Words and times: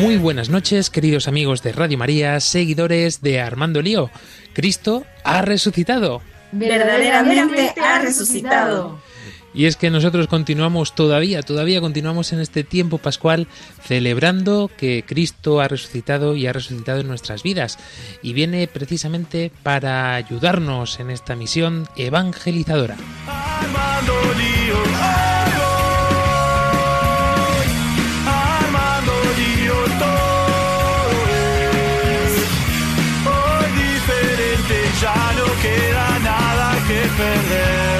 Muy 0.00 0.16
buenas 0.16 0.48
noches, 0.48 0.88
queridos 0.88 1.28
amigos 1.28 1.62
de 1.62 1.72
Radio 1.72 1.98
María, 1.98 2.40
seguidores 2.40 3.20
de 3.20 3.38
Armando 3.38 3.82
Lío. 3.82 4.10
Cristo 4.54 5.04
ha 5.24 5.42
resucitado. 5.42 6.22
Verdaderamente 6.52 7.74
ha 7.78 7.98
resucitado. 7.98 8.98
Y 9.52 9.66
es 9.66 9.76
que 9.76 9.90
nosotros 9.90 10.26
continuamos 10.26 10.94
todavía, 10.94 11.42
todavía 11.42 11.82
continuamos 11.82 12.32
en 12.32 12.40
este 12.40 12.64
tiempo 12.64 12.96
pascual 12.96 13.46
celebrando 13.84 14.70
que 14.74 15.04
Cristo 15.06 15.60
ha 15.60 15.68
resucitado 15.68 16.34
y 16.34 16.46
ha 16.46 16.54
resucitado 16.54 17.00
en 17.00 17.08
nuestras 17.08 17.42
vidas. 17.42 17.78
Y 18.22 18.32
viene 18.32 18.66
precisamente 18.68 19.52
para 19.62 20.14
ayudarnos 20.14 20.98
en 20.98 21.10
esta 21.10 21.36
misión 21.36 21.86
evangelizadora. 21.96 22.96
Armando 23.26 24.14
Lío, 24.38 24.59
nada 37.18 37.99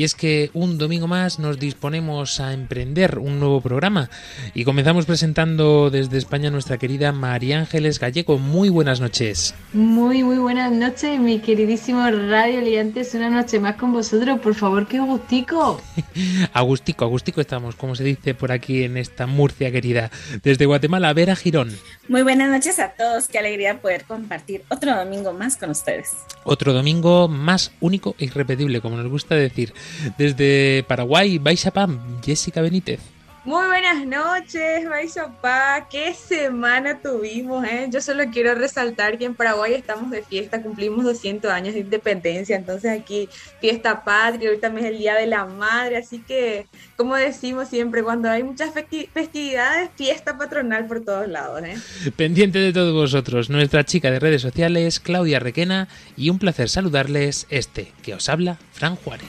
Y 0.00 0.04
es 0.04 0.14
que 0.14 0.50
un 0.54 0.78
domingo 0.78 1.08
más 1.08 1.38
nos 1.38 1.58
disponemos 1.58 2.40
a 2.40 2.54
emprender 2.54 3.18
un 3.18 3.38
nuevo 3.38 3.60
programa 3.60 4.08
y 4.54 4.64
comenzamos 4.64 5.04
presentando 5.04 5.90
desde 5.90 6.16
España 6.16 6.48
a 6.48 6.50
nuestra 6.50 6.78
querida 6.78 7.12
María 7.12 7.58
Ángeles 7.58 7.98
Gallego. 7.98 8.38
Muy 8.38 8.70
buenas 8.70 9.02
noches. 9.02 9.54
Muy, 9.74 10.24
muy 10.24 10.38
buenas 10.38 10.72
noches, 10.72 11.20
mi 11.20 11.40
queridísimo 11.40 12.00
Radio 12.10 12.62
Liantes. 12.62 13.12
Una 13.12 13.28
noche 13.28 13.60
más 13.60 13.76
con 13.76 13.92
vosotros. 13.92 14.40
Por 14.40 14.54
favor, 14.54 14.88
qué 14.88 15.00
gustico. 15.00 15.82
Agustico, 16.54 17.04
Agustico 17.04 17.42
estamos, 17.42 17.76
como 17.76 17.94
se 17.94 18.02
dice 18.02 18.32
por 18.32 18.52
aquí 18.52 18.84
en 18.84 18.96
esta 18.96 19.26
Murcia 19.26 19.70
querida. 19.70 20.10
Desde 20.42 20.64
Guatemala, 20.64 21.12
Vera 21.12 21.36
Girón. 21.36 21.76
Muy 22.08 22.22
buenas 22.22 22.48
noches 22.48 22.78
a 22.78 22.88
todos, 22.92 23.28
qué 23.28 23.38
alegría 23.38 23.82
poder 23.82 24.04
compartir 24.04 24.62
otro 24.70 24.96
domingo 24.96 25.34
más 25.34 25.58
con 25.58 25.68
ustedes. 25.68 26.08
Otro 26.42 26.72
domingo 26.72 27.28
más 27.28 27.70
único 27.80 28.16
e 28.18 28.24
irrepetible, 28.24 28.80
como 28.80 28.96
nos 28.96 29.06
gusta 29.06 29.34
decir. 29.34 29.74
Desde 30.18 30.84
Paraguay, 30.88 31.38
Baixapam, 31.38 31.98
Jessica 32.24 32.60
Benítez. 32.60 33.00
Muy 33.42 33.66
buenas 33.68 34.06
noches, 34.06 34.86
Baixapá. 34.86 35.88
¿Qué 35.90 36.12
semana 36.12 36.98
tuvimos? 37.00 37.64
Eh? 37.64 37.86
Yo 37.90 38.02
solo 38.02 38.24
quiero 38.30 38.54
resaltar 38.54 39.16
que 39.16 39.24
en 39.24 39.34
Paraguay 39.34 39.72
estamos 39.72 40.10
de 40.10 40.22
fiesta, 40.22 40.62
cumplimos 40.62 41.06
200 41.06 41.50
años 41.50 41.72
de 41.72 41.80
independencia, 41.80 42.54
entonces 42.54 42.90
aquí 43.00 43.30
fiesta 43.58 44.04
patria, 44.04 44.50
hoy 44.50 44.58
también 44.58 44.84
es 44.88 44.92
el 44.92 44.98
Día 44.98 45.14
de 45.14 45.26
la 45.26 45.46
Madre, 45.46 45.96
así 45.96 46.18
que, 46.18 46.66
como 46.98 47.16
decimos 47.16 47.68
siempre, 47.70 48.02
cuando 48.02 48.28
hay 48.28 48.42
muchas 48.42 48.74
festi- 48.74 49.08
festividades, 49.08 49.88
fiesta 49.96 50.36
patronal 50.36 50.86
por 50.86 51.02
todos 51.02 51.26
lados. 51.26 51.62
¿eh? 51.64 51.78
Pendiente 52.14 52.58
de 52.58 52.74
todos 52.74 52.92
vosotros, 52.92 53.48
nuestra 53.48 53.84
chica 53.84 54.10
de 54.10 54.18
redes 54.20 54.42
sociales, 54.42 55.00
Claudia 55.00 55.38
Requena, 55.40 55.88
y 56.14 56.28
un 56.28 56.38
placer 56.38 56.68
saludarles 56.68 57.46
este, 57.48 57.90
que 58.02 58.12
os 58.12 58.28
habla, 58.28 58.58
Fran 58.72 58.96
Juárez. 58.96 59.28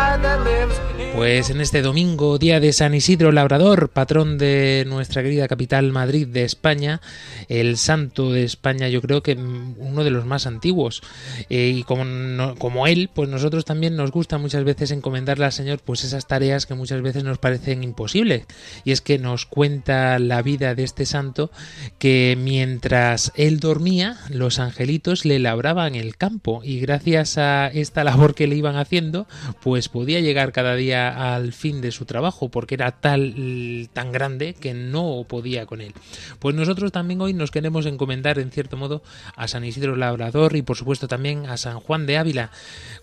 Pues 1.15 1.49
en 1.49 1.59
este 1.59 1.81
domingo, 1.81 2.37
día 2.39 2.59
de 2.61 2.71
San 2.71 2.95
Isidro 2.95 3.33
Labrador, 3.33 3.89
patrón 3.89 4.37
de 4.37 4.85
nuestra 4.87 5.21
querida 5.21 5.47
capital 5.49 5.91
Madrid 5.91 6.25
de 6.25 6.43
España, 6.45 7.01
el 7.49 7.77
santo 7.77 8.31
de 8.31 8.43
España, 8.45 8.87
yo 8.87 9.01
creo 9.01 9.21
que 9.21 9.35
mm, 9.35 9.75
uno 9.77 10.03
de 10.05 10.09
los 10.09 10.25
más 10.25 10.47
antiguos. 10.47 11.01
Eh, 11.49 11.73
y 11.75 11.83
como, 11.83 12.05
no- 12.05 12.55
como 12.55 12.87
él, 12.87 13.09
pues 13.13 13.27
nosotros 13.29 13.65
también 13.65 13.97
nos 13.97 14.09
gusta 14.11 14.37
muchas 14.37 14.63
veces 14.63 14.89
encomendarle 14.91 15.43
al 15.45 15.51
Señor 15.51 15.79
pues 15.83 16.05
esas 16.05 16.27
tareas 16.27 16.65
que 16.65 16.75
muchas 16.75 17.01
veces 17.01 17.25
nos 17.25 17.37
parecen 17.39 17.83
imposibles. 17.83 18.45
Y 18.85 18.91
es 18.91 19.01
que 19.01 19.19
nos 19.19 19.45
cuenta 19.45 20.17
la 20.17 20.41
vida 20.41 20.75
de 20.75 20.85
este 20.85 21.05
santo 21.05 21.51
que 21.99 22.37
mientras 22.41 23.33
él 23.35 23.59
dormía, 23.59 24.17
los 24.29 24.59
angelitos 24.59 25.25
le 25.25 25.39
labraban 25.39 25.95
el 25.95 26.15
campo 26.15 26.61
y 26.63 26.79
gracias 26.79 27.37
a 27.37 27.67
esta 27.67 28.05
labor 28.05 28.33
que 28.33 28.47
le 28.47 28.55
iban 28.55 28.77
haciendo, 28.77 29.27
pues 29.61 29.89
podía 29.89 30.21
llegar 30.21 30.53
cada 30.53 30.75
día 30.75 31.00
al 31.09 31.53
fin 31.53 31.81
de 31.81 31.91
su 31.91 32.05
trabajo 32.05 32.49
porque 32.49 32.75
era 32.75 32.91
tal 32.91 33.89
tan 33.93 34.11
grande 34.11 34.53
que 34.53 34.73
no 34.73 35.25
podía 35.27 35.65
con 35.65 35.81
él. 35.81 35.93
Pues 36.39 36.55
nosotros 36.55 36.91
también 36.91 37.21
hoy 37.21 37.33
nos 37.33 37.51
queremos 37.51 37.85
encomendar 37.85 38.39
en 38.39 38.51
cierto 38.51 38.77
modo 38.77 39.01
a 39.35 39.47
San 39.47 39.65
Isidro 39.65 39.95
Labrador 39.95 40.55
y 40.55 40.61
por 40.61 40.77
supuesto 40.77 41.07
también 41.07 41.45
a 41.45 41.57
San 41.57 41.79
Juan 41.79 42.05
de 42.05 42.17
Ávila, 42.17 42.51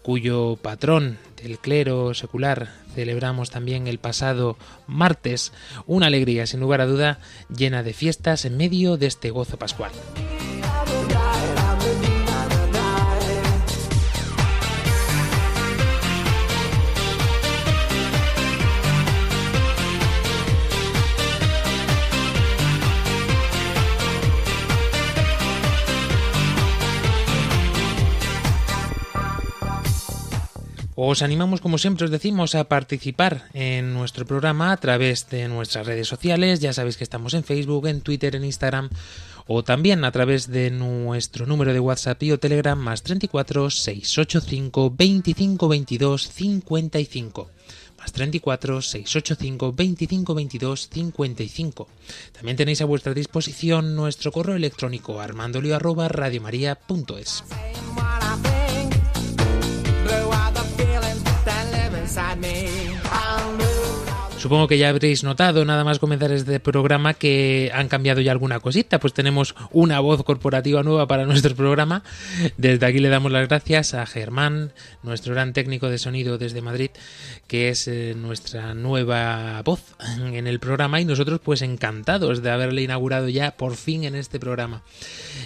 cuyo 0.02 0.56
patrón 0.60 1.18
del 1.42 1.58
clero 1.58 2.14
secular 2.14 2.68
celebramos 2.94 3.50
también 3.50 3.86
el 3.86 3.98
pasado 3.98 4.56
martes, 4.86 5.52
una 5.86 6.06
alegría 6.06 6.46
sin 6.46 6.60
lugar 6.60 6.80
a 6.80 6.86
duda 6.86 7.20
llena 7.54 7.82
de 7.82 7.92
fiestas 7.92 8.44
en 8.44 8.56
medio 8.56 8.96
de 8.96 9.06
este 9.06 9.30
gozo 9.30 9.58
pascual. 9.58 9.92
Os 31.00 31.22
animamos, 31.22 31.60
como 31.60 31.78
siempre 31.78 32.06
os 32.06 32.10
decimos, 32.10 32.56
a 32.56 32.66
participar 32.66 33.46
en 33.54 33.94
nuestro 33.94 34.26
programa 34.26 34.72
a 34.72 34.76
través 34.78 35.30
de 35.30 35.46
nuestras 35.46 35.86
redes 35.86 36.08
sociales. 36.08 36.58
Ya 36.58 36.72
sabéis 36.72 36.96
que 36.96 37.04
estamos 37.04 37.34
en 37.34 37.44
Facebook, 37.44 37.86
en 37.86 38.00
Twitter, 38.00 38.34
en 38.34 38.44
Instagram 38.44 38.90
o 39.46 39.62
también 39.62 40.04
a 40.04 40.10
través 40.10 40.50
de 40.50 40.72
nuestro 40.72 41.46
número 41.46 41.72
de 41.72 41.78
WhatsApp 41.78 42.20
y 42.24 42.32
o 42.32 42.40
Telegram 42.40 42.76
más 42.76 43.04
34 43.04 43.70
685 43.70 44.90
25 44.90 45.68
22 45.68 46.32
55 46.32 47.50
más 47.96 48.10
34 48.10 48.82
685 48.82 49.72
25 49.72 50.34
22 50.34 50.88
55. 50.90 51.88
También 52.32 52.56
tenéis 52.56 52.80
a 52.82 52.86
vuestra 52.86 53.14
disposición 53.14 53.94
nuestro 53.94 54.32
correo 54.32 54.56
electrónico 54.56 55.20
armandolio. 55.20 55.78
Inside 62.18 62.40
me. 62.40 62.77
Supongo 64.38 64.68
que 64.68 64.78
ya 64.78 64.88
habréis 64.88 65.24
notado, 65.24 65.64
nada 65.64 65.82
más 65.82 65.98
comenzar 65.98 66.30
este 66.30 66.60
programa, 66.60 67.14
que 67.14 67.72
han 67.74 67.88
cambiado 67.88 68.20
ya 68.20 68.30
alguna 68.30 68.60
cosita. 68.60 69.00
Pues 69.00 69.12
tenemos 69.12 69.56
una 69.72 69.98
voz 69.98 70.22
corporativa 70.22 70.84
nueva 70.84 71.08
para 71.08 71.26
nuestro 71.26 71.56
programa. 71.56 72.04
Desde 72.56 72.86
aquí 72.86 73.00
le 73.00 73.08
damos 73.08 73.32
las 73.32 73.48
gracias 73.48 73.94
a 73.94 74.06
Germán, 74.06 74.72
nuestro 75.02 75.34
gran 75.34 75.52
técnico 75.52 75.88
de 75.88 75.98
sonido 75.98 76.38
desde 76.38 76.62
Madrid, 76.62 76.90
que 77.48 77.70
es 77.70 77.88
eh, 77.88 78.14
nuestra 78.16 78.74
nueva 78.74 79.60
voz 79.62 79.96
en 80.20 80.46
el 80.46 80.60
programa. 80.60 81.00
Y 81.00 81.04
nosotros, 81.04 81.40
pues 81.42 81.60
encantados 81.62 82.40
de 82.40 82.52
haberle 82.52 82.82
inaugurado 82.82 83.28
ya 83.28 83.56
por 83.56 83.74
fin 83.74 84.04
en 84.04 84.14
este 84.14 84.38
programa. 84.38 84.82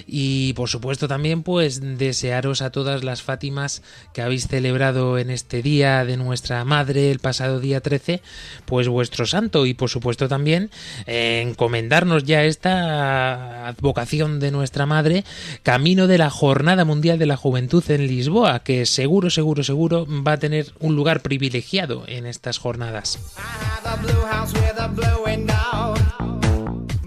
Y 0.07 0.53
por 0.53 0.69
supuesto 0.69 1.09
también, 1.09 1.43
pues 1.43 1.81
desearos 1.97 2.61
a 2.61 2.71
todas 2.71 3.05
las 3.05 3.23
Fátimas 3.23 3.83
que 4.13 4.21
habéis 4.21 4.49
celebrado 4.49 5.17
en 5.17 5.31
este 5.31 5.63
día 5.63 6.05
de 6.05 6.19
nuestra 6.19 6.63
madre, 6.67 7.11
el 7.11 7.21
pasado 7.21 7.59
día 7.59 7.81
13, 7.81 8.21
pues 8.67 8.82
vuestro 8.89 9.27
santo 9.27 9.67
y 9.67 9.75
por 9.75 9.91
supuesto 9.91 10.29
también 10.29 10.71
eh, 11.07 11.43
encomendarnos 11.47 12.25
ya 12.25 12.45
esta 12.45 13.67
advocación 13.69 14.41
de 14.41 14.51
nuestra 14.51 14.87
madre 14.87 15.25
camino 15.63 16.07
de 16.07 16.19
la 16.19 16.31
Jornada 16.31 16.85
Mundial 16.85 17.19
de 17.19 17.27
la 17.27 17.37
Juventud 17.37 17.85
en 17.91 18.07
Lisboa, 18.07 18.61
que 18.61 18.87
seguro, 18.87 19.31
seguro, 19.31 19.65
seguro 19.65 20.07
va 20.09 20.33
a 20.33 20.39
tener 20.39 20.73
un 20.81 20.97
lugar 20.97 21.21
privilegiado 21.21 22.05
en 22.07 22.27
estas 22.27 22.59
jornadas. 22.59 23.19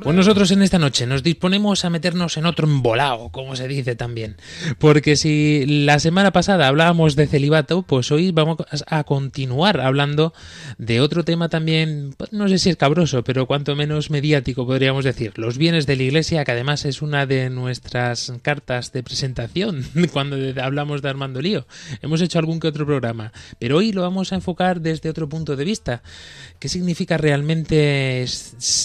Pues 0.06 0.16
nosotros 0.16 0.52
en 0.52 0.62
esta 0.62 0.78
noche 0.78 1.08
nos 1.08 1.24
disponemos 1.24 1.84
a 1.84 1.90
meternos 1.90 2.38
en 2.38 2.46
otro 2.46 2.68
embolao, 2.68 3.32
como 3.32 3.56
se 3.56 3.68
dice 3.68 3.96
también. 3.96 4.36
Porque 4.78 5.16
si 5.16 5.66
la 5.66 5.98
semana 5.98 6.30
pasada 6.32 6.68
hablábamos 6.68 7.16
de 7.16 7.26
celibato, 7.26 7.82
pues 7.82 8.12
hoy 8.12 8.32
vamos 8.32 8.58
a 8.86 9.04
continuar 9.04 9.82
hablando 9.82 10.32
de 10.78 11.02
otro 11.02 11.26
tema 11.26 11.50
también, 11.50 12.14
pues 12.18 12.34
no 12.34 12.48
sé 12.48 12.60
si 12.60 12.70
es 12.70 12.78
cabroso, 12.78 13.24
pero 13.24 13.48
cuanto 13.48 13.76
menos 13.76 14.12
mediático 14.12 14.68
podríamos 14.68 15.06
decir. 15.06 15.34
Los 15.38 15.58
bienes 15.58 15.88
de 15.88 15.96
la 15.96 16.04
iglesia, 16.04 16.46
que 16.46 16.52
además 16.52 16.86
es 16.86 17.02
una 17.02 17.26
de 17.26 17.50
nuestras 17.50 18.32
cartas 18.44 18.92
de 18.92 19.02
presentación 19.02 19.88
cuando 20.14 20.38
hablamos 20.62 21.02
de 21.02 21.10
Armando 21.10 21.42
Lío. 21.42 21.66
Hemos 22.04 22.22
hecho 22.22 22.38
algún 22.38 22.60
que 22.60 22.68
otro 22.68 22.86
programa, 22.86 23.34
pero 23.58 23.78
hoy 23.78 23.92
lo 23.92 24.04
vamos 24.04 24.34
a 24.34 24.36
enfocar 24.36 24.82
desde 24.82 25.10
otro 25.10 25.28
punto 25.28 25.56
de 25.56 25.66
vista. 25.66 26.04
¿Qué 26.60 26.70
significa 26.70 27.18
realmente 27.18 28.24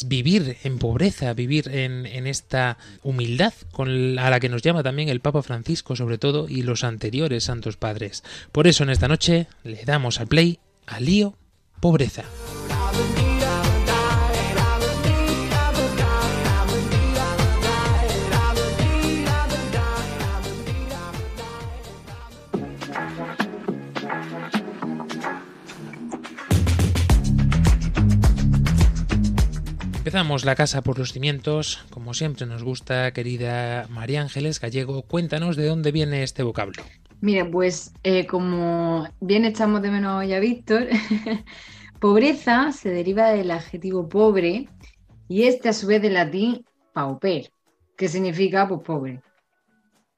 vivir 0.07 0.57
en 0.65 0.79
pobreza, 0.79 1.10
vivir 1.35 1.69
en, 1.69 2.07
en 2.07 2.27
esta 2.27 2.79
humildad 3.03 3.53
con 3.73 4.19
a 4.19 4.31
la 4.31 4.41
que 4.41 4.49
nos 4.49 4.63
llama 4.63 4.83
también 4.83 5.09
el 5.09 5.21
Papa 5.21 5.43
Francisco, 5.43 5.97
sobre 5.97 6.19
todo, 6.19 6.49
y 6.49 6.63
los 6.63 6.85
anteriores 6.85 7.45
santos 7.45 7.77
padres? 7.77 8.23
Por 8.53 8.67
eso 8.67 8.85
en 8.85 8.91
esta 8.91 9.09
noche 9.09 9.47
le 9.65 9.85
damos 9.85 10.21
al 10.21 10.29
play 10.29 10.59
a 10.87 11.01
Lío 11.01 11.35
Pobreza. 11.81 12.25
Empezamos 30.01 30.47
la 30.47 30.55
casa 30.55 30.81
por 30.81 30.99
los 30.99 31.13
cimientos. 31.13 31.85
Como 31.91 32.15
siempre 32.15 32.47
nos 32.47 32.65
gusta, 32.65 33.13
querida 33.13 33.87
María 33.91 34.23
Ángeles 34.23 34.59
Gallego, 34.59 35.03
cuéntanos 35.03 35.57
de 35.57 35.67
dónde 35.67 35.93
viene 35.93 36.23
este 36.23 36.43
vocablo. 36.43 36.83
Mire, 37.21 37.45
pues 37.45 37.93
eh, 38.03 38.27
como 38.27 39.07
bien 39.21 39.45
echamos 39.45 39.83
de 39.83 39.91
menos 39.91 40.19
hoy 40.19 40.33
a 40.33 40.41
Víctor, 40.41 40.87
pobreza 42.01 42.73
se 42.73 42.89
deriva 42.89 43.29
del 43.29 43.51
adjetivo 43.51 44.09
pobre 44.09 44.71
y 45.29 45.43
este 45.43 45.69
a 45.69 45.75
su 45.75 45.87
vez 45.87 46.01
del 46.01 46.15
latín 46.15 46.65
pauper, 46.95 47.53
que 47.95 48.09
significa 48.09 48.67
pues 48.67 48.81
pobre, 48.81 49.21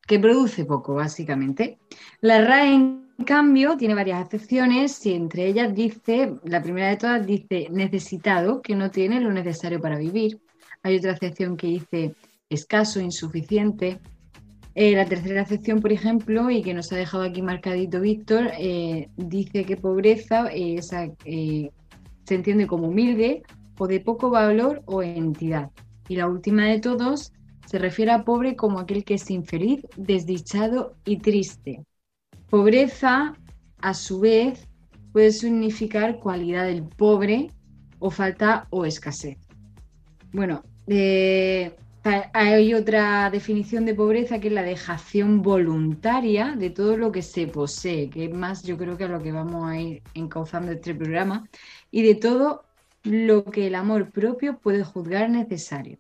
que 0.07 0.21
produce 0.21 0.65
poco 0.65 0.95
básicamente. 0.95 1.81
La 2.21 2.41
RAE 2.41 3.02
en 3.19 3.25
cambio 3.25 3.77
tiene 3.77 3.95
varias 3.95 4.27
acepciones 4.27 5.05
y 5.07 5.15
entre 5.15 5.47
ellas 5.47 5.75
dice, 5.75 6.35
la 6.45 6.63
primera 6.63 6.89
de 6.89 6.97
todas 6.97 7.27
dice 7.27 7.69
necesitado, 7.71 8.63
que 8.63 8.75
no 8.75 8.91
tiene 8.91 9.21
lo 9.21 9.33
necesario 9.33 9.81
para 9.81 9.99
vivir. 9.99 10.41
Hay 10.83 10.97
otra 10.97 11.13
acepción 11.13 11.57
que 11.57 11.69
dice 11.69 12.15
escaso, 12.49 13.01
insuficiente, 13.01 14.01
eh, 14.75 14.97
la 14.97 15.05
tercera 15.05 15.43
acepción, 15.43 15.81
por 15.81 15.93
ejemplo, 15.93 16.51
y 16.51 16.63
que 16.63 16.73
nos 16.73 16.91
ha 16.93 16.97
dejado 16.97 17.25
aquí 17.25 17.43
marcadito 17.43 18.01
Víctor, 18.01 18.51
eh, 18.59 19.11
dice 19.17 19.65
que 19.65 19.77
pobreza 19.77 20.49
eh, 20.51 20.81
se 20.81 22.35
entiende 22.35 22.67
como 22.67 22.89
humilde 22.89 23.43
o 23.79 23.87
de 23.87 24.01
poco 24.01 24.31
valor 24.31 24.83
o 24.87 25.03
entidad. 25.03 25.71
Y 26.09 26.17
la 26.17 26.27
última 26.27 26.65
de 26.67 26.81
todos 26.81 27.33
se 27.67 27.79
refiere 27.79 28.13
a 28.13 28.25
pobre 28.25 28.57
como 28.57 28.79
aquel 28.79 29.05
que 29.05 29.15
es 29.15 29.31
infeliz, 29.31 29.87
desdichado 29.97 30.95
y 31.05 31.19
triste. 31.19 31.85
Pobreza, 32.53 33.35
a 33.81 33.95
su 33.95 34.21
vez, 34.21 34.69
puede 35.11 35.33
significar 35.33 36.19
cualidad 36.19 36.67
del 36.67 36.83
pobre 36.83 37.51
o 37.99 38.11
falta 38.11 38.67
o 38.69 38.85
escasez. 38.85 39.39
Bueno, 40.35 40.63
eh, 40.87 41.75
hay 42.35 42.75
otra 42.75 43.31
definición 43.31 43.87
de 43.87 43.95
pobreza 43.95 44.39
que 44.39 44.49
es 44.49 44.53
la 44.53 44.65
dejación 44.65 45.41
voluntaria 45.41 46.55
de 46.55 46.69
todo 46.69 46.99
lo 46.99 47.11
que 47.11 47.23
se 47.23 47.47
posee, 47.47 48.11
que 48.11 48.27
es 48.27 48.35
más 48.35 48.65
yo 48.65 48.77
creo 48.77 48.99
que 48.99 49.05
a 49.05 49.09
lo 49.09 49.23
que 49.23 49.33
vamos 49.33 49.71
a 49.71 49.81
ir 49.81 50.03
encauzando 50.13 50.73
este 50.73 50.95
programa, 50.95 51.49
y 51.91 52.03
de 52.03 52.17
todo 52.17 52.65
lo 53.03 53.45
que 53.45 53.69
el 53.69 53.75
amor 53.75 54.11
propio 54.11 54.59
puede 54.59 54.85
juzgar 54.85 55.31
necesario, 55.31 55.97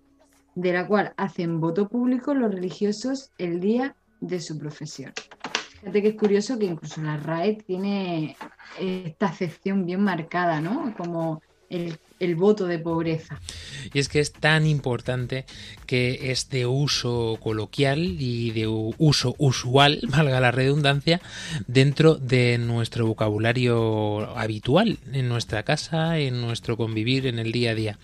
de 0.54 0.74
la 0.74 0.86
cual 0.86 1.14
hacen 1.16 1.60
voto 1.60 1.88
público 1.88 2.34
los 2.34 2.54
religiosos 2.54 3.30
el 3.38 3.58
día 3.58 3.96
de 4.20 4.38
su 4.38 4.58
profesión. 4.58 5.14
Fíjate 5.82 6.00
que 6.02 6.08
es 6.10 6.14
curioso 6.14 6.60
que 6.60 6.66
incluso 6.66 7.02
la 7.02 7.16
RAE 7.16 7.54
tiene 7.56 8.36
esta 8.78 9.26
acepción 9.26 9.84
bien 9.84 10.00
marcada, 10.00 10.60
¿no? 10.60 10.94
Como 10.96 11.42
el, 11.68 11.98
el 12.22 12.36
voto 12.36 12.66
de 12.66 12.78
pobreza. 12.78 13.40
Y 13.92 13.98
es 13.98 14.08
que 14.08 14.20
es 14.20 14.32
tan 14.32 14.64
importante 14.64 15.44
que 15.86 16.30
es 16.30 16.48
de 16.50 16.66
uso 16.66 17.36
coloquial 17.42 17.98
y 18.20 18.52
de 18.52 18.68
uso 18.68 19.34
usual, 19.38 20.00
valga 20.08 20.40
la 20.40 20.52
redundancia, 20.52 21.20
dentro 21.66 22.14
de 22.14 22.58
nuestro 22.58 23.08
vocabulario 23.08 24.38
habitual, 24.38 24.98
en 25.12 25.28
nuestra 25.28 25.64
casa, 25.64 26.18
en 26.18 26.40
nuestro 26.40 26.76
convivir, 26.76 27.26
en 27.26 27.40
el 27.40 27.50
día 27.50 27.72
a 27.72 27.74
día. 27.74 27.98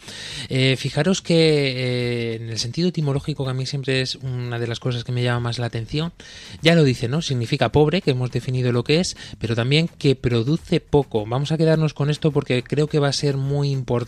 Eh, 0.48 0.74
fijaros 0.76 1.22
que 1.22 1.36
eh, 1.36 2.34
en 2.36 2.48
el 2.48 2.58
sentido 2.58 2.88
etimológico, 2.88 3.44
que 3.44 3.50
a 3.50 3.54
mí 3.54 3.66
siempre 3.66 4.00
es 4.00 4.16
una 4.16 4.58
de 4.58 4.66
las 4.66 4.80
cosas 4.80 5.04
que 5.04 5.12
me 5.12 5.22
llama 5.22 5.40
más 5.40 5.60
la 5.60 5.66
atención, 5.66 6.12
ya 6.60 6.74
lo 6.74 6.82
dice, 6.82 7.06
¿no? 7.06 7.22
Significa 7.22 7.70
pobre, 7.70 8.02
que 8.02 8.10
hemos 8.10 8.32
definido 8.32 8.72
lo 8.72 8.82
que 8.82 8.98
es, 8.98 9.16
pero 9.38 9.54
también 9.54 9.86
que 9.86 10.16
produce 10.16 10.80
poco. 10.80 11.24
Vamos 11.24 11.52
a 11.52 11.56
quedarnos 11.56 11.94
con 11.94 12.10
esto 12.10 12.32
porque 12.32 12.64
creo 12.64 12.88
que 12.88 12.98
va 12.98 13.08
a 13.08 13.12
ser 13.12 13.36
muy 13.36 13.70
importante 13.70 14.07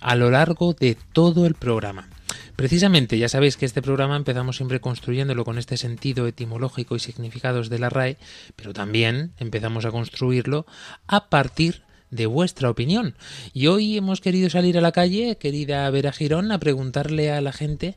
a 0.00 0.14
lo 0.16 0.30
largo 0.30 0.74
de 0.74 0.96
todo 1.12 1.46
el 1.46 1.54
programa. 1.54 2.08
Precisamente, 2.56 3.18
ya 3.18 3.28
sabéis 3.28 3.56
que 3.56 3.66
este 3.66 3.82
programa 3.82 4.16
empezamos 4.16 4.56
siempre 4.56 4.80
construyéndolo 4.80 5.44
con 5.44 5.58
este 5.58 5.76
sentido 5.76 6.26
etimológico 6.26 6.96
y 6.96 7.00
significados 7.00 7.68
de 7.70 7.78
la 7.78 7.90
RAE, 7.90 8.18
pero 8.56 8.72
también 8.72 9.32
empezamos 9.38 9.84
a 9.84 9.90
construirlo 9.90 10.66
a 11.06 11.28
partir 11.28 11.82
de 12.10 12.26
vuestra 12.26 12.70
opinión. 12.70 13.16
Y 13.52 13.66
hoy 13.66 13.96
hemos 13.96 14.20
querido 14.20 14.50
salir 14.50 14.78
a 14.78 14.82
la 14.82 14.92
calle, 14.92 15.38
querida 15.38 15.88
Vera 15.90 16.12
Girón, 16.12 16.52
a 16.52 16.58
preguntarle 16.58 17.32
a 17.32 17.40
la 17.40 17.52
gente 17.52 17.96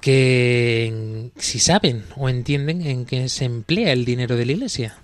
que 0.00 1.30
si 1.36 1.58
saben 1.58 2.04
o 2.16 2.28
entienden 2.28 2.82
en 2.86 3.06
qué 3.06 3.28
se 3.28 3.44
emplea 3.44 3.92
el 3.92 4.04
dinero 4.04 4.36
de 4.36 4.46
la 4.46 4.52
iglesia. 4.52 4.98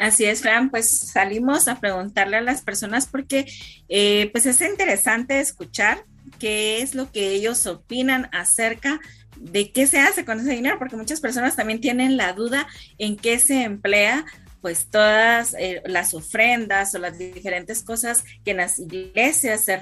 Así 0.00 0.24
es, 0.24 0.40
Fran, 0.40 0.70
pues 0.70 0.88
salimos 0.88 1.68
a 1.68 1.78
preguntarle 1.78 2.38
a 2.38 2.40
las 2.40 2.62
personas 2.62 3.06
porque 3.06 3.44
eh, 3.90 4.30
pues 4.32 4.46
es 4.46 4.62
interesante 4.62 5.40
escuchar 5.40 6.06
qué 6.38 6.80
es 6.80 6.94
lo 6.94 7.12
que 7.12 7.32
ellos 7.32 7.66
opinan 7.66 8.30
acerca 8.32 8.98
de 9.36 9.72
qué 9.72 9.86
se 9.86 9.98
hace 9.98 10.24
con 10.24 10.40
ese 10.40 10.52
dinero, 10.52 10.78
porque 10.78 10.96
muchas 10.96 11.20
personas 11.20 11.54
también 11.54 11.82
tienen 11.82 12.16
la 12.16 12.32
duda 12.32 12.66
en 12.96 13.18
qué 13.18 13.38
se 13.38 13.62
emplea 13.62 14.24
pues 14.60 14.90
todas 14.90 15.54
eh, 15.58 15.82
las 15.86 16.14
ofrendas 16.14 16.94
o 16.94 16.98
las 16.98 17.18
diferentes 17.18 17.82
cosas 17.82 18.24
que 18.44 18.52
en 18.52 18.58
las 18.58 18.78
iglesias 18.78 19.64
se 19.64 19.78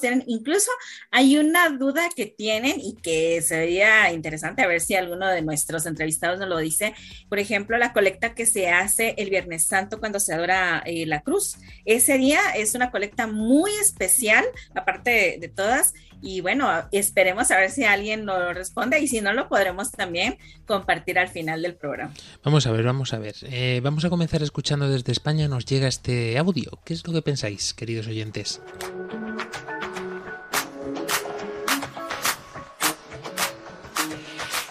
tienen. 0.00 0.24
Incluso 0.26 0.70
hay 1.10 1.38
una 1.38 1.68
duda 1.70 2.08
que 2.14 2.26
tienen 2.26 2.80
y 2.80 2.96
que 2.96 3.40
sería 3.42 4.12
interesante 4.12 4.62
a 4.62 4.66
ver 4.66 4.80
si 4.80 4.94
alguno 4.94 5.28
de 5.28 5.42
nuestros 5.42 5.86
entrevistados 5.86 6.38
nos 6.38 6.48
lo 6.48 6.58
dice. 6.58 6.94
Por 7.28 7.38
ejemplo, 7.38 7.78
la 7.78 7.92
colecta 7.92 8.34
que 8.34 8.46
se 8.46 8.68
hace 8.68 9.14
el 9.18 9.30
Viernes 9.30 9.66
Santo 9.66 10.00
cuando 10.00 10.20
se 10.20 10.34
adora 10.34 10.82
eh, 10.86 11.06
la 11.06 11.20
cruz. 11.20 11.56
Ese 11.84 12.18
día 12.18 12.40
es 12.56 12.74
una 12.74 12.90
colecta 12.90 13.26
muy 13.26 13.70
especial, 13.80 14.44
aparte 14.74 15.38
de 15.40 15.48
todas, 15.48 15.94
y 16.26 16.40
bueno, 16.40 16.68
esperemos 16.90 17.52
a 17.52 17.58
ver 17.58 17.70
si 17.70 17.84
alguien 17.84 18.26
lo 18.26 18.52
responde 18.52 18.98
y 18.98 19.06
si 19.06 19.20
no, 19.20 19.32
lo 19.32 19.48
podremos 19.48 19.92
también 19.92 20.36
compartir 20.66 21.20
al 21.20 21.28
final 21.28 21.62
del 21.62 21.76
programa. 21.76 22.12
Vamos 22.42 22.66
a 22.66 22.72
ver, 22.72 22.82
vamos 22.82 23.14
a 23.14 23.18
ver. 23.18 23.36
Eh, 23.44 23.80
vamos 23.80 24.04
a 24.04 24.10
comenzar 24.10 24.42
escuchando 24.42 24.90
desde 24.90 25.12
España. 25.12 25.46
Nos 25.46 25.64
llega 25.66 25.86
este 25.86 26.36
audio. 26.36 26.80
¿Qué 26.84 26.94
es 26.94 27.06
lo 27.06 27.12
que 27.12 27.22
pensáis, 27.22 27.74
queridos 27.74 28.08
oyentes? 28.08 28.60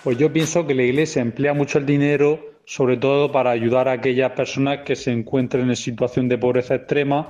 Pues 0.04 0.18
yo 0.18 0.34
pienso 0.34 0.68
que 0.68 0.76
la 0.76 0.84
Iglesia 0.84 1.22
emplea 1.22 1.54
mucho 1.54 1.78
el 1.78 1.86
dinero, 1.86 2.42
sobre 2.66 2.98
todo 2.98 3.32
para 3.32 3.52
ayudar 3.52 3.88
a 3.88 3.94
aquellas 3.94 4.34
personas 4.34 4.80
que 4.86 4.98
se 4.98 5.14
encuentren 5.14 5.70
en 5.70 5.78
situación 5.78 6.28
de 6.28 6.38
pobreza 6.38 6.76
extrema 6.76 7.30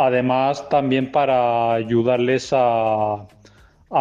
además 0.00 0.66
también 0.70 1.12
para 1.12 1.74
ayudarles 1.74 2.50
a, 2.52 3.26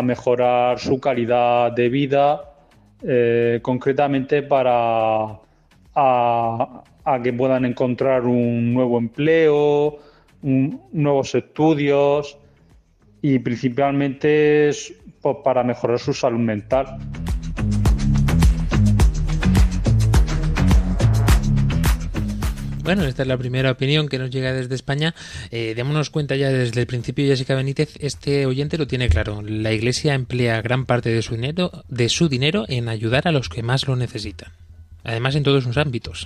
mejorar 0.04 0.80
su 0.80 1.00
calidad 1.00 1.72
de 1.74 1.90
vida, 1.90 2.54
eh, 3.02 3.60
concretamente 3.62 4.44
para 4.44 5.40
que 7.24 7.34
puedan 7.34 7.66
encontrar 7.66 8.26
un 8.26 8.74
nuevo 8.74 8.98
empleo, 8.98 9.98
nuevos 10.42 11.36
estudios 11.36 12.38
y 13.22 13.40
principalmente 13.40 14.70
es, 14.70 14.94
pues, 15.22 15.38
para 15.44 15.64
mejorar 15.64 16.00
su 16.00 16.14
salud 16.14 16.40
mental. 16.40 16.98
Bueno, 22.90 23.06
esta 23.06 23.22
es 23.22 23.28
la 23.28 23.38
primera 23.38 23.70
opinión 23.70 24.08
que 24.08 24.18
nos 24.18 24.32
llega 24.32 24.52
desde 24.52 24.74
España. 24.74 25.14
Eh, 25.52 25.76
démonos 25.76 26.10
cuenta 26.10 26.36
ya 26.36 26.50
desde 26.50 26.82
el 26.82 26.88
principio, 26.88 27.24
Jessica 27.28 27.54
Benítez, 27.54 27.94
este 28.00 28.48
oyente 28.48 28.80
lo 28.80 28.88
tiene 28.88 29.10
claro. 29.10 29.44
La 29.44 29.72
Iglesia 29.72 30.16
emplea 30.16 30.60
gran 30.64 30.88
parte 30.88 31.10
de 31.10 31.22
su 31.22 31.36
dinero, 31.36 31.84
de 31.88 32.10
su 32.10 32.30
dinero 32.30 32.66
en 32.68 32.90
ayudar 32.90 33.28
a 33.28 33.32
los 33.32 33.48
que 33.48 33.62
más 33.62 33.88
lo 33.88 33.96
necesitan. 33.96 34.52
Además, 35.04 35.36
en 35.36 35.44
todos 35.44 35.66
sus 35.66 35.78
ámbitos. 35.78 36.26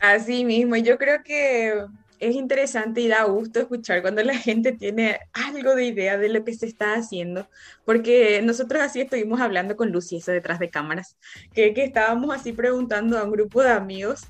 Así 0.00 0.44
mismo, 0.44 0.76
yo 0.76 0.98
creo 0.98 1.22
que 1.24 1.80
es 2.20 2.34
interesante 2.34 3.00
y 3.00 3.08
da 3.08 3.24
gusto 3.24 3.60
escuchar 3.60 4.02
cuando 4.02 4.22
la 4.22 4.36
gente 4.36 4.72
tiene 4.72 5.18
algo 5.32 5.74
de 5.74 5.86
idea 5.86 6.18
de 6.18 6.28
lo 6.28 6.44
que 6.44 6.52
se 6.52 6.66
está 6.66 6.92
haciendo, 6.92 7.48
porque 7.86 8.42
nosotros 8.42 8.82
así 8.82 9.00
estuvimos 9.00 9.40
hablando 9.40 9.78
con 9.78 9.90
Lucy, 9.90 10.18
eso 10.18 10.30
detrás 10.30 10.58
de 10.58 10.68
cámaras, 10.68 11.16
que, 11.54 11.72
que 11.72 11.84
estábamos 11.84 12.36
así 12.36 12.52
preguntando 12.52 13.18
a 13.18 13.24
un 13.24 13.32
grupo 13.32 13.62
de 13.62 13.70
amigos, 13.70 14.26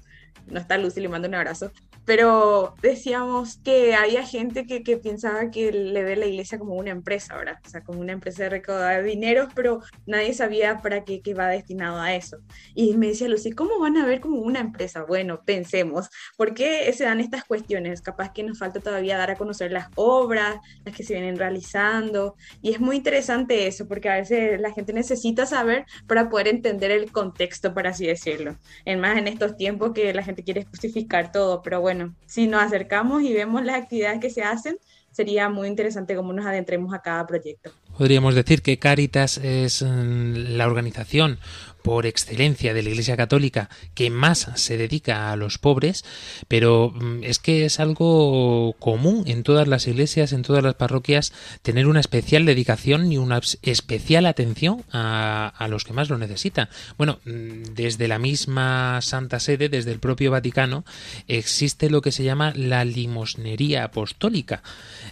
no 0.47 0.61
está 0.61 0.79
Lucy, 0.79 1.01
le 1.01 1.09
mando 1.09 1.29
un 1.29 1.35
abrazo, 1.35 1.73
pero 2.05 2.75
decíamos 2.83 3.59
que 3.59 3.95
había 3.95 4.27
gente 4.27 4.67
que, 4.67 4.83
que 4.83 4.97
pensaba 4.97 5.51
que 5.51 5.73
le 5.73 6.03
ve 6.03 6.17
la 6.17 6.27
iglesia 6.27 6.59
como 6.59 6.75
una 6.75 6.91
empresa, 6.91 7.37
¿verdad? 7.37 7.59
O 7.65 7.69
sea, 7.69 7.83
como 7.83 8.01
una 8.01 8.13
empresa 8.13 8.45
de 8.45 8.51
recaudar 8.51 9.05
dinero, 9.05 9.49
pero 9.55 9.81
nadie 10.07 10.35
sabía 10.35 10.79
para 10.83 11.05
qué, 11.05 11.23
va 11.35 11.49
destinado 11.49 12.01
a 12.01 12.15
eso. 12.15 12.39
Y 12.75 12.97
me 12.97 13.09
decía 13.09 13.29
Lucy, 13.29 13.53
¿cómo 13.53 13.79
van 13.79 13.97
a 13.97 14.07
ver 14.07 14.21
como 14.21 14.39
una 14.39 14.61
empresa? 14.61 15.05
Bueno, 15.05 15.43
pensemos, 15.45 16.09
¿por 16.37 16.55
qué 16.55 16.93
se 16.93 17.05
dan 17.05 17.21
estas 17.21 17.45
cuestiones? 17.45 18.03
Capaz 18.03 18.33
que 18.33 18.43
nos 18.43 18.59
falta 18.59 18.81
todavía 18.81 19.17
dar 19.17 19.31
a 19.31 19.37
conocer 19.37 19.71
las 19.73 19.89
obras, 19.95 20.57
las 20.85 20.97
que 20.97 21.05
se 21.05 21.15
vienen 21.15 21.37
realizando, 21.37 22.37
y 22.61 22.73
es 22.73 22.81
muy 22.81 22.97
interesante 22.97 23.67
eso, 23.67 23.87
porque 23.87 24.09
a 24.09 24.17
veces 24.17 24.61
la 24.61 24.73
gente 24.73 24.93
necesita 24.93 25.47
saber 25.47 25.87
para 26.07 26.29
poder 26.29 26.49
entender 26.49 26.91
el 26.91 27.13
contexto, 27.13 27.73
por 27.73 27.87
así 27.87 28.07
decirlo. 28.07 28.57
En 28.85 29.01
más 29.01 29.17
en 29.17 29.29
estos 29.29 29.57
tiempos 29.57 29.93
que 29.93 30.13
la 30.13 30.23
gente 30.23 30.43
quiere 30.43 30.65
justificar 30.65 31.33
todo, 31.33 31.63
pero 31.63 31.81
bueno, 31.81 31.92
si 32.27 32.47
nos 32.47 32.63
acercamos 32.63 33.23
y 33.23 33.33
vemos 33.33 33.65
las 33.65 33.77
actividades 33.77 34.21
que 34.21 34.31
se 34.31 34.43
hacen, 34.43 34.79
sería 35.13 35.49
muy 35.49 35.69
interesante 35.69 36.17
cómo 36.17 36.33
nos 36.33 36.47
adentremos 36.47 36.93
a 36.95 37.01
cada 37.01 37.27
proyecto. 37.27 37.71
Podríamos 37.97 38.35
decir 38.35 38.63
que 38.63 38.79
Caritas 38.79 39.39
es 39.39 39.83
mm, 39.83 40.57
la 40.57 40.67
organización 40.67 41.39
por 41.83 42.07
excelencia 42.07 42.75
de 42.75 42.83
la 42.83 42.91
Iglesia 42.91 43.17
Católica 43.17 43.69
que 43.95 44.11
más 44.11 44.51
se 44.55 44.77
dedica 44.77 45.33
a 45.33 45.37
los 45.37 45.59
pobres, 45.59 46.05
pero 46.49 46.91
mm, 46.95 47.25
es 47.25 47.39
que 47.39 47.65
es 47.65 47.81
algo 47.81 48.75
común 48.79 49.25
en 49.27 49.43
todas 49.43 49.67
las 49.69 49.87
iglesias, 49.87 50.33
en 50.33 50.43
todas 50.43 50.63
las 50.63 50.75
parroquias, 50.75 51.33
tener 51.63 51.87
una 51.87 52.01
especial 52.01 52.45
dedicación 52.45 53.11
y 53.13 53.19
una 53.19 53.41
especial 53.63 54.27
atención 54.27 54.85
a, 54.93 55.49
a 55.57 55.69
los 55.69 55.85
que 55.85 55.93
más 55.93 56.09
lo 56.11 56.19
necesitan. 56.19 56.69
Bueno, 56.99 57.19
mm, 57.25 57.75
desde 57.75 58.09
la 58.09 58.19
misma 58.19 59.01
Santa 59.03 59.41
Sede, 59.41 59.69
desde 59.69 59.93
el 59.93 59.99
propio 59.99 60.31
Vaticano, 60.31 60.85
existe 61.29 61.91
lo 61.91 62.03
que 62.03 62.13
se 62.13 62.25
llama 62.25 62.53
la 62.55 62.85
limosnería 62.85 63.85
apostólica. 63.85 64.63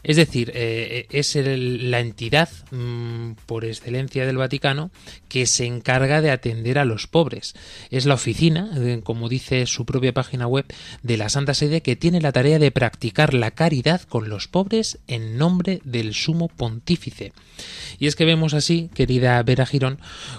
Es 0.03 0.17
decir, 0.17 0.53
eh, 0.55 1.07
es 1.11 1.37
el- 1.37 1.91
la 1.91 2.00
entidad 2.00 2.49
mm, 2.71 3.33
por 3.47 3.65
excelencia 3.65 4.27
del 4.27 4.37
Vaticano 4.37 4.91
que 5.29 5.47
se 5.47 5.65
encarga 5.67 6.21
de 6.21 6.31
atender 6.31 6.60
a 6.79 6.85
los 6.85 7.07
pobres. 7.07 7.55
Es 7.90 8.07
la 8.07 8.14
oficina, 8.14 8.71
eh, 8.76 9.00
como 9.02 9.29
dice 9.29 9.67
su 9.67 9.85
propia 9.85 10.12
página 10.12 10.47
web, 10.47 10.67
de 11.02 11.17
la 11.17 11.29
Santa 11.29 11.55
Sede 11.55 11.81
que 11.81 11.97
tiene 11.97 12.21
la 12.21 12.33
tarea 12.33 12.59
de 12.59 12.71
practicar 12.71 13.35
la 13.35 13.50
caridad 13.52 14.02
con 14.02 14.29
los 14.29 14.49
pobres 14.49 14.99
en 15.07 15.38
nombre 15.38 15.81
del 15.85 16.14
sumo 16.14 16.49
pontífice. 16.49 17.33
Y 17.99 18.07
es 18.07 18.17
que 18.17 18.25
vemos 18.25 18.55
así, 18.55 18.90
querida 18.95 19.43
Vera 19.43 19.67
Girón, 19.67 19.99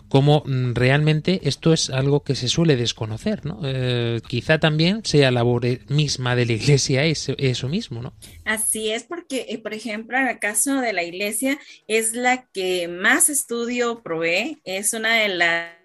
como 0.10 0.44
mm, 0.46 0.74
realmente 0.74 1.42
esto 1.44 1.74
es 1.74 1.90
algo 1.90 2.24
que 2.24 2.36
se 2.36 2.48
suele 2.48 2.76
desconocer, 2.76 3.46
¿no? 3.46 3.60
Eh, 3.64 4.22
quizá 4.28 4.60
también 4.60 5.02
sea 5.04 5.32
labor 5.32 5.66
eh, 5.66 5.82
misma 5.88 6.36
de 6.36 6.46
la 6.46 6.54
Iglesia 6.54 7.04
eso, 7.06 7.70
mismo, 7.70 8.02
¿no? 8.02 8.14
Así 8.46 8.92
es 8.92 9.04
porque, 9.04 9.60
por 9.62 9.74
ejemplo, 9.74 10.18
en 10.18 10.28
el 10.28 10.40
caso 10.40 10.82
de 10.82 10.94
la 10.94 11.04
iglesia, 11.04 11.60
es 11.88 12.14
la 12.14 12.46
que 12.54 12.88
más 12.88 13.30
estudio 13.30 14.02
provee, 14.04 14.60
es 14.64 14.94
una 14.94 15.16
de 15.16 15.30
las 15.30 15.81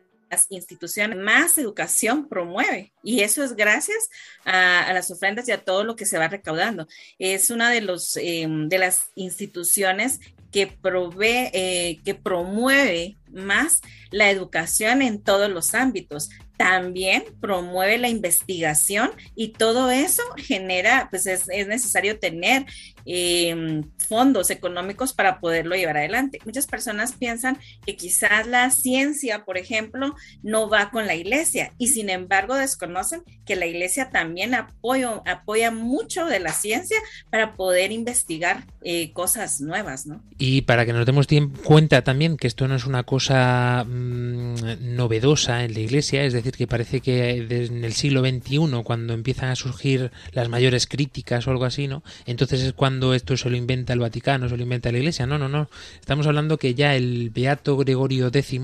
instituciones 0.49 1.19
más 1.19 1.57
educación 1.59 2.29
promueve 2.29 2.93
y 3.03 3.21
eso 3.21 3.45
es 3.45 3.55
gracias 3.55 4.11
a, 4.45 4.93
las 4.93 5.11
ofrendas 5.11 5.49
y 5.49 5.53
a 5.53 5.65
todo 5.65 5.85
lo 5.85 5.97
que 5.97 6.07
se 6.07 6.19
va 6.19 6.29
recaudando. 6.29 6.87
Es 7.19 7.51
una 7.51 7.71
de, 7.71 7.81
los, 7.81 8.17
eh, 8.17 8.47
de 8.49 8.79
las 8.79 9.11
instituciones 9.15 10.21
que 10.53 10.67
provee, 10.67 11.51
eh, 11.53 12.01
que 12.05 12.15
promueve 12.15 13.17
más 13.37 13.81
la 14.11 14.31
educación 14.31 15.03
en 15.03 15.23
todos 15.23 15.51
los 15.51 15.75
ámbitos. 15.75 16.31
También 16.57 17.25
promueve 17.41 17.99
la 17.99 18.09
investigación 18.09 19.11
y 19.35 19.49
todo 19.49 19.91
eso 19.91 20.23
genera, 20.37 21.09
pues 21.11 21.27
es, 21.27 21.45
es 21.49 21.69
necesario 21.69 22.19
tener 22.19 22.65
eh, 23.05 23.83
fondos 24.09 24.51
económicos 24.51 25.13
para 25.13 25.39
poderlo 25.41 25.77
llevar 25.77 25.99
adelante. 25.99 26.39
Muchas 26.45 26.67
personas 26.67 27.13
piensan 27.13 27.59
que 27.85 27.97
quizás 27.97 28.47
la 28.47 28.71
ciencia, 28.71 29.45
por 29.45 29.59
ejemplo, 29.59 30.15
no 30.43 30.69
va 30.69 30.91
con 30.91 31.07
la 31.07 31.15
iglesia 31.15 31.73
y 31.79 31.89
sin 31.89 32.11
embargo 32.11 32.55
desconocen 32.55 33.23
que 33.45 33.57
la 33.57 33.67
iglesia 33.67 34.11
también 34.11 34.55
apoyo, 34.55 35.23
apoya 35.27 35.71
mucho 35.71 36.27
de 36.27 36.41
la 36.41 36.53
ciencia 36.53 36.97
para 37.31 37.55
poder 37.55 37.93
investigar 37.93 38.65
eh, 38.83 39.13
cosas 39.13 39.61
nuevas, 39.61 40.07
¿no? 40.07 40.23
Y 40.39 40.63
para 40.63 40.85
que 40.87 40.93
nos 40.93 41.07
demos 41.07 41.27
cuenta 41.65 42.03
también 42.03 42.37
que 42.37 42.47
esto 42.47 42.69
no 42.69 42.75
es 42.75 42.87
una 42.87 43.05
cosa 43.05 43.26
mm, 43.31 44.95
novedosa 44.97 45.65
en 45.65 45.75
la 45.75 45.81
Iglesia, 45.81 46.25
es 46.25 46.33
decir, 46.33 46.53
que 46.53 46.67
parece 46.67 47.01
que 47.01 47.31
en 47.31 47.85
el 47.85 47.93
siglo 47.93 48.21
XXI, 48.21 48.83
cuando 48.85 49.15
empiezan 49.15 49.51
a 49.51 49.57
surgir 49.57 50.11
las 50.33 50.49
mayores 50.49 50.87
críticas 50.87 51.47
o 51.47 51.51
algo 51.51 51.65
así, 51.65 51.89
¿no? 51.89 52.03
Entonces 52.27 52.63
es 52.63 52.73
cuando 52.73 53.15
esto 53.15 53.37
se 53.37 53.51
lo 53.51 53.57
inventa 53.57 53.93
el 53.93 54.01
Vaticano, 54.01 54.49
se 54.49 54.57
lo 54.57 54.63
inventa 54.63 54.91
la 54.93 54.99
Iglesia. 54.99 55.27
No, 55.27 55.39
no, 55.39 55.49
no. 55.49 55.69
Estamos 56.01 56.27
hablando 56.27 56.59
que 56.59 56.75
ya 56.75 56.95
el 56.95 57.31
Beato 57.31 57.77
Gregorio 57.77 58.29
X, 58.29 58.61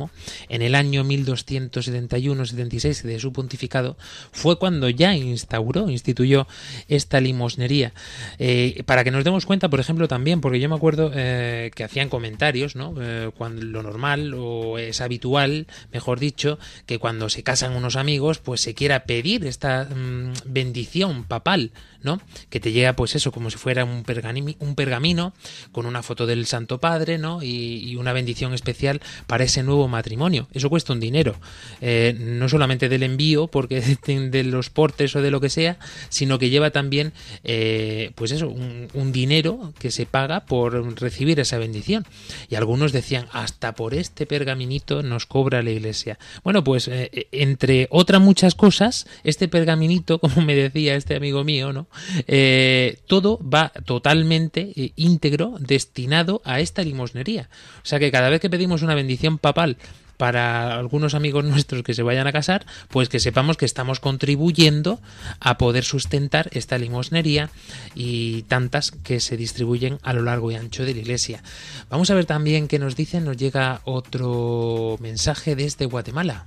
en 0.48 0.62
el 0.62 0.74
año 0.74 1.04
1271-76 1.04 3.02
de 3.02 3.20
su 3.20 3.32
pontificado, 3.32 3.96
fue 4.30 4.58
cuando 4.58 4.88
ya 4.88 5.14
instauró, 5.14 5.90
instituyó 5.90 6.46
esta 6.88 7.20
limosnería. 7.20 7.92
Eh, 8.38 8.82
para 8.86 9.04
que 9.04 9.10
nos 9.10 9.24
demos 9.24 9.46
cuenta, 9.46 9.68
por 9.68 9.80
ejemplo, 9.80 10.08
también, 10.08 10.40
porque 10.40 10.60
yo 10.60 10.68
me 10.68 10.74
acuerdo 10.76 11.10
eh, 11.14 11.70
que 11.74 11.84
hacían 11.84 12.08
comentarios, 12.08 12.76
¿no? 12.76 12.94
Eh, 13.00 13.30
cuando 13.36 13.62
lo 13.62 13.82
normal 13.82 14.34
o, 14.34 14.51
es 14.78 15.00
habitual, 15.00 15.66
mejor 15.92 16.18
dicho, 16.20 16.58
que 16.86 16.98
cuando 16.98 17.28
se 17.28 17.42
casan 17.42 17.72
unos 17.76 17.96
amigos, 17.96 18.38
pues 18.38 18.60
se 18.60 18.74
quiera 18.74 19.04
pedir 19.04 19.44
esta 19.46 19.84
mm, 19.84 20.32
bendición 20.46 21.24
papal, 21.24 21.70
¿no? 22.02 22.20
Que 22.50 22.58
te 22.60 22.72
llega, 22.72 22.94
pues 22.94 23.14
eso, 23.14 23.30
como 23.32 23.50
si 23.50 23.56
fuera 23.58 23.84
un, 23.84 24.04
pergami- 24.04 24.56
un 24.58 24.74
pergamino 24.74 25.32
con 25.70 25.86
una 25.86 26.02
foto 26.02 26.26
del 26.26 26.46
Santo 26.46 26.78
Padre, 26.78 27.18
¿no? 27.18 27.42
Y, 27.42 27.94
una 28.02 28.12
bendición 28.12 28.52
especial 28.54 29.00
para 29.26 29.44
ese 29.44 29.62
nuevo 29.62 29.86
matrimonio. 29.86 30.48
Eso 30.52 30.68
cuesta 30.70 30.92
un 30.92 30.98
dinero, 31.00 31.36
Eh, 31.80 32.16
no 32.18 32.48
solamente 32.48 32.88
del 32.88 33.02
envío, 33.04 33.46
porque 33.46 33.80
de, 34.06 34.28
de 34.30 34.44
los 34.44 34.70
portes 34.70 35.14
o 35.14 35.22
de 35.22 35.30
lo 35.30 35.40
que 35.40 35.48
sea, 35.50 35.78
sino 36.08 36.38
que 36.38 36.50
lleva 36.50 36.70
también, 36.70 37.12
eh, 37.44 38.10
pues 38.16 38.30
eso, 38.32 38.48
un, 38.48 38.88
un 38.94 39.12
dinero 39.12 39.72
que 39.78 39.90
se 39.90 40.06
paga 40.06 40.40
por 40.46 40.72
recibir 41.00 41.38
esa 41.38 41.58
bendición. 41.58 42.04
Y 42.50 42.56
algunos 42.56 42.92
decían, 42.92 43.26
hasta 43.32 43.74
por 43.74 43.94
este 43.94 44.26
pergaminito 44.32 45.02
nos 45.02 45.26
cobra 45.26 45.62
la 45.62 45.72
iglesia. 45.72 46.18
Bueno, 46.42 46.64
pues 46.64 46.88
eh, 46.88 47.28
entre 47.32 47.86
otras 47.90 48.18
muchas 48.22 48.54
cosas, 48.54 49.06
este 49.24 49.46
pergaminito, 49.46 50.18
como 50.22 50.40
me 50.40 50.54
decía 50.54 50.94
este 50.94 51.14
amigo 51.14 51.44
mío, 51.44 51.74
¿no? 51.74 51.86
Eh, 52.26 52.96
todo 53.06 53.38
va 53.46 53.72
totalmente 53.84 54.72
eh, 54.74 54.92
íntegro 54.96 55.56
destinado 55.58 56.40
a 56.46 56.60
esta 56.60 56.82
limosnería. 56.82 57.50
O 57.82 57.84
sea 57.86 57.98
que 57.98 58.10
cada 58.10 58.30
vez 58.30 58.40
que 58.40 58.48
pedimos 58.48 58.80
una 58.80 58.94
bendición 58.94 59.36
papal 59.36 59.76
para 60.16 60.74
algunos 60.74 61.14
amigos 61.14 61.44
nuestros 61.52 61.82
que 61.82 61.94
se 61.94 62.02
vayan 62.02 62.26
a 62.26 62.32
casar, 62.32 62.66
pues 62.88 63.08
que 63.08 63.20
sepamos 63.20 63.56
que 63.56 63.64
estamos 63.64 64.00
contribuyendo 64.00 65.00
a 65.40 65.58
poder 65.58 65.84
sustentar 65.84 66.48
esta 66.52 66.78
limosnería 66.78 67.50
y 67.94 68.42
tantas 68.42 68.90
que 68.90 69.20
se 69.20 69.36
distribuyen 69.36 69.98
a 70.02 70.12
lo 70.12 70.22
largo 70.22 70.50
y 70.50 70.56
ancho 70.56 70.84
de 70.84 70.94
la 70.94 71.00
iglesia. 71.00 71.42
Vamos 71.90 72.10
a 72.10 72.14
ver 72.14 72.26
también 72.26 72.68
qué 72.68 72.78
nos 72.78 72.96
dicen, 72.96 73.24
nos 73.24 73.36
llega 73.36 73.80
otro 73.84 74.96
mensaje 75.00 75.56
desde 75.56 75.86
Guatemala. 75.86 76.46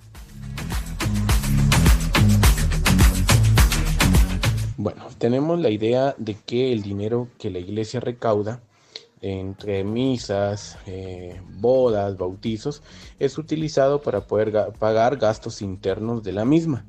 Bueno, 4.78 5.08
tenemos 5.18 5.60
la 5.60 5.70
idea 5.70 6.16
de 6.18 6.36
que 6.46 6.74
el 6.74 6.82
dinero 6.82 7.30
que 7.40 7.50
la 7.50 7.60
iglesia 7.60 8.00
recauda 8.00 8.60
entre 9.22 9.84
misas, 9.84 10.78
eh, 10.86 11.42
bodas, 11.60 12.18
bautizos, 12.18 12.84
es 13.20 13.38
utilizado 13.38 14.02
para 14.02 14.22
poder 14.22 14.52
ga- 14.52 14.72
pagar 14.74 15.18
gastos 15.18 15.62
internos 15.62 16.24
de 16.24 16.32
la 16.34 16.46
misma. 16.46 16.86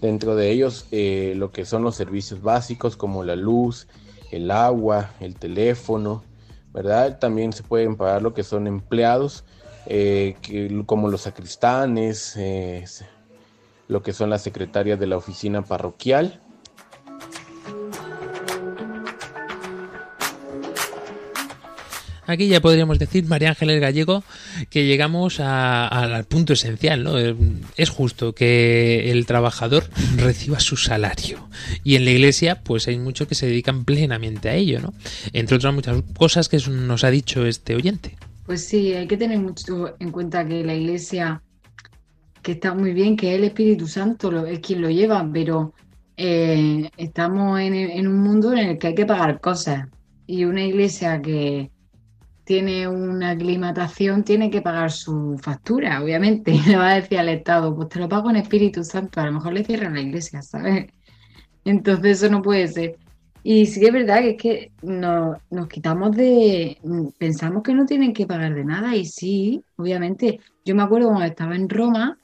Dentro 0.00 0.34
de 0.36 0.50
ellos, 0.50 0.86
eh, 0.90 1.34
lo 1.36 1.52
que 1.52 1.64
son 1.64 1.82
los 1.82 1.94
servicios 1.94 2.42
básicos 2.42 2.96
como 2.96 3.24
la 3.24 3.36
luz, 3.36 3.88
el 4.30 4.50
agua, 4.50 5.10
el 5.20 5.36
teléfono, 5.36 6.24
¿verdad? 6.74 7.18
También 7.18 7.52
se 7.52 7.62
pueden 7.62 7.96
pagar 7.96 8.22
lo 8.22 8.34
que 8.34 8.42
son 8.42 8.66
empleados, 8.66 9.44
eh, 9.86 10.36
como 10.86 11.08
los 11.08 11.22
sacristanes, 11.22 12.36
lo 13.88 14.02
que 14.02 14.12
son 14.12 14.30
las 14.30 14.42
secretarias 14.42 14.98
de 14.98 15.06
la 15.06 15.16
oficina 15.16 15.62
parroquial. 15.62 16.42
Aquí 22.26 22.48
ya 22.48 22.60
podríamos 22.60 22.98
decir, 22.98 23.24
María 23.24 23.50
Ángeles 23.50 23.80
Gallego, 23.80 24.24
que 24.68 24.84
llegamos 24.84 25.38
al 25.40 26.24
punto 26.24 26.52
esencial. 26.52 27.04
¿no? 27.04 27.14
Es 27.76 27.90
justo 27.90 28.34
que 28.34 29.10
el 29.12 29.26
trabajador 29.26 29.84
reciba 30.16 30.58
su 30.58 30.76
salario. 30.76 31.48
Y 31.84 31.94
en 31.94 32.04
la 32.04 32.10
iglesia, 32.10 32.62
pues 32.62 32.88
hay 32.88 32.98
muchos 32.98 33.28
que 33.28 33.34
se 33.34 33.46
dedican 33.46 33.84
plenamente 33.84 34.48
a 34.48 34.54
ello, 34.54 34.80
¿no? 34.80 34.92
Entre 35.32 35.56
otras 35.56 35.72
muchas 35.72 36.02
cosas 36.16 36.48
que 36.48 36.58
nos 36.68 37.04
ha 37.04 37.10
dicho 37.10 37.46
este 37.46 37.74
oyente. 37.74 38.16
Pues 38.44 38.64
sí, 38.64 38.92
hay 38.92 39.06
que 39.06 39.16
tener 39.16 39.38
mucho 39.38 39.94
en 39.98 40.10
cuenta 40.10 40.46
que 40.46 40.64
la 40.64 40.74
iglesia, 40.74 41.42
que 42.42 42.52
está 42.52 42.74
muy 42.74 42.92
bien, 42.92 43.16
que 43.16 43.34
el 43.34 43.44
Espíritu 43.44 43.86
Santo 43.86 44.46
es 44.46 44.60
quien 44.60 44.82
lo 44.82 44.90
lleva, 44.90 45.28
pero 45.32 45.74
eh, 46.16 46.88
estamos 46.96 47.60
en 47.60 48.06
un 48.06 48.18
mundo 48.20 48.52
en 48.52 48.58
el 48.58 48.78
que 48.78 48.88
hay 48.88 48.94
que 48.94 49.06
pagar 49.06 49.40
cosas. 49.40 49.88
Y 50.28 50.44
una 50.44 50.64
iglesia 50.64 51.22
que 51.22 51.70
tiene 52.46 52.86
una 52.86 53.30
aclimatación 53.30 54.22
tiene 54.22 54.50
que 54.50 54.62
pagar 54.62 54.92
su 54.92 55.36
factura, 55.36 56.00
obviamente. 56.00 56.52
Le 56.66 56.76
va 56.76 56.92
a 56.92 57.00
decir 57.00 57.18
al 57.18 57.28
Estado, 57.28 57.74
pues 57.74 57.88
te 57.88 57.98
lo 57.98 58.08
pago 58.08 58.30
en 58.30 58.36
Espíritu 58.36 58.84
Santo, 58.84 59.20
a 59.20 59.26
lo 59.26 59.32
mejor 59.32 59.52
le 59.52 59.64
cierran 59.64 59.94
la 59.94 60.00
iglesia, 60.00 60.42
¿sabes? 60.42 60.86
Entonces 61.64 62.22
eso 62.22 62.30
no 62.30 62.42
puede 62.42 62.68
ser. 62.68 62.96
Y 63.42 63.66
sí 63.66 63.80
que 63.80 63.86
es 63.86 63.92
verdad 63.92 64.20
que 64.20 64.30
es 64.30 64.36
que 64.36 64.72
nos, 64.82 65.38
nos 65.50 65.68
quitamos 65.68 66.16
de... 66.16 66.78
Pensamos 67.18 67.64
que 67.64 67.74
no 67.74 67.84
tienen 67.84 68.12
que 68.12 68.26
pagar 68.26 68.54
de 68.54 68.64
nada 68.64 68.94
y 68.94 69.06
sí, 69.06 69.62
obviamente. 69.76 70.40
Yo 70.64 70.76
me 70.76 70.82
acuerdo 70.82 71.08
cuando 71.08 71.26
estaba 71.26 71.56
en 71.56 71.68
Roma 71.68 72.18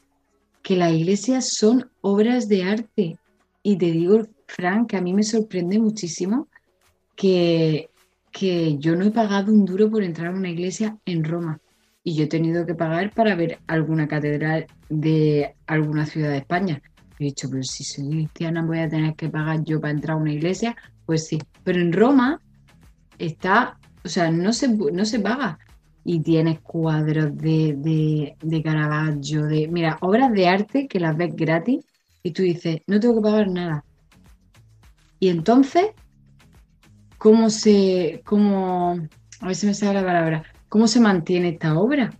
que 0.62 0.76
las 0.76 0.92
iglesias 0.92 1.48
son 1.48 1.90
obras 2.00 2.48
de 2.48 2.62
arte. 2.62 3.18
Y 3.64 3.76
te 3.76 3.86
digo, 3.86 4.22
Frank, 4.46 4.90
que 4.90 4.96
a 4.96 5.00
mí 5.00 5.12
me 5.12 5.24
sorprende 5.24 5.78
muchísimo 5.80 6.48
que, 7.16 7.90
que 8.32 8.78
yo 8.78 8.96
no 8.96 9.04
he 9.04 9.10
pagado 9.10 9.52
un 9.52 9.64
duro 9.64 9.90
por 9.90 10.02
entrar 10.02 10.28
a 10.28 10.36
una 10.36 10.50
iglesia 10.50 10.98
en 11.04 11.22
Roma. 11.22 11.60
Y 12.02 12.14
yo 12.16 12.24
he 12.24 12.28
tenido 12.28 12.66
que 12.66 12.74
pagar 12.74 13.12
para 13.12 13.36
ver 13.36 13.58
alguna 13.68 14.08
catedral 14.08 14.66
de 14.88 15.54
alguna 15.66 16.06
ciudad 16.06 16.30
de 16.30 16.38
España. 16.38 16.82
He 17.18 17.24
dicho, 17.24 17.48
pero 17.48 17.62
si 17.62 17.84
soy 17.84 18.08
cristiana 18.08 18.64
voy 18.64 18.80
a 18.80 18.88
tener 18.88 19.14
que 19.14 19.28
pagar 19.28 19.62
yo 19.64 19.80
para 19.80 19.92
entrar 19.92 20.16
a 20.16 20.20
una 20.20 20.32
iglesia. 20.32 20.74
Pues 21.06 21.26
sí, 21.26 21.38
pero 21.62 21.80
en 21.80 21.92
Roma 21.92 22.40
está, 23.18 23.78
o 24.04 24.08
sea, 24.08 24.30
no 24.30 24.52
se, 24.52 24.68
no 24.68 25.04
se 25.04 25.20
paga. 25.20 25.58
Y 26.04 26.20
tienes 26.20 26.58
cuadros 26.60 27.36
de, 27.36 27.74
de, 27.76 28.34
de 28.42 28.62
Caravaggio, 28.62 29.44
de, 29.44 29.68
mira, 29.68 29.98
obras 30.00 30.32
de 30.32 30.48
arte 30.48 30.88
que 30.88 30.98
las 30.98 31.16
ves 31.16 31.36
gratis 31.36 31.84
y 32.24 32.32
tú 32.32 32.42
dices, 32.42 32.80
no 32.88 32.98
tengo 32.98 33.16
que 33.16 33.22
pagar 33.22 33.48
nada. 33.48 33.84
Y 35.20 35.28
entonces, 35.28 35.90
¿cómo 37.22 37.50
se, 37.50 38.20
cómo, 38.24 38.98
a 39.40 39.46
ver 39.46 39.56
me 39.62 39.74
sale 39.74 39.94
la 39.94 40.04
palabra, 40.04 40.42
cómo 40.68 40.88
se 40.88 40.98
mantiene 40.98 41.50
esta 41.50 41.78
obra? 41.78 42.10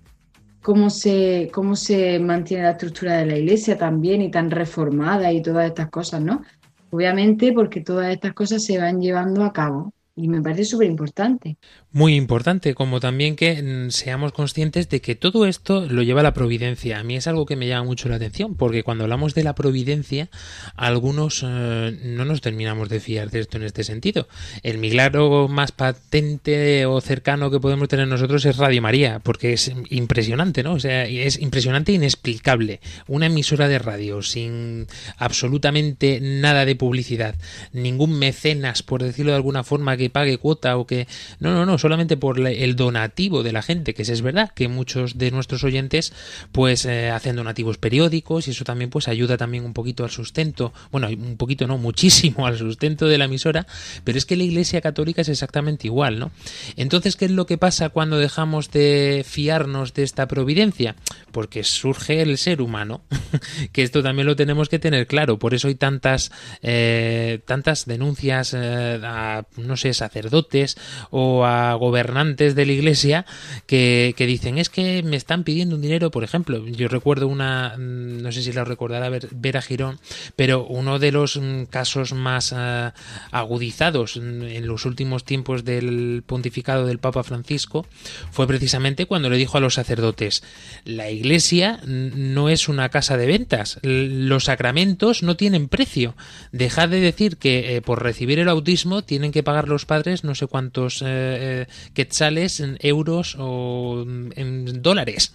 ¿Cómo 0.62 0.90
se, 0.90 1.50
cómo 1.52 1.74
se 1.74 2.20
mantiene 2.20 2.62
la 2.62 2.70
estructura 2.70 3.16
de 3.16 3.26
la 3.26 3.36
iglesia 3.36 3.76
también 3.76 4.22
y 4.22 4.30
tan 4.30 4.48
reformada 4.48 5.32
y 5.32 5.42
todas 5.42 5.66
estas 5.66 5.90
cosas, 5.90 6.20
¿no? 6.20 6.42
Obviamente 6.90 7.52
porque 7.52 7.80
todas 7.80 8.12
estas 8.12 8.32
cosas 8.32 8.64
se 8.64 8.78
van 8.78 9.00
llevando 9.00 9.42
a 9.42 9.52
cabo 9.52 9.92
y 10.14 10.28
me 10.28 10.42
parece 10.42 10.64
súper 10.64 10.88
importante. 10.88 11.56
Muy 11.90 12.16
importante, 12.16 12.74
como 12.74 13.00
también 13.00 13.34
que 13.34 13.62
mm, 13.62 13.90
seamos 13.90 14.32
conscientes 14.32 14.88
de 14.90 15.00
que 15.00 15.14
todo 15.14 15.46
esto 15.46 15.86
lo 15.88 16.02
lleva 16.02 16.22
la 16.22 16.34
providencia. 16.34 16.98
A 16.98 17.02
mí 17.02 17.16
es 17.16 17.26
algo 17.26 17.46
que 17.46 17.56
me 17.56 17.66
llama 17.66 17.84
mucho 17.84 18.10
la 18.10 18.16
atención, 18.16 18.54
porque 18.54 18.82
cuando 18.82 19.04
hablamos 19.04 19.34
de 19.34 19.42
la 19.42 19.54
providencia, 19.54 20.28
algunos 20.76 21.42
eh, 21.46 21.98
no 22.04 22.24
nos 22.26 22.42
terminamos 22.42 22.90
de 22.90 23.00
fiar 23.00 23.30
de 23.30 23.40
esto 23.40 23.56
en 23.56 23.62
este 23.62 23.84
sentido. 23.84 24.28
El 24.62 24.78
milagro 24.78 25.48
más 25.48 25.72
patente 25.72 26.84
o 26.84 27.00
cercano 27.00 27.50
que 27.50 27.60
podemos 27.60 27.88
tener 27.88 28.06
nosotros 28.06 28.44
es 28.44 28.58
Radio 28.58 28.82
María, 28.82 29.20
porque 29.20 29.54
es 29.54 29.72
impresionante, 29.88 30.62
¿no? 30.62 30.74
O 30.74 30.80
sea, 30.80 31.04
es 31.04 31.40
impresionante 31.40 31.92
e 31.92 31.94
inexplicable. 31.94 32.80
Una 33.06 33.26
emisora 33.26 33.66
de 33.66 33.78
radio 33.78 34.20
sin 34.22 34.86
absolutamente 35.16 36.20
nada 36.20 36.66
de 36.66 36.76
publicidad, 36.76 37.34
ningún 37.72 38.18
mecenas, 38.18 38.82
por 38.82 39.02
decirlo 39.02 39.32
de 39.32 39.36
alguna 39.36 39.64
forma, 39.64 39.96
pague 40.10 40.38
cuota 40.38 40.76
o 40.76 40.86
que... 40.86 41.06
No, 41.40 41.54
no, 41.54 41.66
no, 41.66 41.78
solamente 41.78 42.16
por 42.16 42.38
el 42.38 42.76
donativo 42.76 43.42
de 43.42 43.52
la 43.52 43.62
gente, 43.62 43.94
que 43.94 44.02
es, 44.02 44.08
es 44.08 44.22
verdad 44.22 44.50
que 44.54 44.68
muchos 44.68 45.18
de 45.18 45.30
nuestros 45.30 45.64
oyentes 45.64 46.12
pues 46.52 46.84
eh, 46.84 47.10
hacen 47.10 47.36
donativos 47.36 47.78
periódicos 47.78 48.48
y 48.48 48.52
eso 48.52 48.64
también 48.64 48.90
pues 48.90 49.08
ayuda 49.08 49.36
también 49.36 49.64
un 49.64 49.72
poquito 49.72 50.04
al 50.04 50.10
sustento, 50.10 50.72
bueno, 50.90 51.08
un 51.08 51.36
poquito 51.36 51.66
no, 51.66 51.78
muchísimo 51.92 52.46
al 52.46 52.58
sustento 52.58 53.06
de 53.06 53.18
la 53.18 53.26
emisora, 53.26 53.66
pero 54.04 54.18
es 54.18 54.26
que 54.26 54.36
la 54.36 54.44
Iglesia 54.44 54.80
Católica 54.80 55.22
es 55.22 55.28
exactamente 55.28 55.86
igual, 55.86 56.18
¿no? 56.18 56.30
Entonces, 56.76 57.16
¿qué 57.16 57.26
es 57.26 57.30
lo 57.30 57.46
que 57.46 57.58
pasa 57.58 57.88
cuando 57.90 58.18
dejamos 58.18 58.70
de 58.70 59.24
fiarnos 59.26 59.94
de 59.94 60.02
esta 60.02 60.26
providencia? 60.28 60.96
Porque 61.30 61.64
surge 61.64 62.22
el 62.22 62.38
ser 62.38 62.60
humano, 62.60 63.02
que 63.72 63.82
esto 63.82 64.02
también 64.02 64.26
lo 64.26 64.36
tenemos 64.36 64.68
que 64.68 64.78
tener 64.78 65.06
claro, 65.06 65.38
por 65.38 65.54
eso 65.54 65.68
hay 65.68 65.74
tantas, 65.74 66.32
eh, 66.62 67.40
tantas 67.46 67.86
denuncias 67.86 68.54
eh, 68.54 69.00
a, 69.02 69.44
no 69.56 69.76
sé, 69.76 69.91
sacerdotes 69.94 70.76
o 71.10 71.44
a 71.44 71.74
gobernantes 71.74 72.54
de 72.54 72.66
la 72.66 72.72
iglesia 72.72 73.26
que, 73.66 74.14
que 74.16 74.26
dicen 74.26 74.58
es 74.58 74.70
que 74.70 75.02
me 75.02 75.16
están 75.16 75.44
pidiendo 75.44 75.76
un 75.76 75.82
dinero, 75.82 76.10
por 76.10 76.24
ejemplo, 76.24 76.66
yo 76.66 76.88
recuerdo 76.88 77.28
una, 77.28 77.74
mm, 77.76 78.22
no 78.22 78.32
sé 78.32 78.42
si 78.42 78.52
la 78.52 78.64
recordará 78.64 79.08
Ver- 79.08 79.28
Vera 79.32 79.62
Girón, 79.62 79.98
pero 80.36 80.64
uno 80.66 80.98
de 80.98 81.12
los 81.12 81.36
mm, 81.36 81.64
casos 81.64 82.12
más 82.12 82.52
ah, 82.52 82.94
agudizados 83.30 84.16
mm, 84.16 84.42
en 84.42 84.66
los 84.66 84.84
últimos 84.84 85.24
tiempos 85.24 85.64
del 85.64 86.22
pontificado 86.26 86.86
del 86.86 86.98
Papa 86.98 87.22
Francisco 87.22 87.86
fue 88.30 88.46
precisamente 88.46 89.06
cuando 89.06 89.30
le 89.30 89.36
dijo 89.36 89.58
a 89.58 89.60
los 89.60 89.74
sacerdotes, 89.74 90.42
la 90.84 91.10
iglesia 91.10 91.80
no 91.86 92.48
es 92.48 92.68
una 92.68 92.88
casa 92.88 93.16
de 93.16 93.26
ventas, 93.26 93.78
los 93.82 94.44
sacramentos 94.44 95.22
no 95.22 95.36
tienen 95.36 95.68
precio, 95.68 96.14
dejad 96.52 96.88
de 96.88 97.00
decir 97.00 97.36
que 97.36 97.76
eh, 97.76 97.82
por 97.82 98.02
recibir 98.02 98.38
el 98.38 98.46
bautismo 98.46 99.02
tienen 99.02 99.32
que 99.32 99.42
pagar 99.42 99.68
los 99.68 99.81
padres 99.84 100.24
no 100.24 100.34
sé 100.34 100.46
cuántos 100.46 101.02
eh, 101.02 101.06
eh, 101.06 101.66
quetzales 101.94 102.60
en 102.60 102.78
euros 102.80 103.36
o 103.38 104.04
mm, 104.06 104.32
en 104.36 104.82
dólares. 104.82 105.32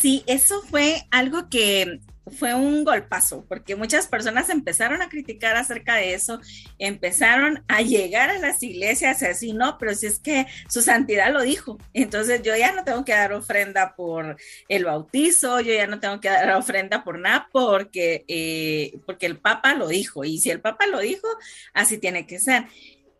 Sí, 0.00 0.22
eso 0.26 0.62
fue 0.62 1.04
algo 1.10 1.48
que 1.50 2.00
fue 2.30 2.54
un 2.54 2.84
golpazo, 2.84 3.44
porque 3.48 3.76
muchas 3.76 4.06
personas 4.06 4.48
empezaron 4.50 5.02
a 5.02 5.08
criticar 5.08 5.56
acerca 5.56 5.96
de 5.96 6.14
eso, 6.14 6.40
empezaron 6.78 7.64
a 7.68 7.82
llegar 7.82 8.30
a 8.30 8.38
las 8.38 8.62
iglesias 8.62 9.22
así, 9.22 9.52
no, 9.52 9.78
pero 9.78 9.94
si 9.94 10.06
es 10.06 10.18
que 10.18 10.46
su 10.68 10.82
santidad 10.82 11.32
lo 11.32 11.42
dijo, 11.42 11.78
entonces 11.92 12.42
yo 12.42 12.56
ya 12.56 12.72
no 12.72 12.84
tengo 12.84 13.04
que 13.04 13.12
dar 13.12 13.32
ofrenda 13.32 13.94
por 13.96 14.36
el 14.68 14.84
bautizo, 14.84 15.60
yo 15.60 15.72
ya 15.72 15.86
no 15.86 16.00
tengo 16.00 16.20
que 16.20 16.28
dar 16.28 16.50
ofrenda 16.52 17.04
por 17.04 17.18
nada, 17.18 17.48
porque, 17.52 18.24
eh, 18.28 18.98
porque 19.06 19.26
el 19.26 19.38
Papa 19.38 19.74
lo 19.74 19.88
dijo, 19.88 20.24
y 20.24 20.38
si 20.38 20.50
el 20.50 20.60
Papa 20.60 20.86
lo 20.86 21.00
dijo, 21.00 21.26
así 21.74 21.98
tiene 21.98 22.26
que 22.26 22.38
ser. 22.38 22.64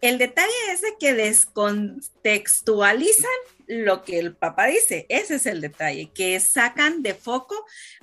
El 0.00 0.18
detalle 0.18 0.50
es 0.72 0.80
de 0.80 0.96
que 0.98 1.12
descontextualizan 1.12 3.28
lo 3.70 4.02
que 4.02 4.18
el 4.18 4.34
Papa 4.34 4.66
dice. 4.66 5.06
Ese 5.08 5.36
es 5.36 5.46
el 5.46 5.60
detalle, 5.60 6.10
que 6.12 6.38
sacan 6.40 7.02
de 7.02 7.14
foco 7.14 7.54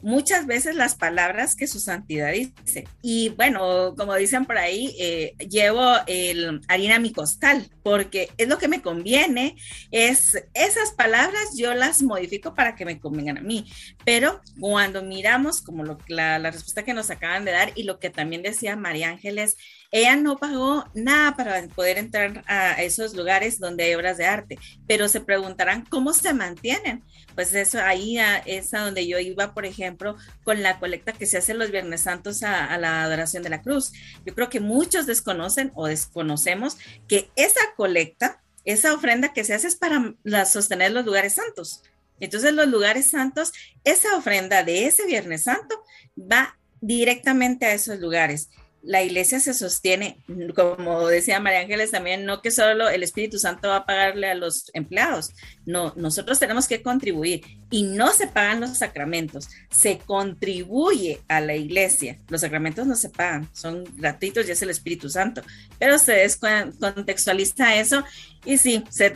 muchas 0.02 0.46
veces 0.46 0.76
las 0.76 0.96
palabras 0.96 1.56
que 1.56 1.68
su 1.68 1.80
santidad 1.80 2.32
dice. 2.32 2.88
Y 3.02 3.30
bueno, 3.30 3.94
como 3.98 4.16
dicen 4.16 4.46
por 4.46 4.58
ahí, 4.58 4.96
eh, 5.00 5.36
llevo 5.50 5.84
el 6.08 6.62
harina 6.70 6.96
a 6.96 7.00
mi 7.00 7.12
costal, 7.12 7.70
porque 7.84 8.30
es 8.38 8.48
lo 8.48 8.58
que 8.58 8.70
me 8.70 8.82
conviene, 8.82 9.58
es 9.92 10.42
esas 10.54 10.92
palabras 10.92 11.58
yo 11.58 11.74
las 11.74 12.02
modifico 12.02 12.54
para 12.54 12.76
que 12.76 12.86
me 12.86 13.00
convengan 13.00 13.40
a 13.40 13.42
mí. 13.42 13.70
Pero 14.06 14.42
cuando 14.60 15.04
miramos 15.04 15.62
como 15.62 15.84
la 16.08 16.52
respuesta 16.52 16.86
que 16.86 16.94
nos 16.94 17.10
acaban 17.10 17.44
de 17.44 17.52
dar 17.52 17.74
y 17.76 17.84
lo 17.84 18.00
que 18.00 18.10
también 18.10 18.42
decía 18.42 18.78
María 18.78 19.10
Ángeles, 19.10 19.58
ella 19.92 20.16
no 20.18 20.38
pagó 20.38 20.86
nada 20.94 21.36
para 21.36 21.66
poder 21.68 21.98
entrar 21.98 22.44
a 22.48 22.82
esos 22.84 23.14
lugares 23.14 23.60
donde 23.60 23.86
hay 23.86 23.96
obras 23.96 24.18
de 24.18 24.26
arte, 24.26 24.60
pero 24.88 25.08
se 25.08 25.22
preguntarán 25.22 25.86
cómo 25.86 26.14
se 26.14 26.34
mantienen. 26.34 27.04
Pues 27.36 27.54
eso 27.54 27.80
ahí 27.80 28.18
es 28.46 28.74
a 28.74 28.80
donde 28.80 29.08
yo 29.08 29.20
iba, 29.20 29.54
por 29.54 29.66
ejemplo, 29.66 30.18
con 30.44 30.62
la 30.62 30.80
colecta 30.80 31.14
que 31.14 31.26
se 31.26 31.38
hace 31.38 31.54
los 31.54 31.72
Viernes 31.72 32.02
Santos 32.02 32.44
a, 32.44 32.78
la 32.78 33.04
adoración 33.04 33.44
de 33.44 33.50
la 33.50 33.62
cruz. 33.62 33.94
Yo 34.26 34.36
creo 34.36 34.50
que 34.50 34.60
muchos 34.60 35.06
desconocen 35.06 35.72
o 35.76 35.88
desconocemos 35.88 36.78
que 37.08 37.30
esa 37.36 37.62
colecta, 37.76 38.42
esa 38.66 38.94
ofrenda 38.94 39.34
que 39.34 39.44
se 39.44 39.54
hace 39.54 39.68
es 39.68 39.76
para 39.76 40.16
sostener 40.46 40.92
los 40.92 41.06
lugares 41.06 41.36
santos. 41.36 41.84
Entonces 42.20 42.54
los 42.54 42.68
lugares 42.68 43.10
santos, 43.10 43.54
esa 43.84 44.18
ofrenda 44.18 44.64
de 44.64 44.88
ese 44.88 45.06
Viernes 45.06 45.44
Santo 45.44 45.84
va 46.18 46.58
directamente 46.82 47.66
a 47.66 47.74
esos 47.74 48.00
lugares 48.00 48.50
la 48.88 49.04
iglesia 49.04 49.42
se 49.42 49.54
sostiene, 49.54 50.24
como 50.56 51.08
decía 51.08 51.42
María 51.42 51.60
Ángeles 51.60 51.92
también, 51.92 52.24
no 52.24 52.42
que 52.42 52.52
solo 52.52 52.88
el 52.88 53.04
Espíritu 53.04 53.38
Santo 53.38 53.68
va 53.68 53.76
a 53.78 53.86
pagarle 53.86 54.30
a 54.30 54.36
los 54.36 54.72
empleados, 54.74 55.32
no, 55.66 55.92
nosotros 55.98 56.40
tenemos 56.40 56.70
que 56.70 56.82
contribuir 56.82 57.42
y 57.70 57.84
no 57.84 58.14
se 58.14 58.28
pagan 58.28 58.62
los 58.62 58.78
sacramentos, 58.78 59.50
se 59.70 59.98
contribuye 59.98 61.20
a 61.28 61.42
la 61.42 61.56
iglesia. 61.56 62.18
Los 62.30 62.40
sacramentos 62.42 62.88
no 62.88 62.96
se 62.96 63.10
pagan, 63.10 63.50
son 63.54 63.84
gratuitos 63.98 64.48
y 64.48 64.52
es 64.52 64.62
el 64.62 64.70
Espíritu 64.70 65.10
Santo, 65.10 65.42
pero 65.78 66.00
se 66.00 66.14
descontextualiza 66.14 67.76
eso 67.76 68.06
y 68.46 68.58
sí, 68.58 68.86
se 68.90 69.10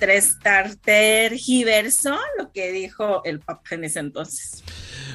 tergiversó 0.84 2.17
lo 2.38 2.51
que 2.51 2.73
dijo 2.73 3.23
el 3.23 3.39
Papa 3.39 3.69
en 3.71 3.86
ese 3.86 3.99
entonces. 3.99 4.62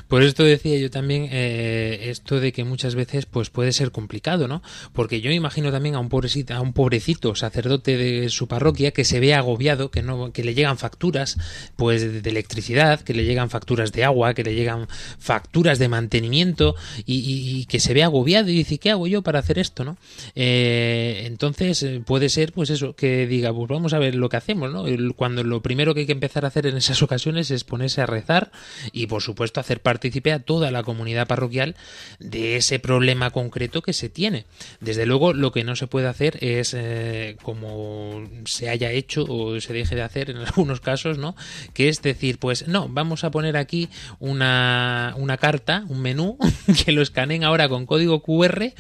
Por 0.09 0.23
esto 0.23 0.45
decía 0.45 0.79
yo 0.79 0.91
también 0.91 1.29
eh, 1.31 2.11
esto 2.11 2.41
de 2.41 2.53
que 2.53 2.65
muchas 2.65 2.95
veces 2.95 3.27
pues 3.27 3.51
puede 3.51 3.73
ser 3.73 3.91
complicado, 3.91 4.49
¿no? 4.49 4.63
Porque 4.93 5.21
yo 5.21 5.31
imagino 5.31 5.71
también 5.71 5.95
a 5.95 6.01
un 6.01 6.09
pobrecito, 6.09 6.55
a 6.55 6.61
un 6.61 6.73
pobrecito 6.73 7.35
sacerdote 7.35 7.97
de 7.97 8.29
su 8.29 8.49
parroquia 8.49 8.91
que 8.93 9.05
se 9.05 9.21
ve 9.21 9.35
agobiado, 9.35 9.91
que 9.91 10.03
no, 10.03 10.33
que 10.33 10.45
le 10.45 10.55
llegan 10.55 10.79
facturas, 10.79 11.37
pues 11.77 12.23
de 12.23 12.31
electricidad, 12.31 13.01
que 13.01 13.15
le 13.15 13.25
llegan 13.25 13.51
facturas 13.51 13.93
de 13.93 14.05
agua, 14.05 14.35
que 14.35 14.45
le 14.45 14.55
llegan 14.55 14.89
facturas 15.19 15.79
de 15.79 15.89
mantenimiento 15.89 16.75
y, 17.05 17.67
que 17.67 17.81
se 17.81 17.95
ve 17.95 18.03
agobiado 18.03 18.51
y 18.51 18.55
dice 18.55 18.79
¿qué 18.79 18.91
hago 18.91 19.07
yo 19.07 19.23
para 19.23 19.39
hacer 19.39 19.59
esto, 19.59 19.85
no? 19.85 19.97
Eh, 20.35 21.23
entonces 21.27 21.83
eh, 21.83 22.03
puede 22.05 22.29
ser 22.29 22.53
pues 22.53 22.71
eso 22.71 22.95
que 22.95 23.27
diga 23.27 23.53
pues 23.53 23.69
vamos 23.69 23.93
a 23.93 23.99
ver 23.99 24.15
lo 24.15 24.29
que 24.29 24.37
hacemos, 24.37 24.71
¿no? 24.73 24.85
Cuando 25.15 25.43
lo 25.45 25.63
primero 25.63 25.95
que 25.95 26.01
hay 26.01 26.07
que 26.07 26.13
empezar 26.13 26.45
a 26.45 26.49
hacer 26.49 26.67
en 26.67 26.77
esas 26.77 27.03
ocasiones 27.03 27.51
es 27.51 27.65
ponerse 27.65 28.03
a 28.03 28.07
rezar 28.07 28.51
y 28.93 29.07
por 29.07 29.23
supuesto 29.23 29.61
hacer 29.61 29.81
partícipe 29.87 30.33
a 30.33 30.41
toda 30.41 30.73
la 30.73 30.83
comunidad 30.83 31.29
parroquial 31.29 31.77
de 32.19 32.57
ese 32.57 32.81
problema 32.81 33.31
concreto 33.31 33.83
que 33.83 33.93
se 33.93 34.09
tiene. 34.09 34.45
Desde 34.81 35.07
luego, 35.07 35.33
lo 35.33 35.53
que 35.53 35.63
no 35.63 35.77
se 35.77 35.87
puede 35.87 36.09
hacer 36.09 36.39
es, 36.41 36.75
eh, 36.77 37.37
como 37.41 38.29
se 38.47 38.69
haya 38.69 38.91
hecho 38.91 39.25
o 39.29 39.61
se 39.61 39.73
deje 39.73 39.95
de 39.95 40.03
hacer 40.03 40.31
en 40.31 40.37
algunos 40.47 40.81
casos, 40.81 41.19
¿no? 41.19 41.37
Que 41.73 41.89
es 41.89 42.03
decir, 42.03 42.39
pues 42.41 42.67
no, 42.67 42.89
vamos 42.89 43.23
a 43.23 43.31
poner 43.31 43.57
aquí 43.57 43.89
una, 44.19 45.15
una 45.19 45.37
carta, 45.37 45.85
un 45.87 46.03
menú, 46.03 46.37
que 46.85 46.91
lo 46.91 47.01
escaneen 47.01 47.45
ahora 47.45 47.69
con 47.69 47.87
código 47.87 48.25
QR 48.25 48.73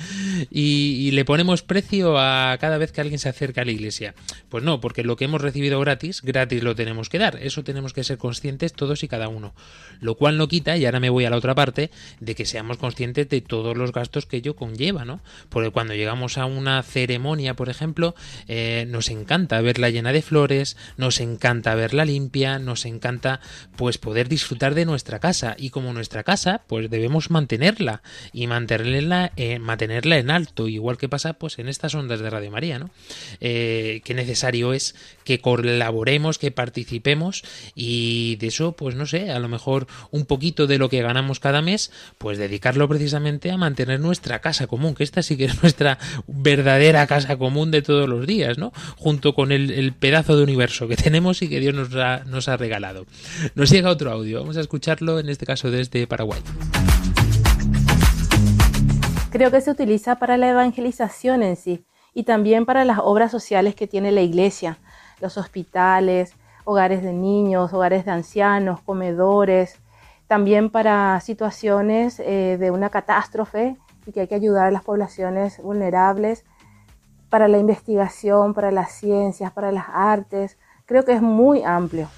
y, 0.51 1.07
y 1.07 1.11
le 1.12 1.25
ponemos 1.25 1.62
precio 1.62 2.19
a 2.19 2.59
cada 2.59 2.79
vez 2.79 2.90
que 2.90 3.01
alguien 3.01 3.21
se 3.21 3.29
acerca 3.29 3.61
a 3.61 3.64
la 3.64 3.71
iglesia. 3.71 4.16
Pues 4.49 4.64
no, 4.64 4.81
porque 4.81 5.05
lo 5.05 5.14
que 5.14 5.27
hemos 5.27 5.40
recibido 5.40 5.79
gratis, 5.79 6.21
gratis 6.23 6.64
lo 6.64 6.75
tenemos 6.75 7.09
que 7.09 7.21
dar. 7.21 7.38
Eso 7.40 7.62
tenemos 7.62 7.92
que 7.92 8.03
ser 8.03 8.19
conscientes 8.19 8.73
todos 8.73 9.05
y 9.05 9.09
cada 9.09 9.29
uno. 9.29 9.55
Lo 10.01 10.16
cual 10.16 10.37
no 10.37 10.49
quita, 10.49 10.77
y 10.77 10.85
ahora 10.85 10.96
me 11.01 11.11
voy 11.11 11.25
a 11.25 11.31
la 11.31 11.37
otra 11.37 11.55
parte, 11.55 11.91
de 12.21 12.35
que 12.35 12.45
seamos 12.45 12.79
conscientes 12.79 13.29
de 13.29 13.41
todos 13.41 13.77
los 13.77 13.93
gastos 13.93 14.27
que 14.27 14.39
ello 14.39 14.57
conlleva, 14.57 15.05
¿no? 15.05 15.21
Porque 15.49 15.71
cuando 15.71 15.95
llegamos 15.95 16.39
a 16.39 16.47
una 16.47 16.83
ceremonia, 16.83 17.55
por 17.55 17.69
ejemplo, 17.69 18.15
eh, 18.49 18.87
nos 18.89 19.11
encanta 19.11 19.61
verla 19.61 19.91
llena 19.91 20.13
de 20.13 20.23
flores, 20.23 20.77
nos 20.97 21.21
encanta 21.21 21.75
verla 21.75 22.05
limpia, 22.05 22.59
nos 22.59 22.85
encanta 22.85 23.41
pues 23.77 23.99
poder 23.99 24.29
disfrutar 24.29 24.75
de 24.75 24.85
nuestra 24.85 25.19
casa. 25.19 25.55
Y 25.59 25.71
como 25.71 25.93
nuestra 25.93 26.23
casa, 26.23 26.63
pues 26.67 26.91
debemos 26.91 27.31
mantenerla 27.31 28.03
y 28.33 28.47
mantenerla, 28.47 29.33
eh, 29.37 29.59
mantenerla 29.59 30.19
en 30.19 30.31
alto, 30.31 30.69
igual 30.69 30.99
que 30.99 31.09
pasa 31.09 31.35
pues 31.35 31.59
en 31.59 31.69
estas 31.69 31.95
ondas 31.95 32.21
de 32.21 32.31
Radio 32.31 32.51
María, 32.51 32.79
¿no? 32.79 32.91
Eh, 33.41 34.01
qué 34.05 34.15
necesario 34.15 34.73
es 34.73 34.95
que 35.27 35.41
colaboremos, 35.41 36.39
que 36.39 36.53
participemos 36.53 37.43
y 37.75 38.37
de 38.37 38.47
eso, 38.47 38.73
pues 38.73 38.95
no 38.95 39.05
sé, 39.05 39.33
a 39.33 39.41
lo 39.41 39.49
mejor 39.49 39.89
un 40.12 40.25
poquito 40.25 40.67
de 40.67 40.79
lo 40.79 40.89
que 40.89 41.03
ganamos 41.03 41.41
cada 41.41 41.61
mes, 41.61 41.91
pues 42.17 42.39
dedicarlo 42.39 42.89
precisamente 42.89 43.51
a 43.51 43.59
mantener 43.59 44.01
nuestra 44.01 44.39
casa 44.39 44.69
común, 44.69 44.95
que 44.95 45.03
esta 45.03 45.23
sí 45.23 45.37
que 45.37 45.47
es 45.47 45.61
nuestra 45.62 45.99
verdadera 46.29 47.07
casa 47.07 47.37
común 47.37 47.73
de 47.73 47.83
todos 47.83 48.09
los 48.09 48.27
días, 48.27 48.57
¿no? 48.57 48.73
Junto 48.97 49.35
con 49.35 49.51
el, 49.53 49.93
pedazo 49.99 50.37
de 50.37 50.45
universo 50.45 50.87
que 50.87 50.97
tenemos 51.07 51.43
y 51.43 51.49
que 51.49 51.59
Dios 51.61 51.75
nos 51.75 51.95
ha, 51.97 52.25
nos 52.25 52.49
ha 52.49 52.57
regalado. 52.57 53.05
Nos 53.57 53.71
llega 53.71 53.91
otro 53.91 54.12
audio, 54.12 54.41
vamos 54.41 54.57
a 54.57 54.61
escucharlo 54.61 55.19
en 55.19 55.29
este 55.29 55.45
caso 55.45 55.71
desde 55.71 56.07
Paraguay. 56.07 56.41
Creo 59.31 59.51
que 59.51 59.61
se 59.61 59.73
utiliza 59.73 60.21
para 60.21 60.37
la 60.37 60.49
evangelización 60.49 61.43
en 61.43 61.57
sí 61.57 61.85
y 62.17 62.23
también 62.23 62.65
para 62.65 62.87
las 62.87 63.01
obras 63.03 63.31
sociales 63.31 63.75
que 63.75 63.87
tiene 63.87 64.11
la 64.11 64.23
iglesia, 64.23 64.79
los 65.21 65.37
hospitales, 65.39 66.35
hogares 66.65 67.03
de 67.03 67.13
niños, 67.13 67.73
hogares 67.73 68.05
de 68.05 68.11
ancianos, 68.11 68.81
comedores, 68.81 69.79
también 70.27 70.71
para 70.71 71.21
situaciones 71.21 72.21
eh, 72.21 72.57
de 72.59 72.71
una 72.71 72.91
catástrofe 72.91 73.77
y 74.07 74.13
que 74.13 74.23
hay 74.23 74.29
que 74.29 74.35
ayudar 74.35 74.67
a 74.67 74.71
las 74.71 74.83
poblaciones 74.83 75.63
vulnerables, 75.63 76.45
para 77.31 77.49
la 77.49 77.59
investigación, 77.59 78.55
para 78.55 78.71
las 78.71 78.93
ciencias, 78.93 79.53
para 79.53 79.73
las 79.73 79.87
artes. 79.93 80.59
Creo 80.87 81.05
que 81.05 81.13
es 81.13 81.23
muy 81.23 81.63
amplio. 81.65 82.09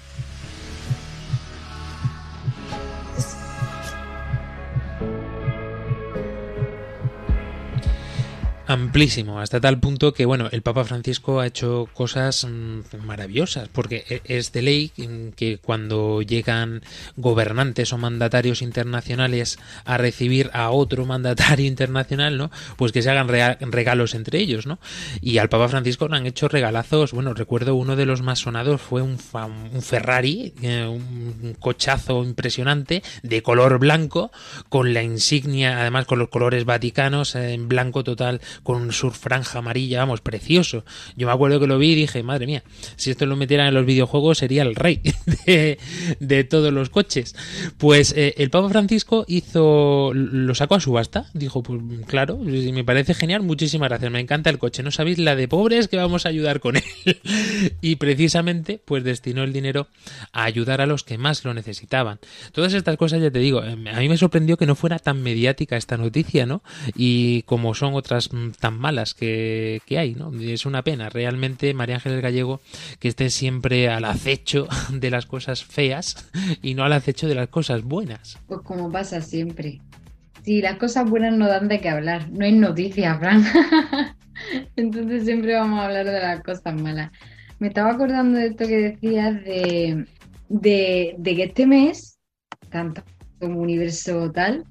Amplísimo, 8.69 9.39
hasta 9.39 9.59
tal 9.59 9.79
punto 9.79 10.13
que, 10.13 10.25
bueno, 10.25 10.47
el 10.51 10.61
Papa 10.61 10.83
Francisco 10.83 11.39
ha 11.39 11.47
hecho 11.47 11.89
cosas 11.95 12.45
mmm, 12.45 12.81
maravillosas, 13.03 13.67
porque 13.67 14.21
es 14.25 14.51
de 14.51 14.61
ley 14.61 14.91
que 15.35 15.57
cuando 15.57 16.21
llegan 16.21 16.83
gobernantes 17.17 17.91
o 17.93 17.97
mandatarios 17.97 18.61
internacionales 18.61 19.57
a 19.85 19.97
recibir 19.97 20.51
a 20.53 20.69
otro 20.69 21.07
mandatario 21.07 21.65
internacional, 21.73 22.37
¿no? 22.37 22.51
Pues 22.77 22.91
que 22.91 23.01
se 23.01 23.09
hagan 23.09 23.27
regalos 23.27 24.13
entre 24.13 24.37
ellos, 24.37 24.67
¿no? 24.67 24.77
Y 25.19 25.39
al 25.39 25.49
Papa 25.49 25.67
Francisco 25.67 26.07
le 26.07 26.17
han 26.17 26.27
hecho 26.27 26.47
regalazos, 26.47 27.11
bueno, 27.11 27.33
recuerdo 27.33 27.73
uno 27.73 27.95
de 27.95 28.05
los 28.05 28.21
más 28.21 28.37
sonados 28.37 28.79
fue 28.79 29.01
un, 29.01 29.17
un 29.73 29.81
Ferrari, 29.81 30.53
eh, 30.61 30.85
un 30.85 31.55
cochazo 31.59 32.23
impresionante, 32.23 33.01
de 33.23 33.41
color 33.41 33.79
blanco, 33.79 34.31
con 34.69 34.93
la 34.93 35.01
insignia, 35.01 35.79
además 35.81 36.05
con 36.05 36.19
los 36.19 36.29
colores 36.29 36.65
vaticanos, 36.65 37.33
eh, 37.33 37.53
en 37.53 37.67
blanco 37.67 38.03
total, 38.03 38.41
con 38.63 38.91
su 38.91 39.11
franja 39.11 39.59
amarilla, 39.59 39.99
vamos, 39.99 40.21
precioso. 40.21 40.83
Yo 41.15 41.27
me 41.27 41.33
acuerdo 41.33 41.59
que 41.59 41.67
lo 41.67 41.77
vi 41.77 41.91
y 41.91 41.95
dije, 41.95 42.23
madre 42.23 42.45
mía, 42.45 42.63
si 42.95 43.11
esto 43.11 43.25
lo 43.25 43.35
metieran 43.35 43.67
en 43.67 43.73
los 43.73 43.85
videojuegos 43.85 44.39
sería 44.39 44.63
el 44.63 44.75
rey 44.75 45.01
de, 46.19 46.43
todos 46.43 46.73
los 46.73 46.89
coches. 46.89 47.35
Pues 47.77 48.13
eh, 48.15 48.35
el 48.37 48.49
Papa 48.49 48.69
Francisco 48.69 49.25
hizo, 49.27 50.11
lo 50.13 50.55
sacó 50.55 50.75
a 50.75 50.79
subasta, 50.79 51.25
dijo, 51.33 51.63
pues 51.63 51.81
claro, 52.07 52.37
me 52.37 52.83
parece 52.83 53.13
genial, 53.13 53.41
muchísimas 53.41 53.89
gracias, 53.89 54.11
me 54.11 54.19
encanta 54.19 54.49
el 54.49 54.59
coche, 54.59 54.83
no 54.83 54.91
sabéis 54.91 55.17
la 55.19 55.35
de 55.35 55.47
pobres 55.47 55.87
que 55.87 55.97
vamos 55.97 56.25
a 56.25 56.29
ayudar 56.29 56.59
con 56.59 56.77
él. 56.77 56.83
y 57.81 57.95
precisamente, 57.97 58.81
pues 58.83 59.03
destinó 59.03 59.43
el 59.43 59.53
dinero 59.53 59.87
a 60.31 60.43
ayudar 60.43 60.81
a 60.81 60.85
los 60.85 61.03
que 61.03 61.17
más 61.17 61.43
lo 61.45 61.53
necesitaban. 61.53 62.19
Todas 62.51 62.73
estas 62.73 62.97
cosas, 62.97 63.21
ya 63.21 63.31
te 63.31 63.39
digo, 63.39 63.63
eh, 63.63 63.77
a 63.91 63.99
mí 63.99 64.09
me 64.09 64.17
sorprendió 64.17 64.57
que 64.57 64.65
no 64.65 64.75
fuera 64.75 64.99
tan 64.99 65.21
mediática 65.21 65.77
esta 65.77 65.97
noticia, 65.97 66.45
¿no? 66.45 66.63
Y 66.95 67.43
como 67.43 67.73
son 67.73 67.93
otras 67.93 68.29
tan 68.51 68.77
malas 68.77 69.13
que, 69.13 69.81
hay, 69.89 70.15
¿no? 70.15 70.31
Es 70.39 70.65
una 70.65 70.83
pena, 70.83 71.09
realmente, 71.09 71.73
María 71.73 71.95
Ángeles 71.95 72.21
Gallego, 72.21 72.61
que 72.99 73.07
esté 73.07 73.29
siempre 73.29 73.89
al 73.89 74.05
acecho 74.05 74.67
de 74.91 75.09
las 75.09 75.25
cosas 75.25 75.63
feas 75.63 76.29
y 76.61 76.73
no 76.73 76.83
al 76.83 76.93
acecho 76.93 77.27
de 77.27 77.35
las 77.35 77.49
cosas 77.49 77.83
buenas. 77.83 78.37
Pues 78.47 78.61
como 78.61 78.91
pasa 78.91 79.21
siempre. 79.21 79.81
Si 80.43 80.61
las 80.61 80.77
cosas 80.77 81.09
buenas 81.09 81.33
no 81.35 81.47
dan 81.47 81.67
de 81.67 81.79
qué 81.79 81.89
hablar, 81.89 82.29
no 82.31 82.45
hay 82.45 82.53
noticias, 82.53 83.19
Fran. 83.19 83.43
Entonces 84.75 85.25
siempre 85.25 85.55
vamos 85.55 85.79
a 85.79 85.85
hablar 85.85 86.05
de 86.05 86.19
las 86.19 86.41
cosas 86.41 86.73
malas. 86.75 87.11
Me 87.59 87.67
estaba 87.67 87.91
acordando 87.91 88.39
de 88.39 88.47
esto 88.47 88.65
que 88.65 88.77
decías 88.77 89.43
de, 89.43 90.05
de, 90.47 91.15
de 91.17 91.35
que 91.35 91.43
este 91.43 91.67
mes, 91.67 92.17
tanto 92.69 93.03
como 93.39 93.59
universo 93.59 94.31
tal, 94.31 94.65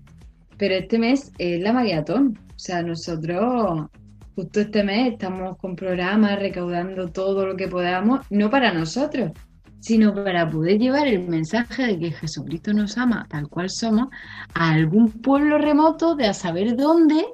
pero 0.58 0.74
este 0.74 0.98
mes 0.98 1.32
es 1.38 1.60
la 1.60 1.72
maratón. 1.72 2.38
O 2.58 2.60
sea, 2.60 2.82
nosotros 2.82 3.86
justo 4.34 4.60
este 4.60 4.82
mes 4.82 5.12
estamos 5.12 5.56
con 5.58 5.76
programas 5.76 6.40
recaudando 6.40 7.08
todo 7.08 7.46
lo 7.46 7.54
que 7.54 7.68
podamos, 7.68 8.26
no 8.30 8.50
para 8.50 8.72
nosotros, 8.72 9.30
sino 9.78 10.12
para 10.12 10.50
poder 10.50 10.80
llevar 10.80 11.06
el 11.06 11.28
mensaje 11.28 11.86
de 11.86 11.98
que 12.00 12.10
Jesucristo 12.10 12.72
nos 12.72 12.98
ama 12.98 13.26
tal 13.30 13.48
cual 13.48 13.70
somos 13.70 14.08
a 14.54 14.72
algún 14.72 15.08
pueblo 15.08 15.58
remoto 15.58 16.16
de 16.16 16.26
a 16.26 16.34
saber 16.34 16.76
dónde 16.76 17.24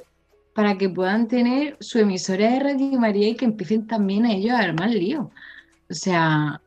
para 0.54 0.76
que 0.76 0.90
puedan 0.90 1.26
tener 1.26 1.78
su 1.80 1.98
emisora 2.00 2.50
de 2.50 2.60
Radio 2.60 3.00
María 3.00 3.30
y 3.30 3.34
que 3.34 3.46
empiecen 3.46 3.86
también 3.86 4.26
ellos 4.26 4.52
a 4.52 4.58
armar 4.58 4.90
lío. 4.90 5.30
O 5.88 5.94
sea, 5.94 6.60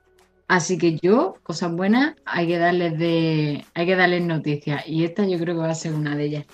así 0.47 0.79
que 0.79 0.97
yo, 0.99 1.35
cosas 1.43 1.71
buenas, 1.73 2.15
hay 2.25 2.47
que 2.47 2.57
darles 2.57 2.97
de, 2.97 3.65
hay 3.75 3.85
que 3.85 3.95
darles 3.95 4.23
noticias. 4.23 4.81
Y 4.87 5.03
esta 5.03 5.27
yo 5.27 5.37
creo 5.37 5.53
que 5.53 5.61
va 5.61 5.69
a 5.69 5.75
ser 5.75 5.93
una 5.93 6.15
de 6.15 6.25
ellas. 6.25 6.45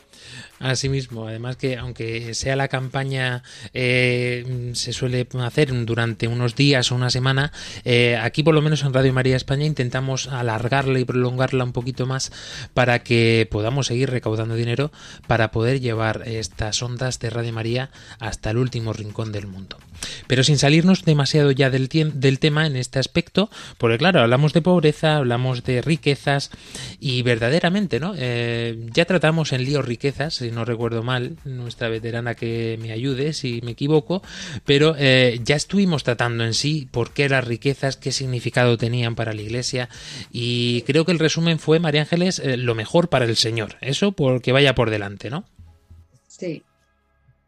Asimismo, 0.60 1.28
además 1.28 1.58
que 1.58 1.78
aunque 1.78 2.34
sea 2.34 2.56
la 2.56 2.68
campaña 2.70 3.44
eh, 3.74 4.72
se 4.74 4.94
suele 4.94 5.28
hacer 5.42 5.74
durante 5.86 6.28
unos 6.28 6.56
días 6.56 6.92
o 6.92 6.96
una 6.96 7.10
semana, 7.10 7.52
eh, 7.84 8.18
aquí 8.22 8.44
por 8.44 8.54
lo 8.54 8.62
menos 8.62 8.84
en 8.84 8.94
Radio 8.94 9.14
María 9.14 9.36
España 9.36 9.66
intentamos 9.66 10.28
alargarla 10.28 11.00
y 11.00 11.06
prolongarla 11.06 11.64
un 11.64 11.74
poquito 11.74 12.06
más 12.06 12.32
para 12.74 13.00
que 13.04 13.48
podamos 13.52 13.88
seguir 13.88 14.10
recaudando 14.10 14.56
dinero 14.56 14.92
para 15.28 15.52
poder 15.52 15.82
llevar 15.82 16.24
estas 16.26 16.82
ondas 16.82 17.20
de 17.20 17.30
Radio 17.30 17.54
María 17.54 17.90
hasta 18.20 18.52
el 18.52 18.58
último 18.58 18.94
rincón 18.94 19.32
del 19.32 19.48
mundo. 19.48 19.78
Pero 20.28 20.44
sin 20.44 20.58
salirnos 20.58 21.06
demasiado 21.06 21.52
ya 21.52 21.70
del, 21.70 21.88
del 21.88 22.40
tema 22.40 22.66
en 22.66 22.76
este 22.76 23.00
aspecto, 23.00 23.50
porque 23.78 23.98
claro, 23.98 24.22
hablamos 24.22 24.54
de 24.54 24.62
pobreza, 24.62 25.18
hablamos 25.18 25.64
de 25.64 25.82
riquezas 25.82 26.52
y 27.00 27.22
verdaderamente, 27.22 28.00
¿no? 28.00 28.14
Eh, 28.18 28.88
ya 28.94 29.06
tratamos 29.06 29.54
en 29.54 29.66
lío 29.66 29.82
si 30.30 30.52
no 30.52 30.66
recuerdo 30.66 31.04
mal, 31.04 31.38
nuestra 31.46 31.90
veterana 31.90 32.36
que 32.36 32.78
me 32.82 32.92
ayude 32.92 33.34
si 33.34 33.62
me 33.64 33.72
equivoco, 33.72 34.22
pero 34.66 34.96
eh, 34.98 35.40
ya 35.44 35.56
estuvimos 35.56 36.04
tratando 36.04 36.44
en 36.44 36.54
sí 36.54 36.88
por 36.92 37.12
qué 37.12 37.30
las 37.30 37.46
riquezas, 37.46 37.98
qué 37.98 38.12
significado 38.12 38.78
tenían 38.78 39.16
para 39.16 39.34
la 39.34 39.42
Iglesia 39.42 39.90
y 40.32 40.84
creo 40.84 41.06
que 41.06 41.12
el 41.12 41.20
resumen 41.20 41.60
fue, 41.60 41.80
María 41.80 42.02
Ángeles, 42.02 42.40
eh, 42.40 42.58
lo 42.58 42.76
mejor 42.76 43.10
para 43.10 43.26
el 43.26 43.36
Señor. 43.36 43.76
Eso 43.82 44.12
porque 44.12 44.52
vaya 44.52 44.76
por 44.76 44.90
delante, 44.90 45.30
¿no? 45.30 45.46
Sí, 46.28 46.64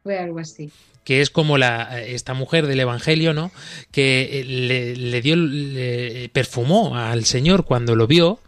fue 0.04 0.18
algo 0.20 0.40
así 0.40 0.72
que 1.06 1.22
es 1.22 1.30
como 1.30 1.58
la 1.58 2.02
esta 2.02 2.34
mujer 2.34 2.66
del 2.66 2.80
evangelio, 2.80 3.34
¿no? 3.34 3.52
Que 3.92 4.44
le, 4.46 4.96
le 4.96 5.22
dio 5.22 5.36
le 5.36 6.30
perfumó 6.30 6.98
al 6.98 7.26
Señor 7.26 7.64
cuando 7.64 7.96
lo 7.96 8.08
vio 8.08 8.40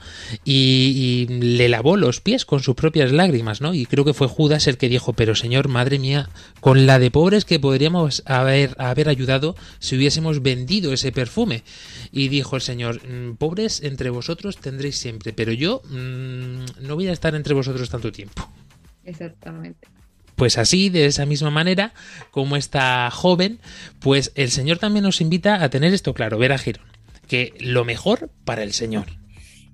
y, 0.44 1.28
y, 1.30 1.34
le 1.40 1.70
lavó 1.70 1.96
los 1.98 2.20
pies 2.20 2.46
con 2.46 2.62
sus 2.62 2.76
propias 2.76 3.12
lágrimas, 3.12 3.62
¿no? 3.62 3.76
Y 3.76 3.86
creo 3.86 4.04
que 4.04 4.16
fue 4.16 4.28
Judas 4.28 4.66
el 4.66 4.78
que 4.78 4.90
dijo, 4.90 5.14
pero 5.14 5.36
Señor, 5.36 5.68
madre 5.68 6.00
mía, 6.00 6.30
con 6.60 6.88
la 6.88 6.98
de 6.98 7.12
pobres 7.12 7.46
que 7.46 7.60
podríamos 7.60 8.24
haber, 8.26 8.76
haber 8.80 9.08
ayudado 9.08 9.56
si 9.78 9.96
hubiésemos 9.96 10.42
vendido 10.42 10.92
ese 10.94 11.12
perfume. 11.12 11.64
Y 12.12 12.30
dijo 12.30 12.56
el 12.56 12.64
Señor, 12.64 13.02
pobres 13.38 13.84
entre 13.84 14.10
vosotros 14.10 14.58
tendréis 14.58 14.98
siempre, 14.98 15.32
pero 15.32 15.52
yo 15.52 15.84
mmm, 15.92 16.66
no 16.82 16.96
voy 16.96 17.08
a 17.08 17.14
estar 17.14 17.36
entre 17.36 17.54
vosotros 17.54 17.88
tanto 17.92 18.12
tiempo. 18.12 18.50
Exactamente. 19.04 19.88
Pues 20.38 20.60
así, 20.60 20.90
de 20.90 21.08
esa 21.08 21.26
misma 21.26 21.50
manera, 21.50 21.94
como 22.30 22.58
esta 22.58 23.10
joven, 23.10 23.60
pues 24.00 24.32
el 24.36 24.52
Señor 24.52 24.78
también 24.78 25.04
nos 25.04 25.20
invita 25.20 25.64
a 25.64 25.70
tener 25.72 25.96
esto 25.96 26.14
claro, 26.14 26.38
ver 26.38 26.54
a 26.54 26.60
Girón, 26.60 26.86
que 27.28 27.56
lo 27.60 27.84
mejor 27.84 28.30
para 28.46 28.62
el 28.62 28.72
Señor. 28.72 29.08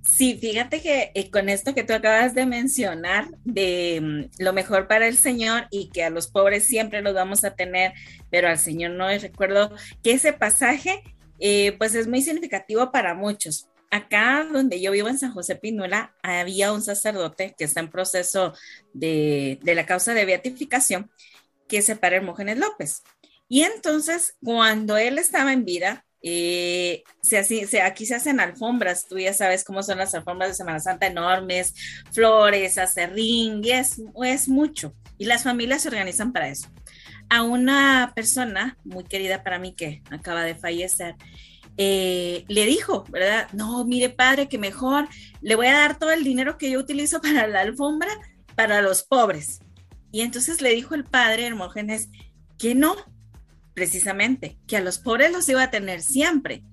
Sí, 0.03 0.37
fíjate 0.39 0.81
que 0.81 1.11
eh, 1.15 1.29
con 1.29 1.49
esto 1.49 1.75
que 1.75 1.83
tú 1.83 1.91
acabas 1.91 2.33
de 2.33 2.45
mencionar, 2.45 3.27
de 3.43 3.99
mm, 4.01 4.41
lo 4.41 4.53
mejor 4.53 4.87
para 4.87 5.05
el 5.05 5.17
Señor 5.17 5.67
y 5.69 5.89
que 5.89 6.05
a 6.05 6.09
los 6.09 6.27
pobres 6.27 6.63
siempre 6.63 7.01
los 7.01 7.13
vamos 7.13 7.43
a 7.43 7.55
tener, 7.55 7.91
pero 8.29 8.47
al 8.47 8.57
Señor 8.57 8.91
no, 8.91 9.09
recuerdo 9.09 9.75
que 10.01 10.13
ese 10.13 10.31
pasaje, 10.31 11.03
eh, 11.39 11.73
pues 11.77 11.93
es 11.93 12.07
muy 12.07 12.21
significativo 12.21 12.89
para 12.89 13.15
muchos 13.15 13.67
acá 13.93 14.47
donde 14.51 14.81
yo 14.81 14.91
vivo 14.91 15.07
en 15.07 15.19
San 15.19 15.31
José 15.33 15.55
Pinula, 15.55 16.15
había 16.23 16.71
un 16.73 16.81
sacerdote 16.81 17.53
que 17.55 17.63
está 17.63 17.79
en 17.79 17.91
proceso 17.91 18.53
de, 18.91 19.59
la 19.63 19.85
causa 19.85 20.15
de 20.15 20.25
beatificación, 20.25 21.11
que 21.67 21.77
es 21.77 21.97
para 21.99 22.15
Hermógenes 22.15 22.57
López. 22.57 23.03
Y 23.47 23.61
entonces, 23.61 24.35
cuando 24.43 24.97
él 24.97 25.19
estaba 25.19 25.53
en 25.53 25.63
vida, 25.63 26.05
eh, 26.23 27.03
se, 27.21 27.43
se, 27.43 27.81
aquí 27.81 28.07
se 28.07 28.15
hacen 28.15 28.39
alfombras, 28.39 29.05
tú 29.07 29.19
ya 29.19 29.33
sabes 29.33 29.63
cómo 29.63 29.83
son 29.83 29.99
las 29.99 30.15
alfombras 30.15 30.49
de 30.49 30.55
Semana 30.55 30.79
Santa, 30.79 31.05
enormes, 31.05 31.75
flores, 32.11 32.79
acerrín, 32.79 33.63
y 33.63 33.71
es 33.71 34.47
mucho. 34.47 34.95
Y 35.19 35.25
las 35.25 35.43
familias 35.43 35.83
se 35.83 35.89
organizan 35.89 36.33
para 36.33 36.47
eso. 36.47 36.67
A 37.29 37.43
una 37.43 38.11
persona 38.15 38.75
muy 38.83 39.03
querida 39.03 39.43
para 39.43 39.59
mí 39.59 39.75
que 39.75 40.01
acaba 40.09 40.43
de 40.43 40.55
fallecer, 40.55 41.15
eh, 41.77 42.45
le 42.47 42.65
dijo, 42.65 43.03
¿verdad? 43.09 43.47
No, 43.53 43.83
mire 43.85 44.09
padre, 44.09 44.47
que 44.47 44.57
mejor 44.57 45.07
le 45.41 45.55
voy 45.55 45.67
a 45.67 45.73
dar 45.73 45.97
todo 45.97 46.11
el 46.11 46.23
dinero 46.23 46.57
que 46.57 46.69
yo 46.69 46.79
utilizo 46.79 47.21
para 47.21 47.47
la 47.47 47.61
alfombra 47.61 48.09
para 48.55 48.81
los 48.81 49.03
pobres. 49.03 49.59
Y 50.11 50.21
entonces 50.21 50.61
le 50.61 50.69
dijo 50.69 50.93
el 50.93 51.03
padre 51.03 51.47
Hermógenes 51.47 52.09
que 52.59 52.75
no, 52.75 52.95
precisamente, 53.73 54.59
que 54.67 54.77
a 54.77 54.81
los 54.81 54.99
pobres 54.99 55.31
los 55.31 55.49
iba 55.49 55.63
a 55.63 55.71
tener 55.71 56.01
siempre, 56.01 56.63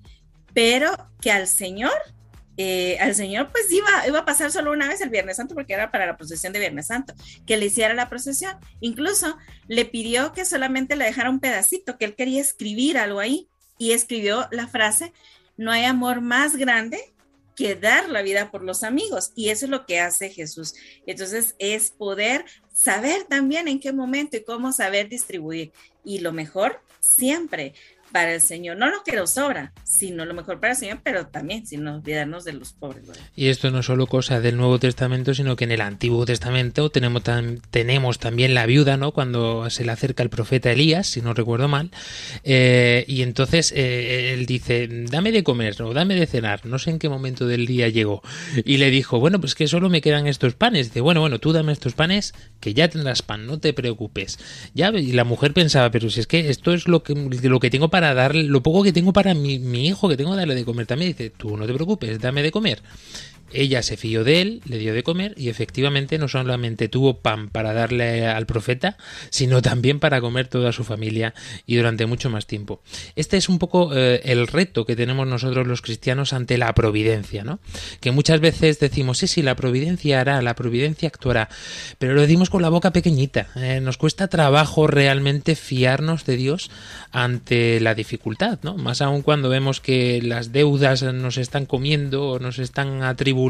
pero 0.53 0.91
que 1.19 1.31
al 1.31 1.47
Señor, 1.47 1.93
eh, 2.57 2.99
al 2.99 3.15
Señor 3.15 3.49
pues 3.51 3.71
iba, 3.71 4.07
iba 4.07 4.19
a 4.19 4.25
pasar 4.25 4.51
solo 4.51 4.71
una 4.71 4.87
vez 4.87 5.01
el 5.01 5.09
Viernes 5.09 5.37
Santo 5.37 5.55
porque 5.55 5.73
era 5.73 5.89
para 5.89 6.05
la 6.05 6.17
procesión 6.17 6.53
de 6.53 6.59
Viernes 6.59 6.87
Santo, 6.87 7.15
que 7.47 7.57
le 7.57 7.65
hiciera 7.65 7.95
la 7.95 8.09
procesión. 8.09 8.55
Incluso 8.79 9.35
le 9.67 9.85
pidió 9.85 10.33
que 10.33 10.45
solamente 10.45 10.95
le 10.95 11.05
dejara 11.05 11.31
un 11.31 11.39
pedacito, 11.39 11.97
que 11.97 12.05
él 12.05 12.15
quería 12.15 12.41
escribir 12.41 12.99
algo 12.99 13.19
ahí 13.19 13.49
y 13.81 13.93
escribió 13.93 14.47
la 14.51 14.67
frase, 14.67 15.11
no 15.57 15.71
hay 15.71 15.85
amor 15.85 16.21
más 16.21 16.55
grande 16.55 16.99
que 17.55 17.73
dar 17.73 18.09
la 18.09 18.21
vida 18.21 18.51
por 18.51 18.61
los 18.61 18.83
amigos. 18.83 19.31
Y 19.35 19.49
eso 19.49 19.65
es 19.65 19.71
lo 19.71 19.87
que 19.87 19.99
hace 19.99 20.29
Jesús. 20.29 20.75
Entonces 21.07 21.55
es 21.57 21.89
poder 21.89 22.45
saber 22.71 23.23
también 23.23 23.67
en 23.67 23.79
qué 23.79 23.91
momento 23.91 24.37
y 24.37 24.43
cómo 24.43 24.71
saber 24.71 25.09
distribuir. 25.09 25.71
Y 26.05 26.19
lo 26.19 26.31
mejor 26.31 26.79
siempre 26.99 27.73
para 28.11 28.33
el 28.33 28.41
Señor, 28.41 28.77
no 28.77 28.89
lo 28.89 29.03
que 29.03 29.21
sobra, 29.27 29.71
sino 29.83 30.25
lo 30.25 30.33
mejor 30.33 30.59
para 30.59 30.73
el 30.73 30.77
Señor, 30.77 30.99
pero 31.03 31.27
también 31.27 31.65
sin 31.65 31.87
olvidarnos 31.87 32.43
de 32.43 32.53
los 32.53 32.73
pobres. 32.73 33.03
Y 33.35 33.47
esto 33.47 33.71
no 33.71 33.79
es 33.79 33.85
solo 33.85 34.07
cosa 34.07 34.39
del 34.39 34.57
Nuevo 34.57 34.79
Testamento, 34.79 35.33
sino 35.33 35.55
que 35.55 35.65
en 35.65 35.71
el 35.71 35.81
Antiguo 35.81 36.25
Testamento 36.25 36.89
tenemos, 36.89 37.23
tenemos 37.69 38.19
también 38.19 38.53
la 38.53 38.65
viuda, 38.65 38.97
¿no? 38.97 39.11
Cuando 39.11 39.69
se 39.69 39.85
le 39.85 39.91
acerca 39.91 40.23
el 40.23 40.29
profeta 40.29 40.71
Elías, 40.71 41.07
si 41.07 41.21
no 41.21 41.33
recuerdo 41.33 41.67
mal, 41.67 41.91
eh, 42.43 43.05
y 43.07 43.21
entonces 43.21 43.73
eh, 43.75 44.33
él 44.33 44.45
dice, 44.45 44.87
dame 44.89 45.31
de 45.31 45.43
comer 45.43 45.81
o 45.81 45.93
dame 45.93 46.15
de 46.15 46.25
cenar, 46.25 46.65
no 46.65 46.79
sé 46.79 46.89
en 46.89 46.99
qué 46.99 47.09
momento 47.09 47.45
del 47.45 47.65
día 47.65 47.89
llegó, 47.89 48.21
y 48.65 48.77
le 48.77 48.89
dijo, 48.89 49.19
bueno, 49.19 49.39
pues 49.39 49.55
que 49.55 49.67
solo 49.67 49.89
me 49.89 50.01
quedan 50.01 50.27
estos 50.27 50.55
panes, 50.55 50.87
dice, 50.87 51.01
bueno, 51.01 51.21
bueno, 51.21 51.39
tú 51.39 51.53
dame 51.53 51.71
estos 51.71 51.93
panes, 51.93 52.33
que 52.59 52.73
ya 52.73 52.89
tendrás 52.89 53.21
pan, 53.21 53.45
no 53.45 53.59
te 53.59 53.73
preocupes. 53.73 54.39
Ya, 54.73 54.89
y 54.89 55.11
la 55.11 55.23
mujer 55.23 55.53
pensaba, 55.53 55.91
pero 55.91 56.09
si 56.09 56.19
es 56.19 56.27
que 56.27 56.49
esto 56.49 56.73
es 56.73 56.87
lo 56.87 57.03
que, 57.03 57.13
lo 57.15 57.59
que 57.59 57.69
tengo 57.69 57.89
para 57.89 58.00
darle, 58.01 58.43
lo 58.43 58.61
poco 58.61 58.83
que 58.83 58.93
tengo 58.93 59.13
para 59.13 59.33
mi, 59.33 59.59
mi 59.59 59.87
hijo, 59.87 60.09
que 60.09 60.17
tengo 60.17 60.31
que 60.31 60.37
darle 60.37 60.55
de 60.55 60.65
comer 60.65 60.85
también, 60.85 61.11
dice, 61.11 61.29
tú 61.29 61.55
no 61.57 61.65
te 61.65 61.73
preocupes, 61.73 62.19
dame 62.19 62.43
de 62.43 62.51
comer 62.51 62.81
ella 63.53 63.83
se 63.83 63.97
fió 63.97 64.23
de 64.23 64.41
él, 64.41 64.61
le 64.65 64.77
dio 64.77 64.93
de 64.93 65.03
comer 65.03 65.33
y 65.35 65.49
efectivamente 65.49 66.17
no 66.17 66.27
solamente 66.27 66.87
tuvo 66.87 67.19
pan 67.19 67.49
para 67.49 67.73
darle 67.73 68.25
al 68.27 68.45
profeta, 68.45 68.97
sino 69.29 69.61
también 69.61 69.99
para 69.99 70.21
comer 70.21 70.47
toda 70.47 70.71
su 70.71 70.83
familia 70.83 71.33
y 71.65 71.75
durante 71.75 72.05
mucho 72.05 72.29
más 72.29 72.47
tiempo. 72.47 72.81
Este 73.15 73.37
es 73.37 73.49
un 73.49 73.59
poco 73.59 73.95
eh, 73.95 74.21
el 74.23 74.47
reto 74.47 74.85
que 74.85 74.95
tenemos 74.95 75.27
nosotros 75.27 75.67
los 75.67 75.81
cristianos 75.81 76.33
ante 76.33 76.57
la 76.57 76.73
providencia, 76.73 77.43
¿no? 77.43 77.59
Que 77.99 78.11
muchas 78.11 78.39
veces 78.39 78.79
decimos, 78.79 79.17
sí, 79.17 79.27
sí, 79.27 79.41
la 79.41 79.55
providencia 79.55 80.21
hará, 80.21 80.41
la 80.41 80.55
providencia 80.55 81.07
actuará, 81.07 81.49
pero 81.97 82.13
lo 82.13 82.21
decimos 82.21 82.49
con 82.49 82.61
la 82.61 82.69
boca 82.69 82.91
pequeñita. 82.93 83.47
Eh, 83.55 83.81
nos 83.81 83.97
cuesta 83.97 84.27
trabajo 84.27 84.87
realmente 84.87 85.55
fiarnos 85.55 86.25
de 86.25 86.37
Dios 86.37 86.71
ante 87.11 87.79
la 87.79 87.95
dificultad, 87.95 88.59
¿no? 88.63 88.77
Más 88.77 89.01
aún 89.01 89.21
cuando 89.21 89.49
vemos 89.49 89.81
que 89.81 90.21
las 90.21 90.51
deudas 90.51 91.03
nos 91.03 91.37
están 91.37 91.65
comiendo 91.65 92.29
o 92.29 92.39
nos 92.39 92.59
están 92.59 93.03
atribuyendo 93.03 93.40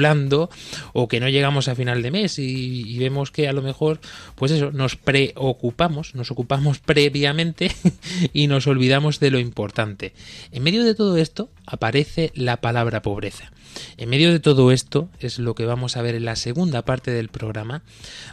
o 0.93 1.07
que 1.07 1.19
no 1.19 1.29
llegamos 1.29 1.67
a 1.67 1.75
final 1.75 2.01
de 2.01 2.11
mes 2.11 2.39
y, 2.39 2.97
vemos 2.99 3.31
que 3.31 3.47
a 3.47 3.53
lo 3.53 3.61
mejor, 3.61 3.99
pues 4.35 4.51
eso, 4.51 4.71
nos 4.71 4.95
preocupamos, 4.95 6.13
nos 6.13 6.29
ocupamos 6.31 6.79
previamente 6.85 7.71
y 8.33 8.47
nos 8.47 8.67
olvidamos 8.67 9.19
de 9.19 9.31
lo 9.31 9.39
importante. 9.39 10.13
En 10.51 10.63
medio 10.63 10.83
de 10.83 10.95
todo 10.95 11.17
esto 11.17 11.49
aparece 11.65 12.31
la 12.35 12.57
palabra 12.57 13.01
pobreza. 13.01 13.51
En 13.97 14.09
medio 14.09 14.31
de 14.31 14.39
todo 14.39 14.71
esto 14.71 15.09
es 15.19 15.39
lo 15.39 15.55
que 15.55 15.65
vamos 15.65 15.95
a 15.95 16.01
ver 16.01 16.15
en 16.15 16.25
la 16.25 16.35
segunda 16.35 16.83
parte 16.83 17.11
del 17.11 17.29
programa. 17.29 17.83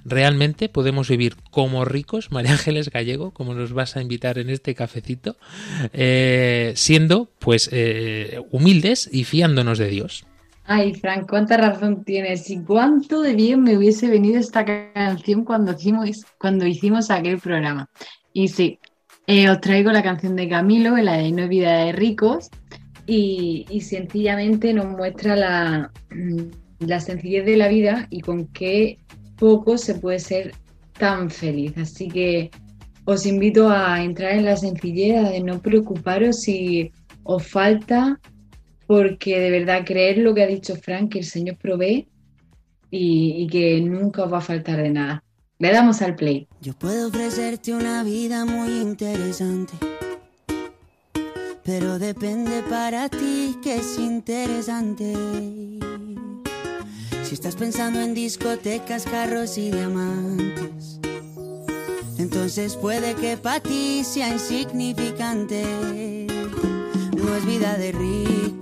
Realmente 0.05 0.68
podemos 0.68 1.09
vivir 1.09 1.37
como 1.51 1.85
ricos, 1.85 2.31
María 2.33 2.53
Ángeles 2.53 2.90
Gallego, 2.90 3.31
como 3.33 3.55
nos 3.55 3.73
vas 3.73 3.97
a 3.97 4.03
invitar 4.03 4.38
en 4.38 4.51
este 4.51 4.75
cafecito, 4.75 5.37
eh, 5.92 6.73
siendo 6.77 7.31
pues 7.38 7.68
eh, 7.73 8.40
humildes 8.51 9.09
y 9.12 9.25
fiándonos 9.25 9.79
de 9.79 9.88
Dios. 9.88 10.25
Ay, 10.70 10.92
Fran, 10.92 11.26
cuánta 11.26 11.57
razón 11.57 12.04
tienes 12.04 12.50
y 12.50 12.62
cuánto 12.62 13.22
de 13.22 13.35
bien 13.35 13.62
me 13.62 13.78
hubiese 13.78 14.07
venido 14.07 14.38
esta 14.38 14.66
canción 14.66 15.42
cuando 15.42 15.72
hicimos, 15.72 16.26
cuando 16.38 16.66
hicimos 16.66 17.11
aquel 17.11 17.38
programa. 17.38 17.88
Y 18.35 18.48
sí, 18.48 18.78
eh, 19.26 19.48
os 19.48 19.62
traigo 19.62 19.90
la 19.92 20.02
canción 20.02 20.37
de 20.37 20.46
Camilo, 20.46 20.94
la 20.98 21.14
de 21.14 21.33
No 21.33 21.48
vida 21.48 21.85
de 21.85 21.92
ricos, 21.92 22.50
y, 23.07 23.64
y 23.70 23.81
sencillamente 23.81 24.74
nos 24.74 24.88
muestra 24.88 25.37
la, 25.37 25.90
la 26.81 27.00
sencillez 27.00 27.46
de 27.46 27.57
la 27.57 27.68
vida 27.68 28.07
y 28.11 28.20
con 28.20 28.48
qué 28.48 28.98
poco 29.38 29.78
se 29.78 29.94
puede 29.94 30.18
ser 30.18 30.52
tan 30.98 31.31
feliz. 31.31 31.78
Así 31.78 32.09
que 32.09 32.50
os 33.07 33.24
invito 33.24 33.70
a 33.70 34.04
entrar 34.04 34.33
en 34.33 34.44
la 34.44 34.57
sencillez, 34.59 35.31
de 35.31 35.40
no 35.40 35.62
preocuparos 35.62 36.42
si 36.42 36.92
os 37.22 37.48
falta 37.48 38.20
porque 38.88 39.38
de 39.38 39.51
verdad 39.51 39.85
creer 39.85 40.16
lo 40.16 40.35
que 40.35 40.42
ha 40.42 40.46
dicho 40.46 40.74
Frank, 40.74 41.12
que 41.12 41.18
el 41.18 41.27
Señor 41.27 41.59
provee 41.59 42.09
y, 42.90 43.42
y 43.42 43.46
que 43.46 43.83
nunca 43.83 44.24
os 44.24 44.33
va 44.33 44.38
a 44.38 44.40
faltar 44.40 44.83
de 44.83 44.88
nada. 44.88 45.22
Le 45.59 45.72
damos 45.72 46.01
al 46.01 46.16
play. 46.16 46.48
Yo 46.62 46.72
puedo 46.72 47.09
ofrecerte 47.09 47.74
una 47.74 48.03
vida 48.03 48.46
muy 48.46 48.81
interesante, 48.81 49.74
pero 51.62 51.98
depende 51.98 52.62
para 52.62 53.11
ti 53.11 53.59
que 53.62 53.77
es 53.77 53.98
interesante. 53.98 55.12
Si 57.24 57.35
estás 57.35 57.57
pensando 57.57 58.01
en 58.01 58.14
discotecas, 58.14 59.05
carros 59.05 59.59
y 59.59 59.70
diamantes, 59.70 60.98
entonces 62.16 62.74
puede 62.74 63.14
que 63.16 63.37
para 63.37 63.61
ti 63.61 64.03
sea 64.03 64.33
insignificante. 64.33 66.27
No 67.18 67.35
es 67.35 67.44
vida 67.44 67.77
de 67.77 67.92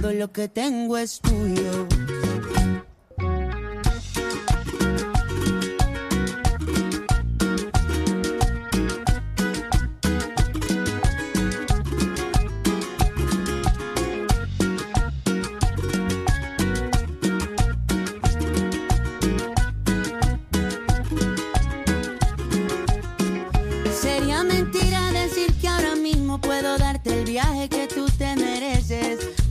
todo 0.00 0.12
lo 0.12 0.30
que 0.32 0.48
tengo 0.48 0.96
es 0.96 1.20
tuyo. 1.20 2.17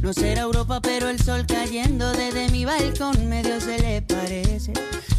No 0.07 0.13
será 0.13 0.43
Europa, 0.43 0.79
pero 0.81 1.09
el 1.09 1.21
sol 1.21 1.45
cayendo 1.45 2.13
desde 2.13 2.47
mi 2.47 2.63
balcón 2.63 3.27
medio 3.27 3.59
se 3.59 3.77
le 3.77 4.01
parece. 4.01 4.71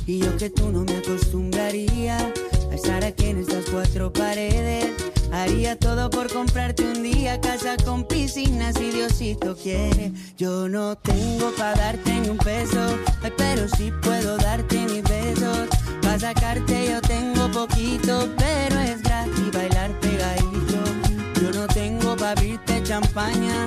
Y 0.07 0.21
yo 0.21 0.35
que 0.39 0.49
tú 0.49 0.71
no 0.71 0.83
me 0.83 0.97
acostumbraría 0.97 2.17
a 2.71 2.75
estar 2.75 3.05
aquí 3.05 3.27
en 3.27 3.41
estas 3.41 3.67
cuatro 3.67 4.11
paredes. 4.11 4.95
Haría 5.31 5.79
todo 5.79 6.09
por 6.09 6.33
comprarte 6.33 6.85
un 6.85 7.03
día 7.03 7.39
casa 7.39 7.77
con 7.85 8.09
piscina 8.09 8.73
si 8.73 8.89
Diosito 8.89 9.55
quiere. 9.55 10.13
Yo 10.39 10.71
no 10.71 10.97
tengo 10.97 11.53
para 11.59 11.75
darte 11.75 12.11
ni 12.21 12.31
un 12.31 12.39
peso, 12.39 12.99
ay, 13.23 13.33
pero 13.37 13.69
sí 13.77 13.93
puedo 14.01 14.39
darte 14.39 14.79
mis 14.87 15.03
besos. 15.03 15.69
Para 16.01 16.19
sacarte 16.19 16.93
yo 16.93 17.03
tengo 17.03 17.51
poquito, 17.51 18.27
pero 18.39 18.81
es 18.81 19.03
gratis 19.03 19.53
bailar 19.53 19.91
pegadito. 20.01 20.79
Yo 21.43 21.53
no 21.53 21.67
tengo 21.67 22.17
para 22.17 22.31
abrirte 22.31 22.83
champaña, 22.83 23.67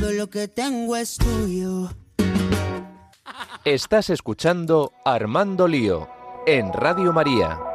todo 0.00 0.12
lo 0.12 0.30
que 0.30 0.48
tengo 0.48 0.96
es 0.96 1.16
tuyo. 1.16 1.90
Estás 3.64 4.08
escuchando 4.10 4.92
Armando 5.04 5.68
Lío 5.68 6.08
en 6.46 6.72
Radio 6.72 7.12
María. 7.12 7.69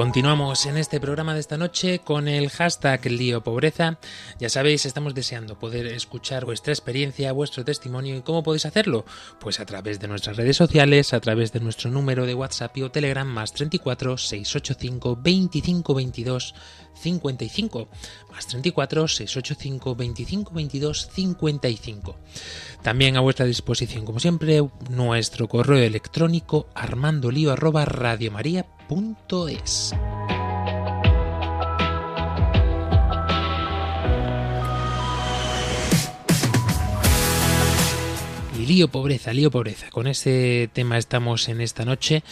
Continuamos 0.00 0.64
en 0.64 0.78
este 0.78 0.98
programa 0.98 1.34
de 1.34 1.40
esta 1.40 1.58
noche 1.58 1.98
con 1.98 2.26
el 2.26 2.48
hashtag 2.48 3.04
Lío 3.04 3.42
Pobreza. 3.42 3.98
Ya 4.38 4.48
sabéis, 4.48 4.86
estamos 4.86 5.14
deseando 5.14 5.58
poder 5.58 5.84
escuchar 5.88 6.46
vuestra 6.46 6.72
experiencia, 6.72 7.32
vuestro 7.32 7.66
testimonio 7.66 8.16
y 8.16 8.22
cómo 8.22 8.42
podéis 8.42 8.64
hacerlo. 8.64 9.04
Pues 9.40 9.60
a 9.60 9.66
través 9.66 10.00
de 10.00 10.08
nuestras 10.08 10.38
redes 10.38 10.56
sociales, 10.56 11.12
a 11.12 11.20
través 11.20 11.52
de 11.52 11.60
nuestro 11.60 11.90
número 11.90 12.24
de 12.24 12.32
WhatsApp 12.32 12.74
y 12.78 12.82
o 12.82 12.90
Telegram 12.90 13.28
más 13.28 13.52
34 13.52 14.16
685 14.16 15.18
25 15.20 15.94
22 15.94 16.54
55 16.94 17.88
más 18.32 18.46
34 18.46 19.06
685 19.06 19.96
25 19.96 20.54
22 20.54 21.10
55. 21.12 22.16
También 22.82 23.18
a 23.18 23.20
vuestra 23.20 23.44
disposición, 23.44 24.06
como 24.06 24.18
siempre, 24.18 24.66
nuestro 24.88 25.46
correo 25.46 25.76
electrónico 25.76 26.68
armandolio 26.74 27.52
arroba. 27.52 27.84
Y 28.90 30.39
lío 38.70 38.86
pobreza, 38.88 39.32
lío 39.32 39.50
pobreza. 39.50 39.90
Con 39.90 40.06
ese 40.06 40.70
tema 40.72 40.96
estamos 40.96 41.48
en 41.48 41.60
esta 41.60 41.84
noche 41.84 42.22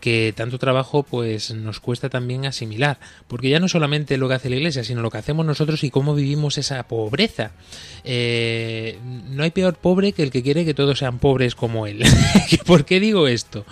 que 0.00 0.32
tanto 0.36 0.56
trabajo 0.56 1.02
pues 1.02 1.52
nos 1.52 1.80
cuesta 1.80 2.08
también 2.08 2.46
asimilar, 2.46 3.00
porque 3.26 3.48
ya 3.50 3.58
no 3.58 3.66
solamente 3.66 4.16
lo 4.16 4.28
que 4.28 4.34
hace 4.34 4.48
la 4.48 4.54
iglesia, 4.56 4.84
sino 4.84 5.02
lo 5.02 5.10
que 5.10 5.18
hacemos 5.18 5.44
nosotros 5.44 5.82
y 5.82 5.90
cómo 5.90 6.14
vivimos 6.14 6.56
esa 6.56 6.84
pobreza. 6.86 7.50
Eh, 8.04 8.96
no 9.30 9.42
hay 9.42 9.50
peor 9.50 9.74
pobre 9.74 10.12
que 10.12 10.22
el 10.22 10.30
que 10.30 10.44
quiere 10.44 10.64
que 10.64 10.72
todos 10.72 11.00
sean 11.00 11.18
pobres 11.18 11.56
como 11.56 11.86
él. 11.88 12.04
¿Por 12.66 12.84
qué 12.84 13.00
digo 13.00 13.26
esto? 13.26 13.66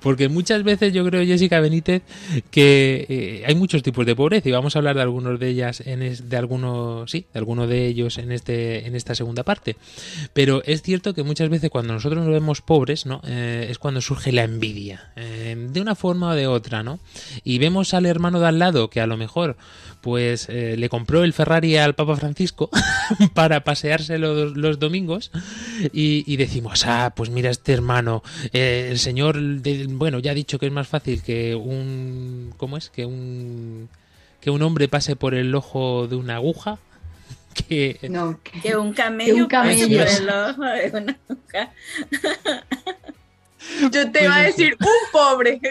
Porque 0.00 0.28
muchas 0.28 0.62
veces 0.64 0.92
yo 0.92 1.02
creo, 1.06 1.24
Jessica 1.24 1.60
Benítez, 1.60 2.02
que 2.50 3.06
eh, 3.08 3.44
hay 3.46 3.54
muchos 3.54 3.82
tipos 3.82 4.04
de 4.04 4.14
pobreza 4.14 4.50
y 4.50 4.52
vamos 4.52 4.76
a 4.76 4.80
hablar 4.80 4.96
de 4.96 5.02
algunos 5.02 5.40
de 5.40 5.48
ellas, 5.48 5.80
en 5.86 6.02
es- 6.02 6.28
de 6.28 6.36
algunos, 6.36 7.10
sí, 7.10 7.24
de 7.32 7.38
alguno 7.38 7.66
de 7.66 7.86
ellos 7.86 8.18
en 8.18 8.32
este, 8.32 8.86
en 8.86 8.94
esta 8.94 9.14
segunda 9.14 9.44
parte. 9.44 9.76
Pero 10.34 10.62
es 10.66 10.82
cierto 10.82 11.14
que 11.14 11.22
muchas 11.22 11.48
veces 11.48 11.69
cuando 11.70 11.94
nosotros 11.94 12.24
nos 12.24 12.32
vemos 12.32 12.60
pobres, 12.60 13.06
¿no? 13.06 13.20
Eh, 13.24 13.68
es 13.70 13.78
cuando 13.78 14.00
surge 14.00 14.32
la 14.32 14.44
envidia, 14.44 15.12
eh, 15.16 15.56
de 15.70 15.80
una 15.80 15.94
forma 15.94 16.30
o 16.30 16.34
de 16.34 16.46
otra, 16.46 16.82
¿no? 16.82 17.00
Y 17.44 17.58
vemos 17.58 17.94
al 17.94 18.06
hermano 18.06 18.40
de 18.40 18.48
al 18.48 18.58
lado 18.58 18.90
que 18.90 19.00
a 19.00 19.06
lo 19.06 19.16
mejor, 19.16 19.56
pues, 20.00 20.48
eh, 20.48 20.76
le 20.76 20.88
compró 20.88 21.24
el 21.24 21.32
Ferrari 21.32 21.76
al 21.76 21.94
Papa 21.94 22.16
Francisco 22.16 22.68
para 23.34 23.64
pasearse 23.64 24.18
los, 24.18 24.56
los 24.56 24.78
domingos 24.78 25.30
y, 25.92 26.36
decimos, 26.36 26.84
ah, 26.86 27.12
pues 27.14 27.30
mira 27.30 27.50
este 27.50 27.72
hermano, 27.72 28.22
el 28.52 28.98
señor, 28.98 29.38
bueno, 29.88 30.18
ya 30.18 30.32
ha 30.32 30.34
dicho 30.34 30.58
que 30.58 30.66
es 30.66 30.72
más 30.72 30.88
fácil 30.88 31.22
que 31.22 31.54
un, 31.54 32.52
¿cómo 32.56 32.76
es? 32.76 32.90
Que 32.90 33.06
un, 33.06 33.88
que 34.40 34.50
un 34.50 34.62
hombre 34.62 34.88
pase 34.88 35.16
por 35.16 35.34
el 35.34 35.54
ojo 35.54 36.06
de 36.08 36.16
una 36.16 36.36
aguja. 36.36 36.78
Que, 37.68 37.98
No, 38.08 38.40
Que 38.62 38.76
un 38.76 38.92
camello, 38.92 39.34
Que 39.34 39.42
un 39.42 39.48
camello. 39.48 39.98
pase 39.98 40.20
por 40.20 40.22
el 40.22 40.30
ojo 40.30 40.64
de 40.64 40.90
una 40.94 41.18
aguja. 41.28 41.72
Yo 43.92 44.10
te 44.10 44.24
iba 44.24 44.36
a 44.36 44.42
decir 44.42 44.76
un 44.80 45.12
pobre. 45.12 45.60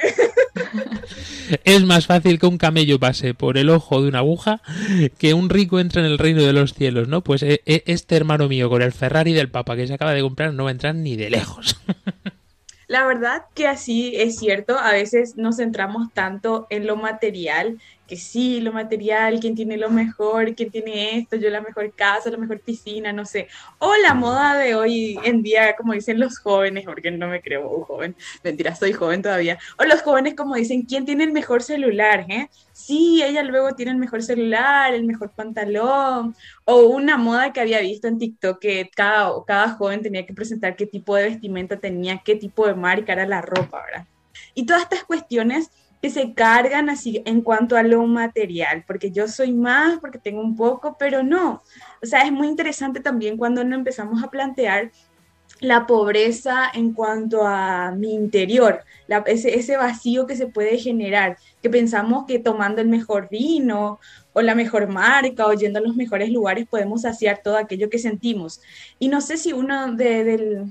Es 1.63 1.83
más 1.83 2.05
fácil 2.05 2.37
que 2.37 2.45
un 2.45 2.59
camello 2.59 2.99
pase 2.99 3.33
por 3.33 3.57
el 3.57 3.71
ojo 3.71 4.03
de 4.03 4.09
una 4.09 4.19
aguja 4.19 4.61
que 5.17 5.33
un 5.33 5.49
rico 5.49 5.79
entre 5.79 6.01
en 6.01 6.05
el 6.07 6.19
reino 6.19 6.43
de 6.43 6.53
los 6.53 6.75
cielos, 6.75 7.07
¿no? 7.07 7.21
Pues 7.21 7.41
eh, 7.41 7.61
eh, 7.65 7.81
este 7.87 8.15
hermano 8.15 8.47
mío 8.47 8.69
con 8.69 8.83
el 8.83 8.91
Ferrari 8.91 9.33
del 9.33 9.49
Papa 9.49 9.75
que 9.75 9.87
se 9.87 9.95
acaba 9.95 10.13
de 10.13 10.21
comprar 10.21 10.53
no 10.53 10.65
va 10.65 10.69
a 10.69 10.73
entrar 10.73 10.93
ni 10.93 11.15
de 11.15 11.31
lejos. 11.31 11.81
La 12.87 13.05
verdad 13.05 13.43
que 13.55 13.67
así 13.67 14.13
es 14.15 14.37
cierto, 14.37 14.77
a 14.77 14.91
veces 14.91 15.37
nos 15.37 15.57
centramos 15.57 16.13
tanto 16.13 16.67
en 16.69 16.85
lo 16.85 16.95
material, 16.95 17.79
que 18.09 18.17
sí, 18.17 18.59
lo 18.59 18.73
material, 18.73 19.39
quién 19.39 19.53
tiene 19.55 19.77
lo 19.77 19.91
mejor, 19.91 20.55
quién 20.55 20.71
tiene 20.71 21.19
esto, 21.19 21.35
yo 21.35 21.49
la 21.51 21.61
mejor 21.61 21.93
casa, 21.93 22.31
la 22.31 22.37
mejor 22.37 22.59
piscina, 22.59 23.13
no 23.13 23.23
sé. 23.23 23.47
O 23.77 23.93
la 24.03 24.15
moda 24.15 24.57
de 24.57 24.73
hoy 24.73 25.19
en 25.23 25.43
día, 25.43 25.75
como 25.75 25.93
dicen 25.93 26.19
los 26.19 26.39
jóvenes, 26.39 26.85
porque 26.85 27.11
no 27.11 27.27
me 27.27 27.39
creo 27.39 27.69
un 27.69 27.83
joven, 27.83 28.15
mentira, 28.43 28.75
soy 28.75 28.93
joven 28.93 29.21
todavía. 29.21 29.59
O 29.77 29.83
los 29.83 30.01
jóvenes 30.01 30.33
como 30.33 30.55
dicen, 30.55 30.81
¿quién 30.81 31.05
tiene 31.05 31.23
el 31.23 31.31
mejor 31.31 31.61
celular? 31.61 32.25
eh? 32.29 32.49
Sí, 32.73 33.21
ella 33.23 33.43
luego 33.43 33.75
tiene 33.75 33.91
el 33.91 33.97
mejor 33.97 34.23
celular, 34.23 34.93
el 34.93 35.03
mejor 35.05 35.31
pantalón, 35.31 36.35
o 36.65 36.81
una 36.87 37.15
moda 37.17 37.53
que 37.53 37.61
había 37.61 37.79
visto 37.79 38.07
en 38.07 38.17
TikTok 38.17 38.59
que 38.59 38.89
cada, 38.95 39.31
cada 39.45 39.69
joven 39.69 40.01
tenía 40.01 40.25
que 40.25 40.33
presentar 40.33 40.75
qué 40.75 40.87
tipo 40.87 41.15
de 41.15 41.25
vestimenta 41.29 41.77
tenía, 41.77 42.21
qué 42.25 42.35
tipo 42.35 42.65
de 42.65 42.73
marca 42.73 43.13
era 43.13 43.27
la 43.27 43.41
ropa, 43.41 43.83
¿verdad? 43.85 44.07
Y 44.55 44.65
todas 44.65 44.81
estas 44.81 45.03
cuestiones 45.03 45.69
que 46.01 46.09
se 46.09 46.33
cargan 46.33 46.89
así 46.89 47.21
en 47.25 47.41
cuanto 47.41 47.75
a 47.75 47.83
lo 47.83 48.05
material, 48.05 48.83
porque 48.87 49.11
yo 49.11 49.27
soy 49.27 49.51
más, 49.51 49.99
porque 49.99 50.17
tengo 50.17 50.41
un 50.41 50.55
poco, 50.55 50.95
pero 50.97 51.23
no. 51.23 51.63
O 52.01 52.05
sea, 52.05 52.21
es 52.21 52.31
muy 52.31 52.47
interesante 52.47 53.01
también 53.01 53.37
cuando 53.37 53.63
nos 53.63 53.77
empezamos 53.77 54.23
a 54.23 54.29
plantear 54.29 54.91
la 55.59 55.85
pobreza 55.85 56.69
en 56.73 56.93
cuanto 56.93 57.45
a 57.45 57.91
mi 57.91 58.13
interior, 58.13 58.83
la- 59.09 59.23
ese, 59.25 59.75
vacío 59.75 60.27
que 60.27 60.35
se 60.35 60.47
puede 60.47 60.77
generar, 60.77 61.37
que 61.63 61.69
pensamos 61.69 62.25
que 62.27 62.37
tomando 62.39 62.79
el 62.79 62.87
mejor 62.87 63.27
vino 63.29 63.99
o 64.33 64.41
la 64.41 64.53
mejor 64.53 64.87
marca 64.87 65.47
o 65.47 65.53
yendo 65.53 65.79
a 65.79 65.81
los 65.81 65.95
mejores 65.95 66.29
lugares 66.29 66.67
podemos 66.67 67.01
saciar 67.01 67.41
todo 67.43 67.57
aquello 67.57 67.89
que 67.89 67.97
sentimos. 67.97 68.61
Y 68.99 69.07
no 69.07 69.21
sé 69.21 69.37
si 69.37 69.51
uno 69.51 69.95
de, 69.95 70.63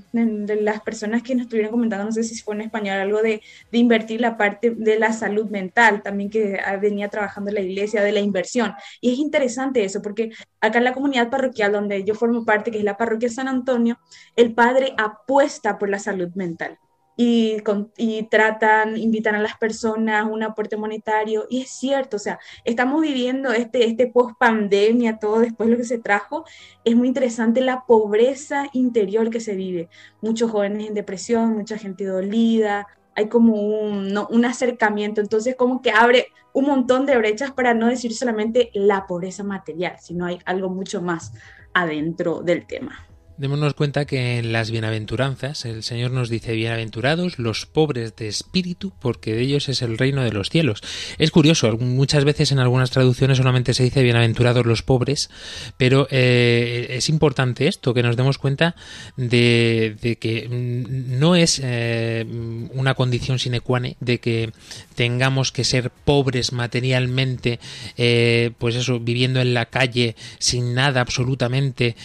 las 0.61 0.81
personas 0.81 1.21
que 1.21 1.35
nos 1.35 1.43
estuvieron 1.43 1.71
comentando, 1.71 2.05
no 2.05 2.11
sé 2.13 2.23
si 2.23 2.41
fue 2.41 2.55
en 2.55 2.61
español, 2.61 2.95
algo 2.99 3.21
de, 3.21 3.41
de 3.71 3.77
invertir 3.77 4.21
la 4.21 4.37
parte 4.37 4.71
de 4.71 4.97
la 4.97 5.11
salud 5.11 5.49
mental, 5.49 6.01
también 6.01 6.29
que 6.29 6.59
ah, 6.65 6.77
venía 6.77 7.09
trabajando 7.09 7.49
en 7.49 7.55
la 7.55 7.61
iglesia, 7.61 8.01
de 8.01 8.13
la 8.13 8.21
inversión. 8.21 8.73
Y 9.01 9.11
es 9.11 9.19
interesante 9.19 9.83
eso, 9.83 10.01
porque 10.01 10.31
acá 10.61 10.77
en 10.77 10.85
la 10.85 10.93
comunidad 10.93 11.29
parroquial 11.29 11.73
donde 11.73 12.05
yo 12.05 12.15
formo 12.15 12.45
parte, 12.45 12.71
que 12.71 12.77
es 12.79 12.83
la 12.85 12.95
parroquia 12.97 13.29
San 13.29 13.49
Antonio, 13.49 13.99
el 14.37 14.53
padre 14.53 14.93
apuesta 14.97 15.77
por 15.77 15.89
la 15.89 15.99
salud 15.99 16.29
mental 16.35 16.79
y, 17.21 18.23
tratan, 18.29 18.95
invitan 18.95 19.35
a 19.35 19.41
las 19.41 19.57
personas 19.57 20.25
un 20.31 20.41
aporte 20.41 20.77
monetario. 20.77 21.47
Y 21.49 21.61
es 21.63 21.69
cierto, 21.69 22.15
o 22.15 22.19
sea, 22.19 22.39
estamos 22.63 23.01
viviendo 23.01 23.51
este, 23.51 23.85
este 23.85 24.07
post 24.07 24.37
pandemia, 24.39 25.19
todo 25.19 25.39
después 25.39 25.67
de 25.67 25.73
lo 25.73 25.77
que 25.77 25.85
se 25.85 25.99
trajo. 25.99 26.45
Es 26.85 26.95
muy 26.95 27.09
interesante 27.09 27.59
la 27.59 27.83
pobreza 27.85 28.67
interior 28.71 29.29
que 29.29 29.41
se 29.41 29.55
vive. 29.55 29.89
Muchos 30.21 30.49
jóvenes 30.49 30.87
en 30.87 30.93
depresión, 30.93 31.57
mucha 31.57 31.77
gente 31.77 32.05
dolida. 32.05 32.87
Hay 33.15 33.27
como 33.27 33.53
un, 33.53 34.17
un 34.29 34.45
acercamiento, 34.45 35.19
entonces 35.19 35.57
como 35.57 35.81
que 35.81 35.91
abre 35.91 36.27
un 36.53 36.67
montón 36.67 37.05
de 37.05 37.17
brechas 37.17 37.51
para 37.51 37.73
no 37.73 37.87
decir 37.87 38.15
solamente 38.15 38.71
la 38.73 39.07
pobreza 39.07 39.43
material, 39.43 39.97
sino 39.99 40.25
hay 40.25 40.39
algo 40.45 40.69
mucho 40.69 41.01
más 41.01 41.33
adentro 41.73 42.41
del 42.41 42.65
tema. 42.65 43.08
Démonos 43.39 43.73
cuenta 43.73 44.03
que 44.03 44.37
en 44.37 44.51
las 44.51 44.69
bienaventuranzas 44.69 45.63
el 45.63 45.81
Señor 45.81 46.11
nos 46.11 46.27
dice 46.27 46.51
bienaventurados 46.55 47.39
los 47.39 47.65
pobres 47.65 48.13
de 48.17 48.27
espíritu, 48.27 48.91
porque 48.99 49.33
de 49.33 49.43
ellos 49.43 49.69
es 49.69 49.81
el 49.81 49.97
reino 49.97 50.25
de 50.25 50.33
los 50.33 50.49
cielos. 50.49 50.81
Es 51.17 51.31
curioso, 51.31 51.77
muchas 51.77 52.25
veces 52.25 52.51
en 52.51 52.59
algunas 52.59 52.91
traducciones 52.91 53.37
solamente 53.37 53.73
se 53.73 53.83
dice 53.83 54.03
bienaventurados 54.03 54.65
los 54.65 54.83
pobres, 54.83 55.29
pero 55.77 56.05
eh, 56.11 56.87
es 56.89 57.07
importante 57.07 57.69
esto, 57.69 57.93
que 57.93 58.03
nos 58.03 58.17
demos 58.17 58.37
cuenta 58.37 58.75
de, 59.15 60.17
que 60.19 60.49
no 60.49 61.37
es 61.37 61.61
eh, 61.63 62.25
una 62.73 62.93
condición 62.93 63.39
sine 63.39 63.61
qua 63.61 63.79
non 63.79 63.95
de 64.03 64.19
que 64.19 64.51
tengamos 64.99 65.55
que 65.55 65.63
ser 65.63 65.95
pobres 65.95 66.51
materialmente, 66.51 67.63
eh, 67.95 68.51
pues 68.57 68.75
eso, 68.75 68.99
viviendo 68.99 69.39
en 69.39 69.53
la 69.53 69.67
calle 69.67 70.17
sin 70.39 70.75
nada 70.75 70.99
absolutamente. 70.99 71.95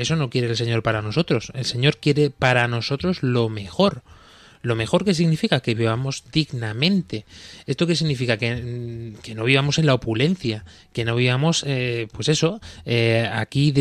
Eso 0.00 0.16
no 0.16 0.30
quiere 0.30 0.48
el 0.48 0.56
Señor 0.56 0.82
para 0.82 1.02
nosotros. 1.02 1.52
El 1.54 1.64
Señor 1.64 1.98
quiere 1.98 2.30
para 2.30 2.66
nosotros 2.68 3.22
lo 3.22 3.48
mejor. 3.48 4.02
Lo 4.62 4.76
mejor 4.76 5.04
que 5.04 5.14
significa 5.14 5.60
que 5.60 5.74
vivamos 5.74 6.24
dignamente. 6.32 7.24
¿Esto 7.66 7.86
qué 7.86 7.96
significa? 7.96 8.36
Que, 8.36 8.56
mm, 8.56 9.14
que 9.22 9.34
no 9.34 9.44
vivamos 9.44 9.78
en 9.78 9.86
la 9.86 9.94
opulencia, 9.94 10.64
que 10.92 11.04
no 11.04 11.16
vivamos, 11.16 11.64
eh, 11.66 12.08
pues 12.12 12.28
eso, 12.28 12.60
eh, 12.84 13.28
aquí 13.32 13.72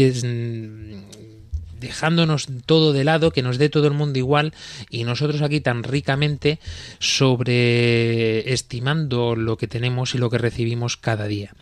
dejándonos 1.80 2.48
todo 2.66 2.94
de 2.94 3.04
lado, 3.04 3.32
que 3.32 3.42
nos 3.42 3.58
dé 3.58 3.70
todo 3.70 3.88
el 3.88 3.94
mundo 3.94 4.20
igual 4.20 4.54
y 4.90 5.04
nosotros 5.04 5.42
aquí 5.42 5.60
tan 5.60 5.84
ricamente 5.84 6.60
sobreestimando 7.00 9.36
lo 9.36 9.58
que 9.58 9.68
tenemos 9.68 10.16
y 10.16 10.18
lo 10.18 10.30
que 10.30 10.38
recibimos 10.38 10.96
cada 10.96 11.28
día. 11.28 11.54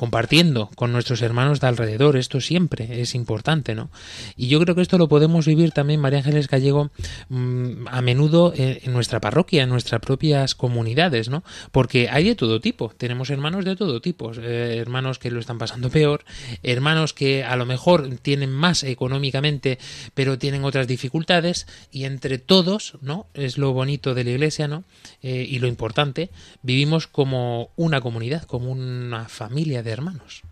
Compartiendo 0.00 0.70
con 0.76 0.92
nuestros 0.92 1.20
hermanos 1.20 1.60
de 1.60 1.66
alrededor. 1.66 2.16
Esto 2.16 2.40
siempre 2.40 3.02
es 3.02 3.14
importante, 3.14 3.74
¿no? 3.74 3.90
Y 4.34 4.48
yo 4.48 4.58
creo 4.58 4.74
que 4.74 4.80
esto 4.80 4.96
lo 4.96 5.10
podemos 5.10 5.44
vivir 5.44 5.72
también, 5.72 6.00
María 6.00 6.20
Ángeles 6.20 6.48
Gallego, 6.48 6.90
mm, 7.28 7.86
a 7.86 8.00
menudo 8.00 8.54
en, 8.56 8.78
en 8.82 8.94
nuestra 8.94 9.20
parroquia, 9.20 9.62
en 9.62 9.68
nuestras 9.68 10.00
propias 10.00 10.54
comunidades, 10.54 11.28
¿no? 11.28 11.44
Porque 11.70 12.08
hay 12.08 12.24
de 12.24 12.34
todo 12.34 12.62
tipo. 12.62 12.94
Tenemos 12.96 13.28
hermanos 13.28 13.66
de 13.66 13.76
todo 13.76 14.00
tipo. 14.00 14.32
eh, 14.32 14.78
hermanos 14.78 15.18
que 15.18 15.30
lo 15.30 15.38
están 15.38 15.58
pasando 15.58 15.90
peor, 15.98 16.24
hermanos 16.62 17.12
que 17.12 17.44
a 17.44 17.54
lo 17.56 17.66
mejor 17.66 18.08
tienen 18.22 18.52
más 18.52 18.84
económicamente, 18.84 19.78
pero 20.14 20.38
tienen 20.38 20.64
otras 20.64 20.86
dificultades. 20.86 21.66
Y 21.92 22.04
entre 22.04 22.38
todos, 22.38 22.94
¿no? 23.02 23.26
Es 23.34 23.58
lo 23.58 23.74
bonito 23.74 24.14
de 24.14 24.24
la 24.24 24.30
iglesia, 24.30 24.66
¿no? 24.66 24.84
Eh, 25.20 25.46
y 25.46 25.58
lo 25.58 25.66
importante, 25.66 26.30
vivimos 26.62 27.06
como 27.06 27.68
una 27.76 28.00
comunidad, 28.00 28.44
como 28.44 28.70
una 28.70 29.28
familia 29.28 29.82
de 29.82 29.89
hermanos. 29.92 30.42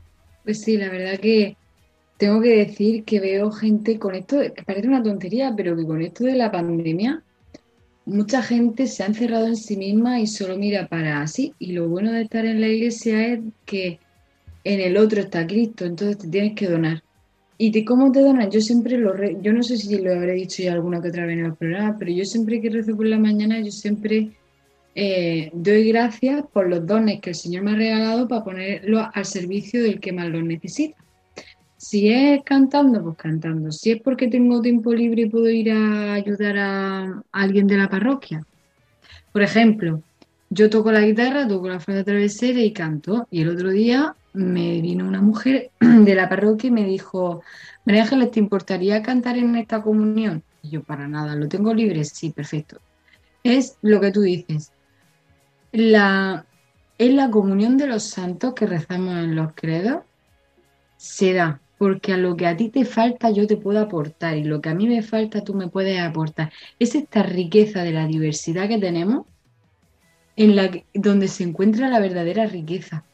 Pues 0.44 0.62
sí, 0.62 0.76
la 0.76 0.90
verdad 0.90 1.18
que 1.20 1.56
tengo 2.16 2.40
que 2.40 2.56
decir 2.56 3.04
que 3.04 3.20
veo 3.20 3.50
gente 3.50 3.98
con 3.98 4.14
esto, 4.14 4.40
que 4.40 4.62
parece 4.62 4.88
una 4.88 5.02
tontería, 5.02 5.52
pero 5.56 5.76
que 5.76 5.84
con 5.84 6.02
esto 6.02 6.24
de 6.24 6.34
la 6.36 6.50
pandemia, 6.50 7.22
mucha 8.06 8.42
gente 8.42 8.86
se 8.86 9.02
ha 9.02 9.06
encerrado 9.06 9.46
en 9.46 9.56
sí 9.56 9.76
misma 9.76 10.20
y 10.20 10.26
solo 10.26 10.56
mira 10.56 10.88
para 10.88 11.26
sí. 11.26 11.52
Y 11.58 11.72
lo 11.72 11.88
bueno 11.88 12.12
de 12.12 12.22
estar 12.22 12.44
en 12.46 12.60
la 12.60 12.68
iglesia 12.68 13.26
es 13.26 13.40
que 13.66 14.00
en 14.64 14.80
el 14.80 14.96
otro 14.96 15.20
está 15.20 15.46
Cristo, 15.46 15.84
entonces 15.84 16.18
te 16.18 16.28
tienes 16.28 16.54
que 16.54 16.68
donar. 16.68 17.02
¿Y 17.58 17.70
de 17.70 17.84
cómo 17.84 18.12
te 18.12 18.20
donas? 18.20 18.48
Yo 18.50 18.60
siempre 18.60 18.96
lo, 18.98 19.12
re- 19.12 19.36
yo 19.42 19.52
no 19.52 19.62
sé 19.62 19.76
si 19.76 19.98
lo 19.98 20.14
habré 20.14 20.32
dicho 20.34 20.62
ya 20.62 20.72
alguna 20.72 21.02
que 21.02 21.08
otra 21.08 21.26
vez 21.26 21.38
en 21.38 21.44
el 21.46 21.56
programa, 21.56 21.96
pero 21.98 22.12
yo 22.12 22.24
siempre 22.24 22.60
que 22.60 22.70
rezo 22.70 22.96
por 22.96 23.06
la 23.06 23.18
mañana, 23.18 23.60
yo 23.60 23.70
siempre 23.72 24.37
eh, 24.94 25.50
doy 25.52 25.88
gracias 25.88 26.44
por 26.52 26.68
los 26.68 26.86
dones 26.86 27.20
que 27.20 27.30
el 27.30 27.36
Señor 27.36 27.62
me 27.62 27.72
ha 27.72 27.76
regalado 27.76 28.26
para 28.26 28.44
ponerlos 28.44 29.06
al 29.12 29.24
servicio 29.24 29.82
del 29.82 30.00
que 30.00 30.12
más 30.12 30.28
los 30.28 30.42
necesita. 30.42 30.96
Si 31.76 32.08
es 32.08 32.42
cantando, 32.42 33.02
pues 33.04 33.16
cantando. 33.16 33.70
Si 33.70 33.92
es 33.92 34.02
porque 34.02 34.26
tengo 34.26 34.60
tiempo 34.60 34.92
libre 34.92 35.22
y 35.22 35.28
puedo 35.30 35.48
ir 35.48 35.70
a 35.70 36.14
ayudar 36.14 36.58
a, 36.58 37.22
alguien 37.30 37.68
de 37.68 37.76
la 37.76 37.88
parroquia. 37.88 38.44
Por 39.32 39.42
ejemplo, 39.42 40.02
yo 40.50 40.68
toco 40.70 40.90
la 40.90 41.02
guitarra, 41.02 41.46
toco 41.46 41.68
la 41.68 41.78
flauta 41.78 42.02
travesera 42.04 42.60
y 42.60 42.72
canto. 42.72 43.28
Y 43.30 43.42
el 43.42 43.50
otro 43.50 43.70
día 43.70 44.16
me 44.32 44.80
vino 44.80 45.06
una 45.06 45.22
mujer 45.22 45.70
de 45.80 46.14
la 46.16 46.28
parroquia 46.28 46.68
y 46.68 46.72
me 46.72 46.84
dijo, 46.84 47.42
María 47.84 48.02
Ángeles, 48.02 48.32
¿te 48.32 48.40
importaría 48.40 49.00
cantar 49.02 49.38
en 49.38 49.54
esta 49.54 49.80
comunión? 49.80 50.42
Y 50.62 50.70
yo, 50.70 50.82
para 50.82 51.06
nada, 51.06 51.36
¿lo 51.36 51.46
tengo 51.46 51.72
libre? 51.72 52.04
Sí, 52.04 52.30
perfecto. 52.30 52.80
Es 53.44 53.76
lo 53.82 54.00
que 54.00 54.10
tú 54.10 54.22
dices. 54.22 54.72
La, 55.72 56.46
es 56.96 57.14
la 57.14 57.30
comunión 57.30 57.76
de 57.76 57.86
los 57.86 58.02
santos 58.04 58.54
que 58.54 58.66
rezamos 58.66 59.18
en 59.18 59.36
los 59.36 59.52
credos 59.54 60.02
se 60.96 61.32
da, 61.32 61.60
porque 61.78 62.12
a 62.12 62.16
lo 62.16 62.36
que 62.36 62.46
a 62.46 62.56
ti 62.56 62.70
te 62.70 62.84
falta 62.84 63.30
yo 63.30 63.46
te 63.46 63.56
puedo 63.56 63.80
aportar 63.80 64.36
y 64.36 64.44
lo 64.44 64.60
que 64.60 64.68
a 64.68 64.74
mí 64.74 64.88
me 64.88 65.02
falta 65.02 65.44
tú 65.44 65.54
me 65.54 65.68
puedes 65.68 66.00
aportar. 66.00 66.52
Es 66.78 66.94
esta 66.94 67.22
riqueza 67.22 67.82
de 67.82 67.92
la 67.92 68.06
diversidad 68.06 68.68
que 68.68 68.78
tenemos 68.78 69.26
en 70.36 70.56
la 70.56 70.70
donde 70.94 71.28
se 71.28 71.44
encuentra 71.44 71.88
la 71.88 72.00
verdadera 72.00 72.46
riqueza. 72.46 73.04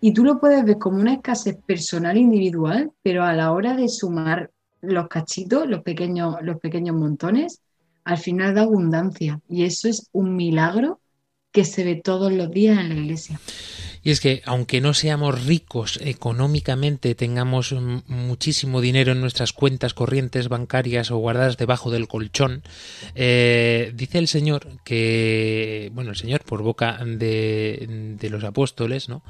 Y 0.00 0.14
tú 0.14 0.24
lo 0.24 0.40
puedes 0.40 0.64
ver 0.64 0.78
como 0.78 0.98
una 0.98 1.14
escasez 1.14 1.56
personal 1.66 2.16
individual, 2.16 2.90
pero 3.02 3.22
a 3.24 3.34
la 3.34 3.52
hora 3.52 3.76
de 3.76 3.88
sumar 3.88 4.50
los 4.80 5.08
cachitos, 5.08 5.68
los 5.68 5.82
pequeños, 5.82 6.36
los 6.42 6.58
pequeños 6.58 6.96
montones, 6.96 7.60
al 8.04 8.16
final 8.16 8.54
da 8.54 8.62
abundancia. 8.62 9.40
Y 9.48 9.64
eso 9.64 9.88
es 9.88 10.08
un 10.12 10.36
milagro 10.36 11.00
que 11.52 11.64
se 11.64 11.84
ve 11.84 11.96
todos 11.96 12.32
los 12.32 12.50
días 12.50 12.78
en 12.78 12.88
la 12.90 12.94
iglesia. 12.94 13.40
Y 14.02 14.10
es 14.10 14.20
que 14.20 14.42
aunque 14.46 14.80
no 14.80 14.94
seamos 14.94 15.44
ricos 15.44 15.98
económicamente, 16.02 17.14
tengamos 17.14 17.72
muchísimo 18.06 18.80
dinero 18.80 19.12
en 19.12 19.20
nuestras 19.20 19.52
cuentas 19.52 19.92
corrientes 19.92 20.48
bancarias 20.48 21.10
o 21.10 21.18
guardadas 21.18 21.58
debajo 21.58 21.90
del 21.90 22.08
colchón, 22.08 22.62
eh, 23.14 23.92
dice 23.94 24.18
el 24.18 24.28
Señor 24.28 24.68
que, 24.84 25.90
bueno, 25.92 26.10
el 26.10 26.16
Señor 26.16 26.44
por 26.44 26.62
boca 26.62 26.98
de, 27.04 28.16
de 28.18 28.30
los 28.30 28.42
apóstoles, 28.42 29.10
¿no? 29.10 29.22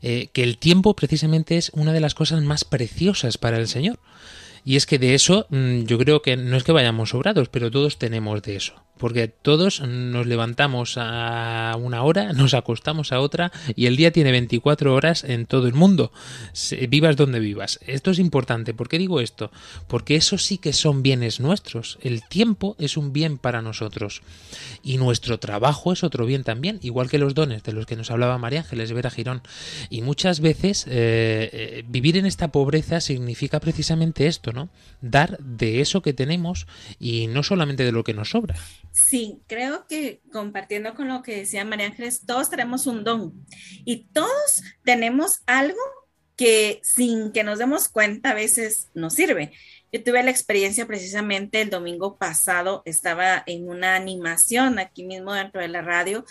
Eh, 0.00 0.28
que 0.32 0.44
el 0.44 0.58
tiempo 0.58 0.94
precisamente 0.94 1.56
es 1.56 1.70
una 1.74 1.92
de 1.92 2.00
las 2.00 2.14
cosas 2.14 2.40
más 2.42 2.64
preciosas 2.64 3.36
para 3.36 3.58
el 3.58 3.66
Señor. 3.66 3.98
Y 4.64 4.76
es 4.76 4.86
que 4.86 4.98
de 4.98 5.14
eso 5.14 5.46
mm, 5.50 5.82
yo 5.82 5.98
creo 5.98 6.22
que 6.22 6.36
no 6.36 6.56
es 6.56 6.62
que 6.62 6.72
vayamos 6.72 7.10
sobrados, 7.10 7.48
pero 7.48 7.70
todos 7.70 7.98
tenemos 7.98 8.42
de 8.42 8.56
eso. 8.56 8.83
Porque 8.98 9.28
todos 9.28 9.80
nos 9.80 10.26
levantamos 10.26 10.94
a 10.96 11.76
una 11.78 12.02
hora, 12.02 12.32
nos 12.32 12.54
acostamos 12.54 13.12
a 13.12 13.20
otra 13.20 13.50
y 13.74 13.86
el 13.86 13.96
día 13.96 14.12
tiene 14.12 14.30
24 14.30 14.94
horas 14.94 15.24
en 15.24 15.46
todo 15.46 15.66
el 15.66 15.74
mundo. 15.74 16.12
Vivas 16.88 17.16
donde 17.16 17.40
vivas. 17.40 17.80
Esto 17.86 18.10
es 18.12 18.18
importante. 18.18 18.72
¿Por 18.72 18.88
qué 18.88 18.98
digo 18.98 19.20
esto? 19.20 19.50
Porque 19.88 20.16
eso 20.16 20.38
sí 20.38 20.58
que 20.58 20.72
son 20.72 21.02
bienes 21.02 21.40
nuestros. 21.40 21.98
El 22.02 22.22
tiempo 22.28 22.76
es 22.78 22.96
un 22.96 23.12
bien 23.12 23.38
para 23.38 23.62
nosotros. 23.62 24.22
Y 24.82 24.98
nuestro 24.98 25.38
trabajo 25.38 25.92
es 25.92 26.04
otro 26.04 26.26
bien 26.26 26.44
también, 26.44 26.78
igual 26.82 27.10
que 27.10 27.18
los 27.18 27.34
dones 27.34 27.62
de 27.62 27.72
los 27.72 27.86
que 27.86 27.96
nos 27.96 28.10
hablaba 28.10 28.38
María 28.38 28.60
Ángeles 28.60 28.92
Vera 28.92 29.10
Girón. 29.10 29.42
Y 29.90 30.02
muchas 30.02 30.40
veces 30.40 30.86
eh, 30.86 31.50
eh, 31.52 31.84
vivir 31.88 32.16
en 32.16 32.26
esta 32.26 32.48
pobreza 32.48 33.00
significa 33.00 33.60
precisamente 33.60 34.26
esto, 34.26 34.52
¿no? 34.52 34.68
Dar 35.00 35.38
de 35.38 35.80
eso 35.80 36.02
que 36.02 36.12
tenemos 36.12 36.66
y 36.98 37.26
no 37.26 37.42
solamente 37.42 37.84
de 37.84 37.92
lo 37.92 38.04
que 38.04 38.14
nos 38.14 38.30
sobra. 38.30 38.54
Sí, 38.94 39.42
creo 39.48 39.88
que 39.88 40.22
compartiendo 40.30 40.94
con 40.94 41.08
lo 41.08 41.24
que 41.24 41.36
decía 41.38 41.64
María 41.64 41.86
Ángeles, 41.86 42.24
todos 42.24 42.48
tenemos 42.48 42.86
un 42.86 43.02
don 43.02 43.44
y 43.84 44.04
todos 44.12 44.62
tenemos 44.84 45.42
algo 45.46 45.80
que 46.36 46.80
sin 46.84 47.32
que 47.32 47.42
nos 47.42 47.58
demos 47.58 47.88
cuenta 47.88 48.30
a 48.30 48.34
veces 48.34 48.90
nos 48.94 49.14
sirve. 49.14 49.50
Yo 49.92 50.04
tuve 50.04 50.22
la 50.22 50.30
experiencia 50.30 50.86
precisamente 50.86 51.60
el 51.60 51.70
domingo 51.70 52.18
pasado, 52.18 52.82
estaba 52.84 53.42
en 53.46 53.68
una 53.68 53.96
animación 53.96 54.78
aquí 54.78 55.02
mismo 55.02 55.32
dentro 55.32 55.60
de 55.60 55.68
la 55.68 55.82
radio 55.82 56.24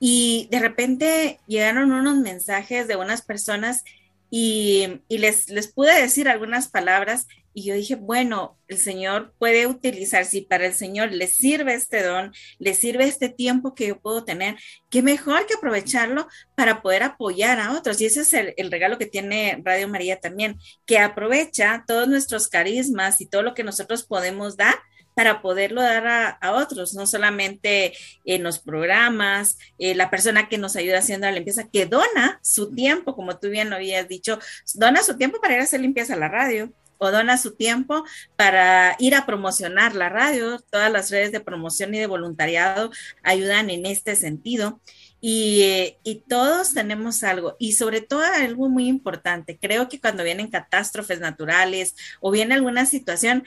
y 0.00 0.48
de 0.50 0.60
repente 0.60 1.40
llegaron 1.46 1.92
unos 1.92 2.16
mensajes 2.16 2.88
de 2.88 2.96
unas 2.96 3.20
personas 3.20 3.84
y, 4.30 5.00
les, 5.08 5.48
les 5.48 5.72
pude 5.72 6.00
decir 6.00 6.28
algunas 6.28 6.68
palabras 6.68 7.26
y 7.58 7.64
yo 7.64 7.74
dije, 7.74 7.94
bueno, 7.94 8.58
el 8.68 8.76
Señor 8.76 9.32
puede 9.38 9.66
utilizar, 9.66 10.26
si 10.26 10.42
para 10.42 10.66
el 10.66 10.74
Señor 10.74 11.10
le 11.10 11.26
sirve 11.26 11.72
este 11.72 12.02
don, 12.02 12.34
le 12.58 12.74
sirve 12.74 13.04
este 13.04 13.30
tiempo 13.30 13.74
que 13.74 13.86
yo 13.86 13.98
puedo 13.98 14.24
tener, 14.24 14.56
qué 14.90 15.00
mejor 15.00 15.46
que 15.46 15.54
aprovecharlo 15.54 16.28
para 16.54 16.82
poder 16.82 17.02
apoyar 17.02 17.58
a 17.58 17.72
otros. 17.72 17.98
Y 18.02 18.04
ese 18.06 18.20
es 18.20 18.34
el 18.34 18.70
regalo 18.70 18.98
que 18.98 19.06
tiene 19.06 19.62
Radio 19.64 19.88
María 19.88 20.20
también, 20.20 20.58
que 20.84 20.98
aprovecha 20.98 21.84
todos 21.86 22.06
nuestros 22.06 22.48
carismas 22.48 23.22
y 23.22 23.26
todo 23.26 23.42
lo 23.42 23.54
que 23.54 23.64
nosotros 23.64 24.02
podemos 24.02 24.58
dar 24.58 24.74
para 25.16 25.40
poderlo 25.40 25.80
dar 25.80 26.06
a, 26.06 26.28
a 26.28 26.52
otros, 26.52 26.92
no 26.92 27.06
solamente 27.06 27.94
en 28.26 28.42
los 28.42 28.58
programas, 28.58 29.56
eh, 29.78 29.94
la 29.94 30.10
persona 30.10 30.46
que 30.50 30.58
nos 30.58 30.76
ayuda 30.76 30.98
haciendo 30.98 31.26
la 31.26 31.32
limpieza, 31.32 31.70
que 31.72 31.86
dona 31.86 32.38
su 32.42 32.74
tiempo, 32.74 33.16
como 33.16 33.38
tú 33.38 33.48
bien 33.48 33.70
lo 33.70 33.76
habías 33.76 34.06
dicho, 34.08 34.38
dona 34.74 35.02
su 35.02 35.16
tiempo 35.16 35.40
para 35.40 35.54
ir 35.54 35.60
a 35.60 35.62
hacer 35.62 35.80
limpieza 35.80 36.12
a 36.12 36.18
la 36.18 36.28
radio 36.28 36.70
o 36.98 37.10
dona 37.10 37.38
su 37.38 37.56
tiempo 37.56 38.04
para 38.36 38.94
ir 38.98 39.14
a 39.14 39.24
promocionar 39.24 39.94
la 39.94 40.10
radio. 40.10 40.58
Todas 40.70 40.92
las 40.92 41.10
redes 41.10 41.32
de 41.32 41.40
promoción 41.40 41.94
y 41.94 41.98
de 41.98 42.06
voluntariado 42.06 42.90
ayudan 43.22 43.70
en 43.70 43.86
este 43.86 44.16
sentido. 44.16 44.82
Y, 45.18 45.62
eh, 45.62 45.98
y, 46.04 46.24
todos 46.28 46.74
tenemos 46.74 47.24
algo, 47.24 47.56
y 47.58 47.72
sobre 47.72 48.02
todo 48.02 48.20
algo 48.20 48.68
muy 48.68 48.86
importante, 48.86 49.58
creo 49.58 49.88
que 49.88 49.98
cuando 49.98 50.22
vienen 50.22 50.50
catástrofes 50.50 51.20
naturales 51.20 51.96
o 52.20 52.30
viene 52.30 52.54
alguna 52.54 52.84
situación, 52.84 53.42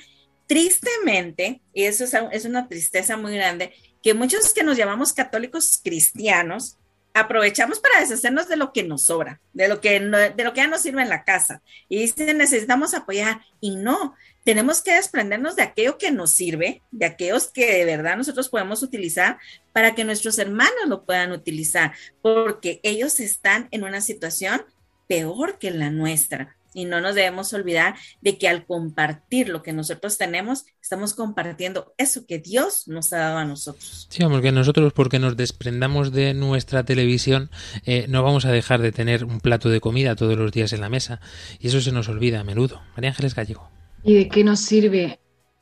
tristemente, 0.50 1.62
y 1.76 1.84
eso 1.84 2.06
es, 2.32 2.46
una 2.46 2.68
tristeza 2.68 3.16
muy 3.18 3.36
grande, 3.36 3.72
que 4.02 4.16
muchos 4.16 4.52
que 4.52 4.64
nos 4.64 4.78
llamamos 4.78 5.14
católicos 5.14 5.80
cristianos, 5.84 6.76
aprovechamos 7.14 7.80
para 7.80 8.00
deshacernos 8.00 8.48
de 8.48 8.56
lo 8.56 8.74
que 8.74 8.82
nos 8.82 9.04
sobra, 9.04 9.40
de 9.54 9.68
lo 9.68 9.80
que, 9.80 10.00
no, 10.00 10.18
de 10.18 10.44
lo 10.44 10.54
que 10.54 10.62
ya 10.62 10.68
nos 10.68 10.82
sirve 10.82 11.04
en 11.04 11.10
la 11.10 11.24
casa. 11.24 11.62
Y 11.88 12.00
dicen, 12.00 12.40
necesitamos 12.40 12.96
apoyar. 12.96 13.42
Y 13.62 13.76
no, 13.76 14.16
tenemos 14.44 14.82
que 14.82 14.96
desprendernos 14.96 15.56
de 15.56 15.62
aquello 15.62 16.00
que 16.00 16.10
nos 16.10 16.32
sirve, 16.32 16.82
de 16.90 17.06
aquellos 17.06 17.50
que 17.50 17.72
de 17.72 17.86
verdad 17.86 18.18
nosotros 18.18 18.50
podemos 18.50 18.82
utilizar 18.82 19.38
para 19.72 19.94
que 19.94 20.04
nuestros 20.04 20.40
hermanos 20.40 20.88
lo 20.88 21.06
puedan 21.06 21.32
utilizar, 21.32 21.94
porque 22.24 22.80
ellos 22.82 23.20
están 23.20 23.68
en 23.70 23.84
una 23.84 24.02
situación 24.02 24.66
peor 25.08 25.60
que 25.60 25.70
la 25.70 25.92
nuestra. 25.92 26.56
Y 26.74 26.86
no 26.86 27.02
nos 27.02 27.16
debemos 27.16 27.52
olvidar 27.54 27.96
de 28.22 28.38
que 28.38 28.48
al 28.48 28.66
compartir 28.66 29.50
lo 29.50 29.64
que 29.64 29.74
nosotros 29.74 30.18
tenemos, 30.18 30.66
estamos 30.82 31.14
compartiendo 31.14 31.94
eso 31.98 32.26
que 32.28 32.40
Dios 32.40 32.88
nos 32.88 33.12
ha 33.14 33.18
dado 33.18 33.38
a 33.40 33.46
nosotros. 33.46 34.08
Sí, 34.10 34.24
vamos, 34.24 34.42
que 34.42 34.52
nosotros, 34.52 34.94
porque 34.94 35.20
nos 35.20 35.36
desprendamos 35.36 36.12
de 36.12 36.34
nuestra 36.34 36.84
televisión, 36.84 37.50
eh, 37.86 38.06
no 38.08 38.24
vamos 38.24 38.46
a 38.46 38.52
dejar 38.52 38.82
de 38.82 38.92
tener 38.92 39.26
un 39.26 39.40
plato 39.40 39.70
de 39.70 39.82
comida 39.82 40.16
todos 40.16 40.38
los 40.38 40.52
días 40.52 40.74
en 40.74 40.82
la 40.82 40.90
mesa. 40.90 41.22
Y 41.60 41.68
eso 41.68 41.82
se 41.82 41.92
nos 41.92 42.08
olvida 42.10 42.42
a 42.42 42.44
menudo. 42.44 42.82
María 42.96 43.10
Ángeles 43.10 43.36
Gallego. 43.36 43.70
¿Y 44.04 44.16
de 44.16 44.30
qué 44.30 44.44
nos 44.44 44.60
sirve 44.62 45.20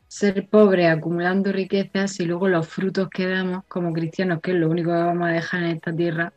ser 0.08 0.48
pobres 0.48 0.90
acumulando 0.90 1.52
riquezas 1.52 2.20
y 2.20 2.26
luego 2.26 2.48
los 2.48 2.68
frutos 2.68 3.10
que 3.10 3.28
damos 3.28 3.64
como 3.68 3.94
cristianos, 3.94 4.40
que 4.42 4.52
es 4.52 4.58
lo 4.58 4.70
único 4.70 4.90
que 4.90 4.98
vamos 4.98 5.28
a 5.28 5.32
dejar 5.32 5.64
en 5.64 5.72
esta 5.72 5.94
tierra, 5.94 6.34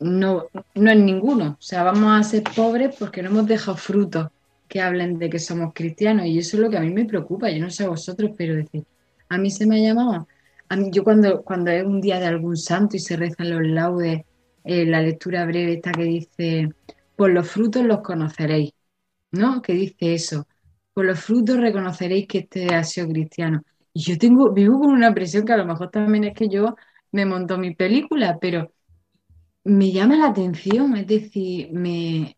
no, 0.00 0.48
no 0.74 0.90
es 0.90 0.98
ninguno. 0.98 1.56
O 1.58 1.62
sea, 1.62 1.82
vamos 1.82 2.18
a 2.18 2.22
ser 2.22 2.42
pobres 2.54 2.94
porque 2.98 3.22
no 3.22 3.30
hemos 3.30 3.46
dejado 3.46 3.76
frutos 3.76 4.28
que 4.68 4.80
hablen 4.80 5.18
de 5.18 5.30
que 5.30 5.38
somos 5.38 5.72
cristianos. 5.74 6.26
Y 6.26 6.38
eso 6.38 6.56
es 6.56 6.62
lo 6.62 6.70
que 6.70 6.78
a 6.78 6.80
mí 6.80 6.90
me 6.90 7.04
preocupa. 7.04 7.50
Yo 7.50 7.60
no 7.60 7.70
sé 7.70 7.84
a 7.84 7.88
vosotros, 7.88 8.32
pero 8.36 8.54
decir, 8.54 8.84
a 9.28 9.38
mí 9.38 9.50
se 9.50 9.66
me 9.66 9.76
ha 9.78 9.82
llamado. 9.88 10.28
A 10.68 10.76
mí, 10.76 10.90
yo 10.90 11.04
cuando, 11.04 11.42
cuando 11.42 11.70
es 11.70 11.84
un 11.84 12.00
día 12.00 12.18
de 12.20 12.26
algún 12.26 12.56
santo 12.56 12.96
y 12.96 13.00
se 13.00 13.16
rezan 13.16 13.50
los 13.50 13.62
laudes, 13.62 14.22
eh, 14.64 14.86
la 14.86 15.02
lectura 15.02 15.44
breve 15.44 15.74
esta 15.74 15.92
que 15.92 16.04
dice, 16.04 16.68
por 17.16 17.30
los 17.30 17.48
frutos 17.48 17.84
los 17.84 18.00
conoceréis, 18.00 18.72
¿no? 19.32 19.62
Que 19.62 19.74
dice 19.74 20.14
eso. 20.14 20.46
Por 20.94 21.06
los 21.06 21.20
frutos 21.20 21.58
reconoceréis 21.58 22.26
que 22.28 22.38
este 22.38 22.74
ha 22.74 22.84
sido 22.84 23.08
cristiano. 23.08 23.62
Y 23.92 24.02
yo 24.02 24.18
tengo, 24.18 24.52
vivo 24.52 24.80
con 24.80 24.90
una 24.92 25.14
presión 25.14 25.44
que 25.44 25.52
a 25.52 25.56
lo 25.56 25.66
mejor 25.66 25.90
también 25.90 26.24
es 26.24 26.34
que 26.34 26.48
yo 26.48 26.74
me 27.12 27.26
monto 27.26 27.58
mi 27.58 27.74
película, 27.74 28.38
pero 28.40 28.72
me 29.64 29.90
llama 29.92 30.16
la 30.16 30.28
atención, 30.28 30.96
es 30.96 31.06
decir, 31.06 31.72
me, 31.72 32.36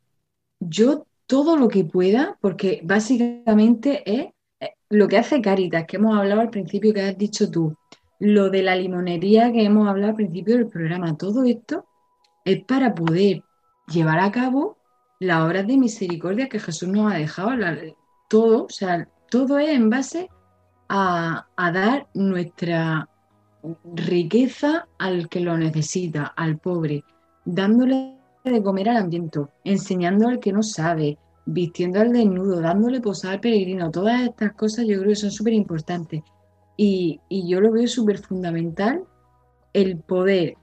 yo 0.61 1.07
todo 1.27 1.57
lo 1.57 1.69
que 1.69 1.85
pueda, 1.85 2.39
porque 2.41 2.81
básicamente 2.85 4.03
es 4.07 4.29
eh, 4.61 4.75
lo 4.91 5.09
que 5.09 5.19
hace 5.19 5.43
Caritas, 5.43 5.85
que 5.87 5.97
hemos 5.97 6.17
hablado 6.17 6.41
al 6.41 6.51
principio, 6.51 6.95
que 6.95 7.03
has 7.03 7.19
dicho 7.19 7.51
tú, 7.51 7.77
lo 8.21 8.49
de 8.49 8.63
la 8.63 8.77
limonería 8.77 9.53
que 9.53 9.65
hemos 9.65 9.89
hablado 9.89 10.11
al 10.11 10.17
principio 10.17 10.57
del 10.57 10.69
programa, 10.69 11.17
todo 11.17 11.45
esto 11.45 11.87
es 12.45 12.65
para 12.65 12.95
poder 12.95 13.43
llevar 13.89 14.21
a 14.21 14.31
cabo 14.31 14.79
las 15.19 15.43
obras 15.43 15.67
de 15.67 15.77
misericordia 15.77 16.49
que 16.49 16.61
Jesús 16.61 16.89
nos 16.89 17.13
ha 17.13 17.17
dejado, 17.17 17.51
todo, 18.29 18.65
o 18.65 18.71
sea, 18.71 19.09
todo 19.31 19.59
es 19.59 19.71
en 19.71 19.91
base 19.91 20.29
a 20.89 21.47
dar 21.57 22.07
nuestra 22.15 23.09
riqueza 23.95 24.89
al 24.99 25.29
que 25.29 25.41
lo 25.41 25.57
necesita, 25.57 26.27
al 26.27 26.59
pobre, 26.59 27.05
dándole 27.47 28.19
de 28.45 28.63
comer 28.63 28.91
al 28.91 28.99
hambriento, 28.99 29.51
enseñando 29.65 30.29
al 30.29 30.39
que 30.39 30.53
no 30.53 30.63
sabe, 30.63 31.17
vistiendo 31.47 32.01
al 32.01 32.13
desnudo, 32.13 32.61
dándole 32.61 33.01
posada 33.01 33.35
al 33.35 33.41
peregrino. 33.41 33.91
Todas 33.91 34.21
estas 34.29 34.53
cosas 34.53 34.87
yo 34.87 34.99
creo 34.99 35.09
que 35.09 35.17
son 35.17 35.31
súper 35.31 35.55
importantes. 35.55 36.23
Y, 36.77 37.21
y 37.31 37.49
yo 37.49 37.61
lo 37.61 37.73
veo 37.73 37.87
súper 37.87 38.19
fundamental 38.19 39.03
el 39.73 39.97
poder 39.97 40.57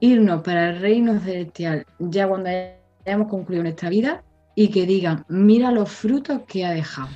irnos 0.00 0.42
para 0.42 0.70
el 0.70 0.80
reino 0.80 1.18
celestial 1.20 1.84
ya 1.98 2.28
cuando 2.28 2.50
hayamos 3.04 3.28
concluido 3.28 3.62
nuestra 3.64 3.88
vida 3.88 4.22
y 4.54 4.68
que 4.68 4.86
digan, 4.86 5.24
mira 5.28 5.70
los 5.70 5.90
frutos 5.90 6.42
que 6.46 6.64
ha 6.64 6.72
dejado. 6.72 7.10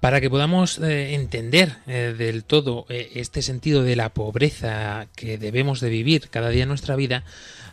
Para 0.00 0.20
que 0.20 0.30
podamos 0.30 0.78
eh, 0.78 1.14
entender 1.14 1.72
eh, 1.86 2.14
del 2.16 2.44
todo 2.44 2.86
eh, 2.88 3.10
este 3.14 3.42
sentido 3.42 3.82
de 3.82 3.96
la 3.96 4.10
pobreza 4.10 5.08
que 5.16 5.36
debemos 5.36 5.80
de 5.80 5.88
vivir 5.88 6.28
cada 6.30 6.50
día 6.50 6.62
en 6.62 6.68
nuestra 6.68 6.94
vida, 6.94 7.24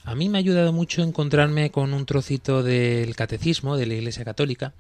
a 0.06 0.16
mí 0.16 0.30
me 0.30 0.38
ha 0.38 0.40
ayudado 0.40 0.74
mucho 0.74 1.02
encontrarme 1.02 1.72
con 1.72 1.94
un 1.94 2.06
trocito 2.06 2.64
del 2.64 3.16
catecismo 3.16 3.78
de 3.78 3.86
la 3.86 3.94
Iglesia 3.94 4.26
Católica, 4.26 4.74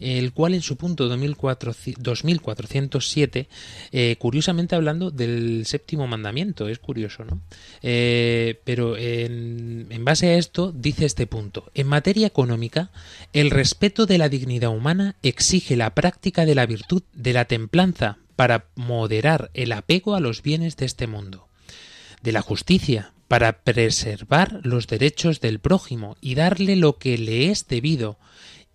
el 0.00 0.32
cual 0.32 0.54
en 0.54 0.62
su 0.62 0.76
punto 0.76 1.08
2400 1.08 2.02
2407, 2.02 3.48
eh, 3.92 4.16
curiosamente 4.18 4.76
hablando 4.76 5.10
del 5.10 5.66
séptimo 5.66 6.06
mandamiento, 6.06 6.68
es 6.68 6.78
curioso, 6.78 7.24
¿no? 7.24 7.40
Eh, 7.82 8.60
pero 8.64 8.96
en 8.96 10.04
base 10.04 10.28
a 10.28 10.38
esto 10.38 10.72
dice 10.72 11.04
este 11.04 11.26
punto, 11.26 11.70
en 11.74 11.86
materia 11.86 12.26
económica, 12.26 12.90
el 13.32 13.50
respeto 13.50 14.06
de 14.06 14.18
la 14.18 14.28
dignidad 14.28 14.70
humana 14.70 15.16
exige 15.22 15.76
la 15.76 15.94
práctica 15.94 16.44
de 16.46 16.54
la 16.54 16.66
virtud 16.66 17.02
de 17.14 17.32
la 17.32 17.46
templanza 17.46 18.18
para 18.36 18.66
moderar 18.76 19.50
el 19.54 19.72
apego 19.72 20.14
a 20.14 20.20
los 20.20 20.42
bienes 20.42 20.76
de 20.76 20.86
este 20.86 21.08
mundo, 21.08 21.48
de 22.22 22.32
la 22.32 22.42
justicia 22.42 23.12
para 23.28 23.60
preservar 23.60 24.60
los 24.64 24.86
derechos 24.86 25.40
del 25.40 25.60
prójimo 25.60 26.16
y 26.20 26.34
darle 26.34 26.76
lo 26.76 26.98
que 26.98 27.18
le 27.18 27.50
es 27.50 27.68
debido, 27.68 28.18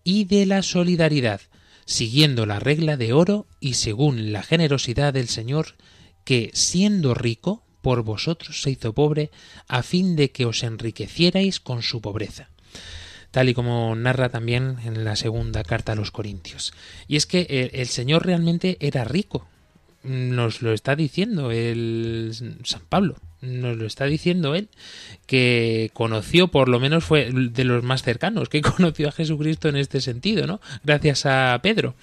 y 0.03 0.25
de 0.25 0.45
la 0.45 0.61
solidaridad, 0.61 1.41
siguiendo 1.85 2.45
la 2.45 2.59
regla 2.59 2.95
de 2.95 3.13
oro 3.13 3.47
y 3.59 3.73
según 3.73 4.31
la 4.31 4.43
generosidad 4.43 5.13
del 5.13 5.27
Señor, 5.27 5.75
que, 6.23 6.51
siendo 6.53 7.13
rico, 7.13 7.63
por 7.81 8.03
vosotros 8.03 8.61
se 8.61 8.71
hizo 8.71 8.93
pobre, 8.93 9.31
a 9.67 9.83
fin 9.83 10.15
de 10.15 10.31
que 10.31 10.45
os 10.45 10.63
enriquecierais 10.63 11.59
con 11.59 11.81
su 11.81 11.99
pobreza. 11.99 12.49
Tal 13.31 13.49
y 13.49 13.53
como 13.55 13.95
narra 13.95 14.29
también 14.29 14.77
en 14.85 15.03
la 15.03 15.15
segunda 15.15 15.63
carta 15.63 15.93
a 15.93 15.95
los 15.95 16.11
Corintios. 16.11 16.73
Y 17.07 17.15
es 17.15 17.25
que 17.25 17.47
el, 17.49 17.71
el 17.73 17.87
Señor 17.87 18.25
realmente 18.25 18.77
era 18.79 19.03
rico, 19.03 19.47
nos 20.03 20.61
lo 20.61 20.73
está 20.73 20.95
diciendo 20.95 21.49
el 21.49 22.31
San 22.63 22.81
Pablo, 22.87 23.15
nos 23.43 23.77
lo 23.77 23.85
está 23.85 24.05
diciendo 24.05 24.55
él, 24.55 24.69
que 25.25 25.91
conoció, 25.93 26.47
por 26.47 26.69
lo 26.69 26.79
menos 26.79 27.03
fue 27.03 27.29
de 27.31 27.63
los 27.63 27.83
más 27.83 28.03
cercanos, 28.03 28.49
que 28.49 28.61
conoció 28.61 29.09
a 29.09 29.11
Jesucristo 29.11 29.69
en 29.69 29.75
este 29.75 30.01
sentido, 30.01 30.47
¿no? 30.47 30.61
Gracias 30.83 31.25
a 31.25 31.59
Pedro. 31.61 31.95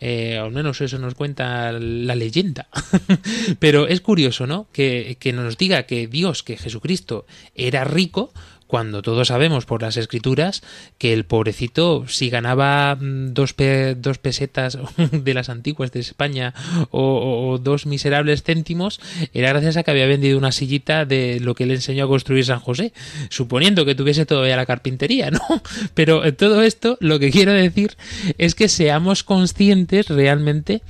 Eh, 0.00 0.38
al 0.38 0.50
menos 0.50 0.80
eso 0.80 0.98
nos 0.98 1.14
cuenta 1.14 1.72
la 1.72 2.14
leyenda. 2.14 2.68
Pero 3.58 3.86
es 3.86 4.00
curioso, 4.00 4.46
¿no? 4.46 4.66
Que, 4.72 5.16
que 5.18 5.32
nos 5.32 5.56
diga 5.56 5.84
que 5.84 6.06
Dios, 6.06 6.42
que 6.42 6.56
Jesucristo 6.56 7.26
era 7.54 7.84
rico, 7.84 8.32
cuando 8.68 9.02
todos 9.02 9.28
sabemos 9.28 9.64
por 9.66 9.82
las 9.82 9.96
escrituras 9.96 10.62
que 10.98 11.12
el 11.12 11.24
pobrecito 11.24 12.04
si 12.06 12.30
ganaba 12.30 12.94
mm, 12.94 13.32
dos, 13.34 13.54
pe- 13.54 13.96
dos 13.96 14.18
pesetas 14.18 14.78
de 15.10 15.34
las 15.34 15.48
antiguas 15.48 15.90
de 15.90 15.98
España 16.00 16.54
o, 16.92 17.58
dos 17.60 17.86
miserables 17.86 18.44
céntimos 18.44 19.00
era 19.34 19.48
gracias 19.48 19.76
a 19.76 19.82
que 19.82 19.90
había 19.90 20.06
vendido 20.06 20.38
una 20.38 20.52
sillita 20.52 21.04
de 21.04 21.40
lo 21.40 21.54
que 21.56 21.66
le 21.66 21.74
enseñó 21.74 22.04
a 22.04 22.08
construir 22.08 22.44
San 22.44 22.60
José 22.60 22.92
suponiendo 23.30 23.84
que 23.84 23.94
tuviese 23.96 24.26
todavía 24.26 24.54
la 24.56 24.66
carpintería 24.66 25.30
¿no? 25.32 25.40
pero 25.94 26.24
eh, 26.24 26.32
todo 26.32 26.62
esto 26.62 26.96
lo 27.00 27.18
que 27.18 27.30
quiero 27.30 27.52
decir 27.52 27.96
es 28.36 28.54
que 28.54 28.68
seamos 28.68 29.24
conscientes 29.24 30.08
realmente 30.08 30.82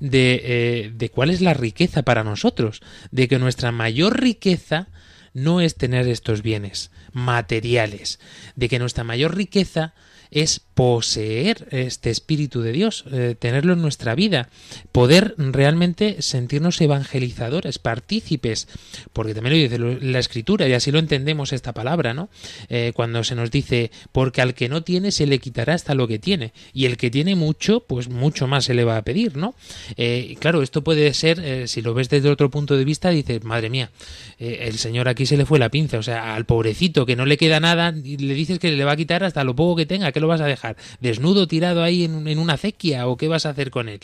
eh, 0.00 0.92
de 0.94 1.08
cuál 1.10 1.30
es 1.30 1.40
la 1.40 1.54
riqueza 1.54 2.02
para 2.02 2.24
nosotros, 2.24 2.80
de 3.10 3.26
que 3.26 3.38
nuestra 3.38 3.72
mayor 3.72 4.20
riqueza 4.20 4.88
no 5.32 5.60
es 5.60 5.74
tener 5.76 6.06
estos 6.08 6.42
bienes 6.42 6.90
materiales, 7.14 8.20
de 8.56 8.68
que 8.68 8.78
nuestra 8.78 9.04
mayor 9.04 9.34
riqueza 9.34 9.94
es 10.34 10.60
poseer 10.74 11.68
este 11.70 12.10
Espíritu 12.10 12.60
de 12.60 12.72
Dios, 12.72 13.04
eh, 13.12 13.36
tenerlo 13.38 13.72
en 13.72 13.80
nuestra 13.80 14.16
vida, 14.16 14.48
poder 14.90 15.34
realmente 15.38 16.20
sentirnos 16.20 16.80
evangelizadores, 16.80 17.78
partícipes, 17.78 18.66
porque 19.12 19.32
también 19.32 19.54
lo 19.54 19.62
dice 19.62 20.04
la 20.04 20.18
Escritura 20.18 20.66
y 20.68 20.72
así 20.72 20.90
lo 20.90 20.98
entendemos 20.98 21.52
esta 21.52 21.72
palabra, 21.72 22.12
¿no? 22.14 22.28
Eh, 22.68 22.92
cuando 22.96 23.22
se 23.22 23.36
nos 23.36 23.52
dice, 23.52 23.92
porque 24.10 24.42
al 24.42 24.54
que 24.54 24.68
no 24.68 24.82
tiene 24.82 25.12
se 25.12 25.26
le 25.26 25.38
quitará 25.38 25.74
hasta 25.74 25.94
lo 25.94 26.08
que 26.08 26.18
tiene, 26.18 26.52
y 26.72 26.86
el 26.86 26.96
que 26.96 27.10
tiene 27.10 27.36
mucho, 27.36 27.84
pues 27.86 28.08
mucho 28.08 28.48
más 28.48 28.64
se 28.64 28.74
le 28.74 28.82
va 28.82 28.96
a 28.96 29.02
pedir, 29.02 29.36
¿no? 29.36 29.54
Eh, 29.96 30.34
claro, 30.40 30.62
esto 30.62 30.82
puede 30.82 31.14
ser, 31.14 31.68
si 31.68 31.80
lo 31.80 31.94
ves 31.94 32.08
desde 32.08 32.28
otro 32.28 32.50
punto 32.50 32.76
de 32.76 32.84
vista, 32.84 33.10
dices, 33.10 33.44
madre 33.44 33.70
mía, 33.70 33.92
el 34.40 34.78
Señor 34.78 35.08
aquí 35.08 35.26
se 35.26 35.36
le 35.36 35.46
fue 35.46 35.60
la 35.60 35.68
pinza, 35.68 35.98
o 35.98 36.02
sea, 36.02 36.34
al 36.34 36.44
pobrecito 36.44 37.06
que 37.06 37.14
no 37.14 37.24
le 37.24 37.36
queda 37.36 37.60
nada, 37.60 37.92
le 37.92 38.34
dices 38.34 38.58
que 38.58 38.72
le 38.72 38.84
va 38.84 38.92
a 38.92 38.96
quitar 38.96 39.22
hasta 39.22 39.44
lo 39.44 39.54
poco 39.54 39.76
que 39.76 39.86
tenga, 39.86 40.10
¿qué 40.10 40.23
lo 40.24 40.28
vas 40.28 40.40
a 40.40 40.46
dejar? 40.46 40.76
¿Desnudo 41.00 41.46
tirado 41.46 41.82
ahí 41.82 42.04
en, 42.04 42.38
una 42.38 42.54
acequia 42.54 43.06
o 43.06 43.16
qué 43.16 43.28
vas 43.28 43.46
a 43.46 43.50
hacer 43.50 43.70
con 43.70 43.88
él? 43.88 44.00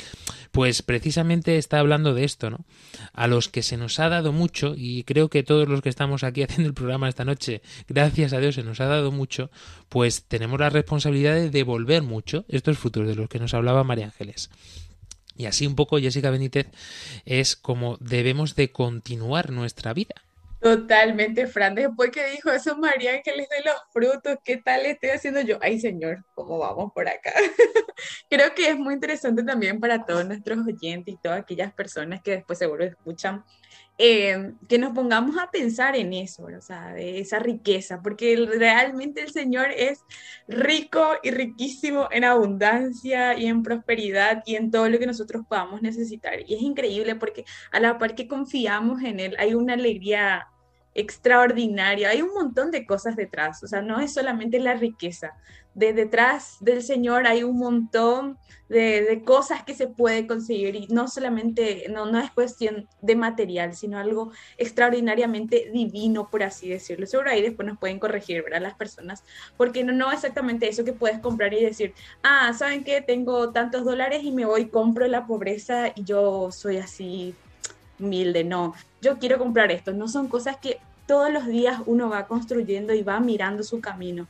Pues 0.53 0.83
precisamente 0.83 1.57
está 1.57 1.79
hablando 1.79 2.15
de 2.15 2.25
esto, 2.25 2.51
¿no? 2.51 2.65
A 3.13 3.27
los 3.27 3.49
que 3.49 3.63
se 3.63 3.77
nos 3.77 3.99
ha 3.99 4.09
dado 4.09 4.33
mucho, 4.33 4.75
y 4.77 5.05
creo 5.05 5.31
que 5.31 5.43
todos 5.43 5.69
los 5.69 5.81
que 5.81 5.89
estamos 5.89 6.23
aquí 6.23 6.43
haciendo 6.45 6.69
el 6.69 6.75
programa 6.75 7.09
esta 7.09 7.25
noche, 7.25 7.63
gracias 7.89 8.33
a 8.33 8.39
Dios 8.39 8.55
se 8.55 8.63
nos 8.63 8.81
ha 8.81 8.87
dado 8.87 9.11
mucho, 9.11 9.51
pues 9.89 10.25
tenemos 10.25 10.61
la 10.61 10.71
responsabilidad 10.71 11.35
de 11.35 11.51
devolver 11.51 12.03
mucho 12.03 12.45
estos 12.49 12.79
frutos 12.79 13.07
de 13.07 13.15
los 13.15 13.29
que 13.29 13.39
nos 13.39 13.55
hablaba 13.55 13.85
María 13.85 14.07
Ángeles. 14.07 14.51
Y 15.37 15.47
así 15.47 15.67
un 15.67 15.75
poco 15.75 15.99
Jessica 15.99 16.31
Benítez 16.31 16.67
es 17.25 17.57
como 17.57 17.97
debemos 17.99 18.57
de 18.57 18.73
continuar 18.73 19.51
nuestra 19.51 19.95
vida. 19.95 20.15
Totalmente, 20.61 21.47
Fran. 21.47 21.75
Después 21.75 22.11
que 22.11 22.27
dijo 22.33 22.51
eso, 22.51 22.77
María, 22.77 23.23
que 23.23 23.33
les 23.35 23.49
los 23.65 23.75
frutos, 23.93 24.37
¿qué 24.45 24.59
tal 24.59 24.85
estoy 24.85 25.11
haciendo 25.11 25.41
yo? 25.41 25.59
Ay, 25.63 25.81
señor, 25.81 26.23
¿cómo 26.35 26.59
vamos 26.59 26.93
por 26.95 27.09
acá? 27.09 27.33
Creo 28.29 28.55
que 28.55 28.69
es 28.69 28.77
muy 28.79 28.93
interesante 28.93 29.43
también 29.43 29.81
para 29.81 30.05
todos 30.05 30.27
nuestros 30.27 30.59
oyentes 30.67 31.15
y 31.15 31.17
todas 31.17 31.41
aquellas 31.41 31.73
personas 31.73 32.21
que 32.23 32.33
después 32.33 32.59
seguro 32.59 32.85
escuchan, 32.85 33.43
eh, 34.03 34.55
que 34.67 34.79
nos 34.79 34.95
pongamos 34.95 35.37
a 35.37 35.51
pensar 35.51 35.95
en 35.95 36.15
eso, 36.15 36.45
o 36.45 36.63
sea, 36.63 36.95
de 36.95 37.21
esa 37.21 37.39
riqueza, 37.39 38.01
porque 38.01 38.35
realmente 38.35 39.21
el 39.21 39.31
Señor 39.31 39.67
es 39.77 40.01
rico 40.49 41.07
y 41.23 41.31
riquísimo 41.31 42.09
en 42.11 42.25
abundancia 42.25 43.39
y 43.39 43.45
en 43.45 43.63
prosperidad 43.63 44.43
y 44.47 44.57
en 44.57 44.71
todo 44.71 44.89
lo 44.89 44.99
que 44.99 45.07
nosotros 45.07 45.45
podamos 45.47 45.83
necesitar. 45.83 46.41
Y 46.47 46.55
es 46.55 46.63
increíble 46.63 47.15
porque 47.17 47.45
a 47.73 47.79
la 47.79 47.99
par 47.99 48.15
que 48.15 48.27
confiamos 48.27 49.03
en 49.03 49.21
Él, 49.21 49.37
hay 49.39 49.53
una 49.53 49.75
alegría 49.75 50.49
extraordinario. 50.95 52.09
Hay 52.09 52.23
un 52.23 52.33
montón 52.33 52.71
de 52.71 52.87
cosas 52.87 53.17
detrás, 53.17 53.63
o 53.63 53.67
sea, 53.67 53.83
no 53.83 54.01
es 54.01 54.15
solamente 54.15 54.59
la 54.59 54.75
riqueza. 54.75 55.35
De 55.75 55.93
detrás 55.93 56.57
del 56.61 56.83
Señor 56.83 57.27
hay 57.27 57.45
un 57.45 57.59
montón 57.59 58.39
de, 58.69 59.03
de 59.03 59.25
cosas 59.25 59.65
que 59.65 59.75
se 59.75 59.89
puede 59.89 60.27
conseguir 60.27 60.77
y 60.77 60.87
no 60.89 61.09
solamente, 61.09 61.87
no, 61.91 62.07
no 62.07 62.21
es 62.21 62.31
cuestión 62.31 62.89
de 63.03 63.17
material, 63.17 63.75
sino 63.75 63.99
algo 63.99 64.31
extraordinariamente 64.59 65.71
divino, 65.73 66.29
por 66.31 66.43
así 66.43 66.69
decirlo. 66.69 67.07
Seguro 67.07 67.31
ahí 67.31 67.43
después 67.43 67.67
nos 67.67 67.79
pueden 67.79 67.99
corregir, 67.99 68.43
¿verdad? 68.43 68.63
Las 68.63 68.75
personas, 68.75 69.25
porque 69.57 69.83
no, 69.85 69.93
no 69.93 70.13
exactamente 70.13 70.69
eso 70.69 70.85
que 70.85 70.93
puedes 70.93 71.19
comprar 71.19 71.53
y 71.53 71.65
decir, 71.65 71.95
ah, 72.23 72.53
¿saben 72.53 72.85
qué? 72.85 73.01
Tengo 73.01 73.51
tantos 73.51 73.85
dólares 73.85 74.23
y 74.23 74.31
me 74.31 74.45
voy, 74.45 74.69
compro 74.69 75.07
la 75.09 75.27
pobreza 75.27 75.89
y 75.95 76.05
yo 76.05 76.51
soy 76.53 76.77
así 76.77 77.35
humilde, 77.99 78.45
no, 78.45 78.75
yo 79.03 79.19
quiero 79.19 79.39
comprar 79.39 79.71
esto, 79.71 79.93
no 79.93 80.09
son 80.09 80.29
cosas 80.29 80.57
que 80.57 80.79
todos 81.07 81.31
los 81.33 81.47
días 81.47 81.81
uno 81.87 82.09
va 82.09 82.27
construyendo 82.27 82.95
y 82.95 83.03
va 83.03 83.21
mirando 83.21 83.63
su 83.63 83.81
camino. 83.81 84.29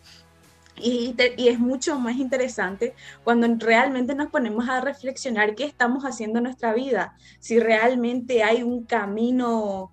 Y, 0.82 1.14
y 1.36 1.48
es 1.48 1.58
mucho 1.58 1.98
más 1.98 2.16
interesante 2.16 2.94
cuando 3.22 3.46
realmente 3.58 4.14
nos 4.14 4.30
ponemos 4.30 4.68
a 4.68 4.80
reflexionar 4.80 5.54
qué 5.54 5.64
estamos 5.64 6.04
haciendo 6.04 6.38
en 6.38 6.44
nuestra 6.44 6.72
vida, 6.74 7.16
si 7.38 7.58
realmente 7.60 8.42
hay 8.42 8.62
un 8.62 8.84
camino 8.84 9.92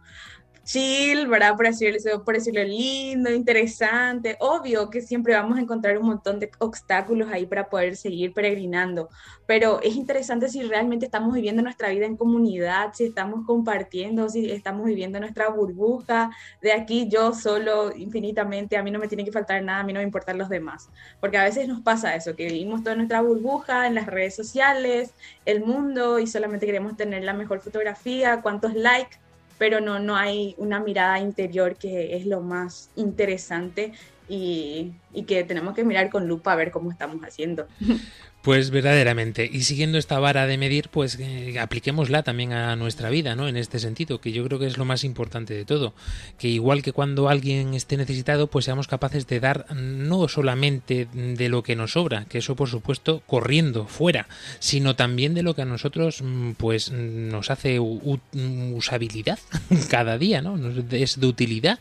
chill, 0.68 1.28
¿verdad? 1.28 1.56
Por 1.56 1.66
decirlo, 1.66 2.26
por 2.26 2.36
decirlo 2.36 2.62
lindo, 2.62 3.32
interesante. 3.32 4.36
Obvio 4.42 4.90
que 4.90 5.02
siempre 5.02 5.34
vamos 5.34 5.58
a 5.58 5.62
encontrar 5.62 5.98
un 5.98 6.08
montón 6.08 6.40
de 6.40 6.52
obstáculos 6.60 7.30
ahí 7.32 7.46
para 7.46 7.70
poder 7.70 7.96
seguir 7.96 8.34
peregrinando, 8.34 9.08
pero 9.46 9.80
es 9.82 9.96
interesante 9.96 10.50
si 10.50 10.62
realmente 10.64 11.06
estamos 11.06 11.34
viviendo 11.34 11.62
nuestra 11.62 11.88
vida 11.90 12.06
en 12.06 12.18
comunidad, 12.18 12.92
si 12.94 13.06
estamos 13.06 13.46
compartiendo, 13.46 14.28
si 14.28 14.52
estamos 14.52 14.86
viviendo 14.86 15.22
nuestra 15.22 15.50
burbuja, 15.50 16.32
de 16.62 16.74
aquí 16.74 17.08
yo 17.10 17.34
solo 17.34 17.96
infinitamente, 17.96 18.76
a 18.76 18.84
mí 18.84 18.92
no 18.92 19.00
me 19.00 19.08
tiene 19.08 19.24
que 19.24 19.32
faltar 19.32 19.64
nada, 19.64 19.80
a 19.80 19.84
mí 19.86 19.94
no 19.94 20.00
me 20.00 20.04
importan 20.04 20.38
los 20.38 20.50
demás, 20.50 20.90
porque 21.22 21.38
a 21.38 21.46
veces 21.46 21.70
nos 21.70 21.80
pasa 21.80 22.14
eso, 22.14 22.36
que 22.36 22.46
vivimos 22.46 22.84
toda 22.84 22.98
nuestra 22.98 23.22
burbuja 23.22 23.88
en 23.88 23.96
las 23.96 24.06
redes 24.08 24.36
sociales, 24.36 25.14
el 25.46 25.64
mundo 25.64 26.20
y 26.20 26.28
solamente 26.28 26.66
queremos 26.66 26.98
tener 26.98 27.24
la 27.24 27.34
mejor 27.34 27.62
fotografía, 27.62 28.42
cuántos 28.42 28.74
likes, 28.74 29.18
pero 29.58 29.82
no, 29.82 30.00
no 30.00 30.16
hay 30.16 30.56
una 30.58 30.80
mirada 30.80 31.20
interior 31.20 31.78
que 31.78 32.16
es 32.16 32.26
lo 32.26 32.42
más 32.42 32.92
interesante 32.96 33.94
y, 34.28 34.94
y 35.14 35.24
que 35.24 35.44
tenemos 35.44 35.74
que 35.74 35.84
mirar 35.84 36.10
con 36.10 36.28
lupa 36.28 36.54
a 36.54 36.56
ver 36.56 36.72
cómo 36.72 36.92
estamos 36.92 37.22
haciendo. 37.24 37.68
Pues 38.48 38.70
verdaderamente. 38.70 39.50
Y 39.52 39.64
siguiendo 39.64 39.98
esta 39.98 40.20
vara 40.20 40.48
de 40.48 40.58
medir, 40.58 40.88
pues 40.88 41.18
eh, 41.20 41.60
apliquémosla 41.60 42.24
también 42.24 42.54
a 42.54 42.78
nuestra 42.78 43.10
vida, 43.10 43.36
¿no? 43.36 43.50
En 43.50 43.58
este 43.58 43.78
sentido, 43.78 44.22
que 44.22 44.32
yo 44.32 44.46
creo 44.46 44.58
que 44.58 44.68
es 44.68 44.78
lo 44.78 44.86
más 44.86 45.04
importante 45.04 45.54
de 45.54 45.66
todo. 45.66 45.94
Que 46.40 46.48
igual 46.48 46.82
que 46.82 46.94
cuando 46.94 47.28
alguien 47.28 47.74
esté 47.74 47.98
necesitado, 47.98 48.48
pues 48.48 48.64
seamos 48.64 48.88
capaces 48.88 49.28
de 49.28 49.42
dar 49.42 49.66
no 49.76 50.30
solamente 50.30 51.10
de 51.14 51.50
lo 51.50 51.62
que 51.62 51.76
nos 51.76 51.92
sobra, 51.92 52.24
que 52.24 52.38
eso 52.38 52.56
por 52.56 52.70
supuesto 52.70 53.22
corriendo 53.26 53.86
fuera, 53.86 54.30
sino 54.60 54.96
también 54.96 55.34
de 55.34 55.44
lo 55.44 55.54
que 55.54 55.64
a 55.64 55.66
nosotros 55.66 56.22
mm, 56.22 56.52
pues 56.52 56.90
nos 56.92 57.52
hace 57.52 57.82
usabilidad 57.82 59.40
cada 59.90 60.18
día, 60.18 60.42
¿no? 60.42 60.58
Es 60.92 61.20
de 61.20 61.28
utilidad. 61.28 61.80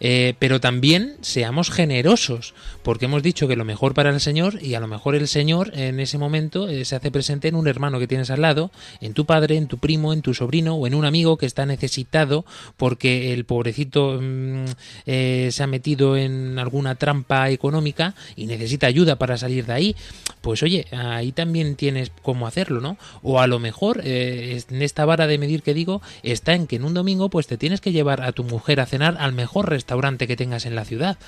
Eh, 0.00 0.32
pero 0.38 0.58
también 0.58 1.18
seamos 1.20 1.70
generosos, 1.70 2.54
porque 2.82 3.06
hemos 3.06 3.22
dicho 3.22 3.48
que 3.48 3.56
lo 3.56 3.64
mejor 3.64 3.94
para 3.94 4.10
el 4.10 4.20
Señor 4.20 4.62
y 4.62 4.74
a 4.74 4.80
lo 4.80 4.86
mejor 4.86 5.14
el 5.14 5.28
Señor 5.28 5.70
en 5.74 6.00
ese 6.00 6.18
momento 6.18 6.68
eh, 6.68 6.84
se 6.84 6.96
hace 6.96 7.10
presente 7.10 7.48
en 7.48 7.54
un 7.54 7.68
hermano 7.68 7.98
que 7.98 8.06
tienes 8.06 8.30
al 8.30 8.42
lado, 8.42 8.70
en 9.00 9.14
tu 9.14 9.26
padre, 9.26 9.56
en 9.56 9.66
tu 9.66 9.78
primo, 9.78 10.12
en 10.12 10.22
tu 10.22 10.34
sobrino 10.34 10.74
o 10.74 10.86
en 10.86 10.94
un 10.94 11.04
amigo 11.04 11.36
que 11.36 11.46
está 11.46 11.66
necesitado 11.66 12.44
porque 12.76 13.32
el 13.32 13.44
pobrecito 13.44 14.18
mm, 14.20 14.64
eh, 15.06 15.48
se 15.52 15.62
ha 15.62 15.66
metido 15.66 16.16
en 16.16 16.58
alguna 16.58 16.94
trampa 16.94 17.50
económica 17.50 18.14
y 18.36 18.46
necesita 18.46 18.86
ayuda 18.86 19.16
para 19.16 19.36
salir 19.36 19.66
de 19.66 19.72
ahí. 19.72 19.96
Pues 20.40 20.62
oye, 20.62 20.86
ahí 20.92 21.32
también 21.32 21.76
tienes 21.76 22.10
cómo 22.22 22.46
hacerlo, 22.46 22.80
¿no? 22.80 22.96
O 23.22 23.40
a 23.40 23.46
lo 23.46 23.58
mejor 23.58 24.00
eh, 24.04 24.62
en 24.70 24.82
esta 24.82 25.04
vara 25.04 25.26
de 25.26 25.38
medir 25.38 25.62
que 25.62 25.74
digo 25.74 26.00
está 26.22 26.54
en 26.54 26.66
que 26.66 26.76
en 26.76 26.84
un 26.84 26.94
domingo 26.94 27.28
pues 27.28 27.46
te 27.46 27.56
tienes 27.56 27.80
que 27.80 27.92
llevar 27.92 28.22
a 28.22 28.32
tu 28.32 28.44
mujer 28.44 28.80
a 28.80 28.86
cenar 28.86 29.16
al 29.18 29.32
mejor 29.32 29.68
restaurante 29.68 30.26
que 30.26 30.36
tengas 30.36 30.66
en 30.66 30.74
la 30.74 30.84
ciudad. 30.84 31.18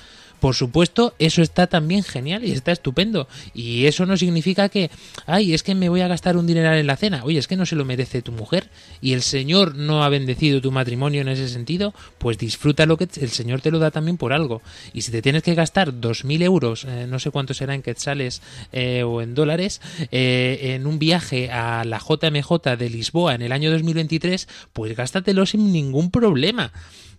Por 0.41 0.55
supuesto, 0.55 1.13
eso 1.19 1.43
está 1.43 1.67
también 1.67 2.01
genial 2.01 2.43
y 2.43 2.51
está 2.51 2.71
estupendo. 2.71 3.27
Y 3.53 3.85
eso 3.85 4.07
no 4.07 4.17
significa 4.17 4.69
que, 4.69 4.89
ay, 5.27 5.53
es 5.53 5.61
que 5.61 5.75
me 5.75 5.87
voy 5.87 6.01
a 6.01 6.07
gastar 6.07 6.35
un 6.35 6.47
dineral 6.47 6.79
en 6.79 6.87
la 6.87 6.97
cena. 6.97 7.21
Oye, 7.23 7.37
es 7.37 7.47
que 7.47 7.55
no 7.55 7.67
se 7.67 7.75
lo 7.75 7.85
merece 7.85 8.23
tu 8.23 8.31
mujer 8.31 8.71
y 9.01 9.13
el 9.13 9.21
Señor 9.21 9.75
no 9.75 10.03
ha 10.03 10.09
bendecido 10.09 10.59
tu 10.59 10.71
matrimonio 10.71 11.21
en 11.21 11.27
ese 11.27 11.47
sentido, 11.47 11.93
pues 12.17 12.39
disfruta 12.39 12.87
lo 12.87 12.97
que 12.97 13.07
el 13.21 13.29
Señor 13.29 13.61
te 13.61 13.69
lo 13.69 13.77
da 13.77 13.91
también 13.91 14.17
por 14.17 14.33
algo. 14.33 14.63
Y 14.93 15.03
si 15.03 15.11
te 15.11 15.21
tienes 15.21 15.43
que 15.43 15.53
gastar 15.53 15.93
2.000 15.93 16.41
euros, 16.41 16.85
eh, 16.85 17.05
no 17.07 17.19
sé 17.19 17.29
cuánto 17.29 17.53
será 17.53 17.75
en 17.75 17.83
quetzales 17.83 18.41
eh, 18.71 19.03
o 19.03 19.21
en 19.21 19.35
dólares, 19.35 19.79
eh, 20.11 20.73
en 20.73 20.87
un 20.87 20.97
viaje 20.97 21.51
a 21.51 21.85
la 21.85 21.99
JMJ 21.99 22.77
de 22.79 22.89
Lisboa 22.89 23.35
en 23.35 23.43
el 23.43 23.51
año 23.51 23.69
2023, 23.69 24.47
pues 24.73 24.97
gástatelo 24.97 25.45
sin 25.45 25.71
ningún 25.71 26.09
problema 26.09 26.73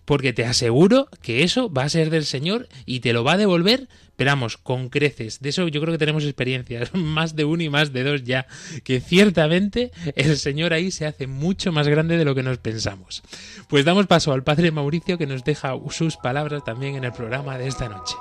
porque 0.05 0.33
te 0.33 0.45
aseguro 0.45 1.07
que 1.21 1.43
eso 1.43 1.71
va 1.71 1.83
a 1.83 1.89
ser 1.89 2.09
del 2.09 2.25
Señor 2.25 2.67
y 2.85 2.99
te 2.99 3.13
lo 3.13 3.23
va 3.23 3.33
a 3.33 3.37
devolver, 3.37 3.87
esperamos, 4.07 4.57
con 4.57 4.89
creces. 4.89 5.39
De 5.41 5.49
eso 5.49 5.67
yo 5.67 5.81
creo 5.81 5.93
que 5.93 5.97
tenemos 5.97 6.23
experiencias, 6.23 6.93
más 6.95 7.35
de 7.35 7.45
uno 7.45 7.63
y 7.63 7.69
más 7.69 7.93
de 7.93 8.03
dos 8.03 8.23
ya, 8.23 8.47
que 8.83 8.99
ciertamente 8.99 9.91
el 10.15 10.37
Señor 10.37 10.73
ahí 10.73 10.91
se 10.91 11.05
hace 11.05 11.27
mucho 11.27 11.71
más 11.71 11.87
grande 11.87 12.17
de 12.17 12.25
lo 12.25 12.35
que 12.35 12.43
nos 12.43 12.57
pensamos. 12.57 13.23
Pues 13.69 13.85
damos 13.85 14.07
paso 14.07 14.33
al 14.33 14.43
Padre 14.43 14.71
Mauricio 14.71 15.17
que 15.17 15.27
nos 15.27 15.43
deja 15.43 15.73
sus 15.89 16.17
palabras 16.17 16.63
también 16.63 16.95
en 16.95 17.03
el 17.05 17.13
programa 17.13 17.57
de 17.57 17.67
esta 17.67 17.89
noche. 17.89 18.15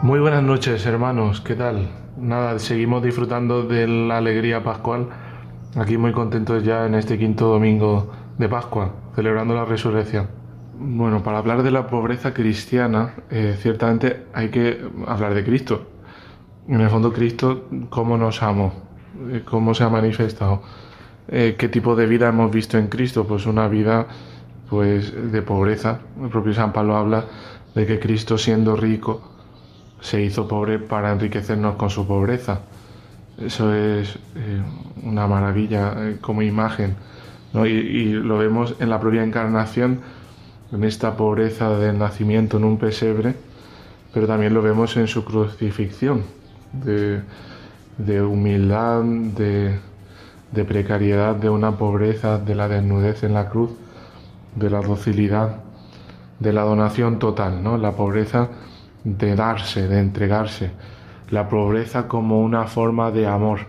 Muy 0.00 0.20
buenas 0.20 0.42
noches, 0.42 0.86
hermanos. 0.86 1.40
¿Qué 1.40 1.54
tal? 1.54 2.07
Nada, 2.20 2.58
seguimos 2.58 3.00
disfrutando 3.00 3.62
de 3.62 3.86
la 3.86 4.16
alegría 4.16 4.64
pascual. 4.64 5.08
Aquí 5.76 5.96
muy 5.96 6.10
contentos 6.10 6.64
ya 6.64 6.84
en 6.84 6.96
este 6.96 7.16
quinto 7.16 7.46
domingo 7.46 8.10
de 8.38 8.48
Pascua, 8.48 8.92
celebrando 9.14 9.54
la 9.54 9.64
resurrección. 9.64 10.26
Bueno, 10.80 11.22
para 11.22 11.38
hablar 11.38 11.62
de 11.62 11.70
la 11.70 11.86
pobreza 11.86 12.34
cristiana, 12.34 13.14
eh, 13.30 13.56
ciertamente 13.56 14.24
hay 14.34 14.48
que 14.48 14.84
hablar 15.06 15.32
de 15.32 15.44
Cristo. 15.44 15.86
En 16.66 16.80
el 16.80 16.90
fondo, 16.90 17.12
Cristo, 17.12 17.68
¿cómo 17.88 18.18
nos 18.18 18.42
amó? 18.42 18.72
Eh, 19.30 19.42
¿Cómo 19.44 19.72
se 19.72 19.84
ha 19.84 19.88
manifestado? 19.88 20.62
Eh, 21.28 21.54
¿Qué 21.56 21.68
tipo 21.68 21.94
de 21.94 22.06
vida 22.06 22.30
hemos 22.30 22.50
visto 22.50 22.78
en 22.78 22.88
Cristo? 22.88 23.28
Pues 23.28 23.46
una 23.46 23.68
vida 23.68 24.08
pues, 24.68 25.30
de 25.30 25.42
pobreza. 25.42 26.00
El 26.20 26.30
propio 26.30 26.52
San 26.52 26.72
Pablo 26.72 26.96
habla 26.96 27.26
de 27.76 27.86
que 27.86 28.00
Cristo, 28.00 28.36
siendo 28.36 28.74
rico, 28.74 29.37
se 30.00 30.22
hizo 30.22 30.46
pobre 30.46 30.78
para 30.78 31.12
enriquecernos 31.12 31.76
con 31.76 31.90
su 31.90 32.06
pobreza. 32.06 32.60
Eso 33.40 33.72
es 33.74 34.16
eh, 34.36 34.60
una 35.02 35.26
maravilla 35.26 35.94
eh, 35.96 36.18
como 36.20 36.42
imagen. 36.42 36.96
¿no? 37.52 37.66
Y, 37.66 38.12
lo 38.12 38.38
vemos 38.38 38.74
en 38.80 38.90
la 38.90 39.00
propia 39.00 39.22
encarnación, 39.22 40.00
en 40.72 40.84
esta 40.84 41.16
pobreza 41.16 41.70
del 41.78 41.98
nacimiento 41.98 42.58
en 42.58 42.64
un 42.64 42.78
pesebre, 42.78 43.34
pero 44.12 44.26
también 44.26 44.54
lo 44.54 44.62
vemos 44.62 44.96
en 44.96 45.06
su 45.06 45.24
crucifixión, 45.24 46.22
de, 46.72 47.22
de 47.96 48.22
humildad, 48.22 49.02
de, 49.02 49.78
de 50.52 50.64
precariedad, 50.64 51.34
de 51.34 51.48
una 51.48 51.72
pobreza, 51.78 52.38
de 52.38 52.54
la 52.54 52.68
desnudez 52.68 53.22
en 53.22 53.34
la 53.34 53.48
cruz, 53.48 53.70
de 54.56 54.68
la 54.68 54.80
docilidad, 54.80 55.56
de 56.38 56.52
la 56.52 56.62
donación 56.62 57.18
total, 57.18 57.62
¿no? 57.62 57.78
La 57.78 57.92
pobreza 57.92 58.48
de 59.04 59.36
darse, 59.36 59.88
de 59.88 60.00
entregarse, 60.00 60.70
la 61.30 61.48
pobreza 61.48 62.08
como 62.08 62.40
una 62.40 62.66
forma 62.66 63.10
de 63.10 63.26
amor. 63.26 63.60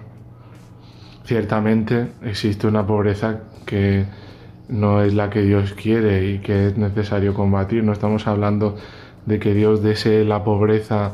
Ciertamente 1.26 2.14
existe 2.24 2.68
una 2.68 2.86
pobreza 2.86 3.42
que 3.66 4.06
no 4.70 5.02
es 5.02 5.14
la 5.14 5.30
que 5.30 5.42
Dios 5.42 5.74
quiere 5.74 6.26
y 6.26 6.40
que 6.40 6.68
es 6.68 6.78
necesario 6.78 7.34
combatir. 7.34 7.84
No 7.84 7.94
estamos 7.94 8.28
hablando 8.28 8.78
de 9.26 9.40
que 9.40 9.54
Dios 9.54 9.84
desee 9.84 10.24
la 10.26 10.44
pobreza, 10.44 11.14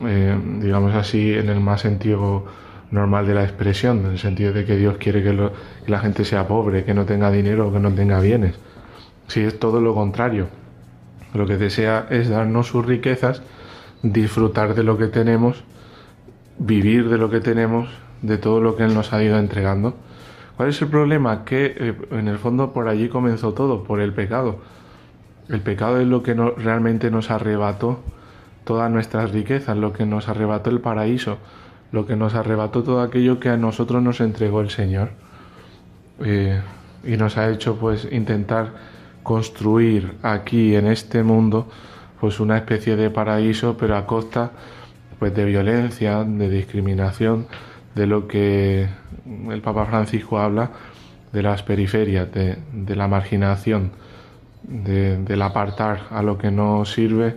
eh, 0.00 0.38
digamos 0.60 0.94
así, 0.94 1.34
en 1.34 1.48
el 1.48 1.60
más 1.60 1.80
sentido 1.80 2.44
normal 2.90 3.26
de 3.26 3.34
la 3.34 3.44
expresión, 3.44 4.06
en 4.06 4.12
el 4.12 4.18
sentido 4.18 4.52
de 4.52 4.64
que 4.64 4.76
Dios 4.76 4.96
quiere 4.98 5.22
que, 5.22 5.50
la 5.86 5.98
gente 5.98 6.24
sea 6.24 6.46
pobre, 6.46 6.84
que 6.84 6.94
no 6.94 7.04
tenga 7.04 7.30
dinero, 7.30 7.72
que 7.72 7.80
no 7.80 7.92
tenga 7.92 8.20
bienes. 8.20 8.54
Si 9.26 9.40
es 9.40 9.58
todo 9.58 9.80
lo 9.80 9.94
contrario. 9.94 10.48
Lo 11.34 11.46
que 11.46 11.56
desea 11.58 12.06
es 12.10 12.28
darnos 12.28 12.68
sus 12.68 12.86
riquezas, 12.86 13.42
disfrutar 14.02 14.74
de 14.74 14.84
lo 14.84 14.96
que 14.96 15.08
tenemos, 15.08 15.64
vivir 16.58 17.08
de 17.08 17.18
lo 17.18 17.28
que 17.30 17.40
tenemos, 17.40 17.88
de 18.22 18.38
todo 18.38 18.60
lo 18.60 18.76
que 18.76 18.84
Él 18.84 18.94
nos 18.94 19.12
ha 19.12 19.22
ido 19.22 19.38
entregando. 19.38 19.94
¿Cuál 20.56 20.68
es 20.68 20.80
el 20.80 20.88
problema? 20.88 21.44
Que 21.44 21.74
eh, 21.76 21.94
en 22.12 22.28
el 22.28 22.38
fondo 22.38 22.72
por 22.72 22.88
allí 22.88 23.08
comenzó 23.08 23.52
todo, 23.54 23.82
por 23.82 24.00
el 24.00 24.12
pecado. 24.12 24.60
El 25.48 25.60
pecado 25.60 26.00
es 26.00 26.06
lo 26.06 26.22
que 26.22 26.34
no- 26.34 26.52
realmente 26.52 27.10
nos 27.10 27.30
arrebató 27.30 28.00
todas 28.64 28.90
nuestras 28.90 29.32
riquezas, 29.32 29.76
lo 29.76 29.92
que 29.92 30.06
nos 30.06 30.28
arrebató 30.28 30.70
el 30.70 30.80
paraíso, 30.80 31.38
lo 31.92 32.06
que 32.06 32.16
nos 32.16 32.34
arrebató 32.34 32.82
todo 32.84 33.02
aquello 33.02 33.40
que 33.40 33.48
a 33.50 33.56
nosotros 33.56 34.02
nos 34.02 34.20
entregó 34.20 34.60
el 34.60 34.70
Señor. 34.70 35.10
Eh, 36.24 36.60
y 37.04 37.16
nos 37.16 37.36
ha 37.36 37.50
hecho 37.50 37.76
pues 37.76 38.08
intentar 38.10 38.93
construir 39.24 40.14
aquí 40.22 40.76
en 40.76 40.86
este 40.86 41.24
mundo 41.24 41.66
pues 42.20 42.38
una 42.38 42.56
especie 42.56 42.94
de 42.94 43.10
paraíso 43.10 43.76
pero 43.76 43.96
a 43.96 44.06
costa 44.06 44.52
pues 45.18 45.34
de 45.34 45.44
violencia, 45.44 46.22
de 46.22 46.48
discriminación, 46.48 47.46
de 47.96 48.06
lo 48.06 48.28
que 48.28 48.86
el 49.50 49.60
Papa 49.62 49.86
Francisco 49.86 50.38
habla 50.38 50.70
de 51.32 51.42
las 51.42 51.62
periferias, 51.64 52.30
de, 52.32 52.58
de 52.72 52.96
la 52.96 53.08
marginación, 53.08 53.90
de, 54.62 55.18
del 55.18 55.42
apartar 55.42 56.02
a 56.10 56.22
lo 56.22 56.36
que 56.38 56.50
no 56.50 56.84
sirve, 56.84 57.34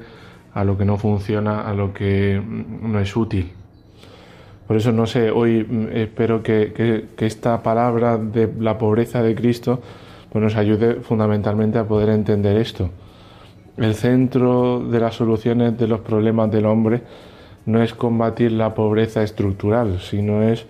a 0.53 0.63
lo 0.63 0.77
que 0.77 0.85
no 0.85 0.97
funciona, 0.97 1.61
a 1.61 1.73
lo 1.73 1.93
que 1.93 2.41
no 2.81 2.99
es 2.99 3.15
útil. 3.15 3.51
Por 4.67 4.75
eso 4.77 4.91
no 4.91 5.05
sé, 5.05 5.31
hoy 5.31 5.63
mm, 5.63 5.87
espero 5.95 6.43
que, 6.43 6.73
que- 6.75 7.05
que 7.15 7.25
esta 7.25 7.63
palabra 7.63 8.17
de 8.17 8.51
la 8.59 8.77
pobreza 8.77 9.21
de 9.23 9.33
Cristo 9.35 9.81
pues 10.31 10.43
nos 10.43 10.55
ayude 10.55 10.95
fundamentalmente 10.95 11.77
a 11.77 11.87
poder 11.87 12.09
entender 12.09 12.57
esto. 12.57 12.89
El 13.77 13.93
centro 13.93 14.79
de 14.79 14.99
las 14.99 15.15
soluciones 15.15 15.77
de 15.77 15.87
los 15.87 16.01
problemas 16.01 16.51
del 16.51 16.65
hombre 16.65 17.03
no 17.65 17.83
es 17.83 17.93
combatir 17.93 18.51
la 18.51 18.73
pobreza 18.73 19.23
estructural, 19.23 19.99
sino 19.99 20.41
es 20.41 20.65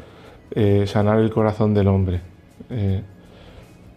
eh, 0.51 0.85
sanar 0.87 1.19
el 1.19 1.29
corazón 1.29 1.73
del 1.73 1.87
hombre. 1.87 2.21
Eh, 2.69 3.01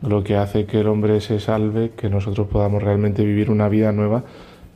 lo 0.03 0.23
que 0.23 0.37
hace 0.37 0.65
que 0.65 0.81
el 0.81 0.87
hombre 0.87 1.21
se 1.21 1.41
salve, 1.41 1.91
que 1.97 2.09
nosotros 2.09 2.47
podamos 2.49 2.83
realmente 2.83 3.25
vivir 3.25 3.51
una 3.51 3.69
vida 3.69 3.93
nueva, 3.93 4.25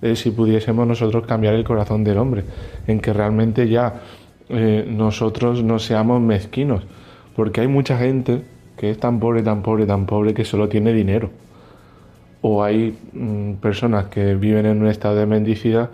es 0.02 0.20
si 0.20 0.30
pudiésemos 0.30 0.86
nosotros 0.86 1.26
cambiar 1.26 1.54
el 1.54 1.64
corazón 1.64 2.04
del 2.04 2.18
hombre, 2.18 2.44
en 2.86 3.00
que 3.00 3.12
realmente 3.12 3.68
ya 3.68 4.02
eh, 4.48 4.84
nosotros 4.86 5.62
no 5.62 5.78
seamos 5.78 6.20
mezquinos, 6.20 6.82
porque 7.34 7.62
hay 7.62 7.68
mucha 7.68 7.96
gente 7.96 8.42
que 8.76 8.90
es 8.90 8.98
tan 8.98 9.20
pobre, 9.20 9.42
tan 9.42 9.62
pobre, 9.62 9.86
tan 9.86 10.06
pobre 10.06 10.34
que 10.34 10.44
solo 10.44 10.68
tiene 10.68 10.92
dinero. 10.92 11.30
O 12.42 12.62
hay 12.62 12.98
mm, 13.12 13.54
personas 13.54 14.06
que 14.06 14.34
viven 14.34 14.66
en 14.66 14.82
un 14.82 14.88
estado 14.88 15.16
de 15.16 15.26
mendicidad 15.26 15.90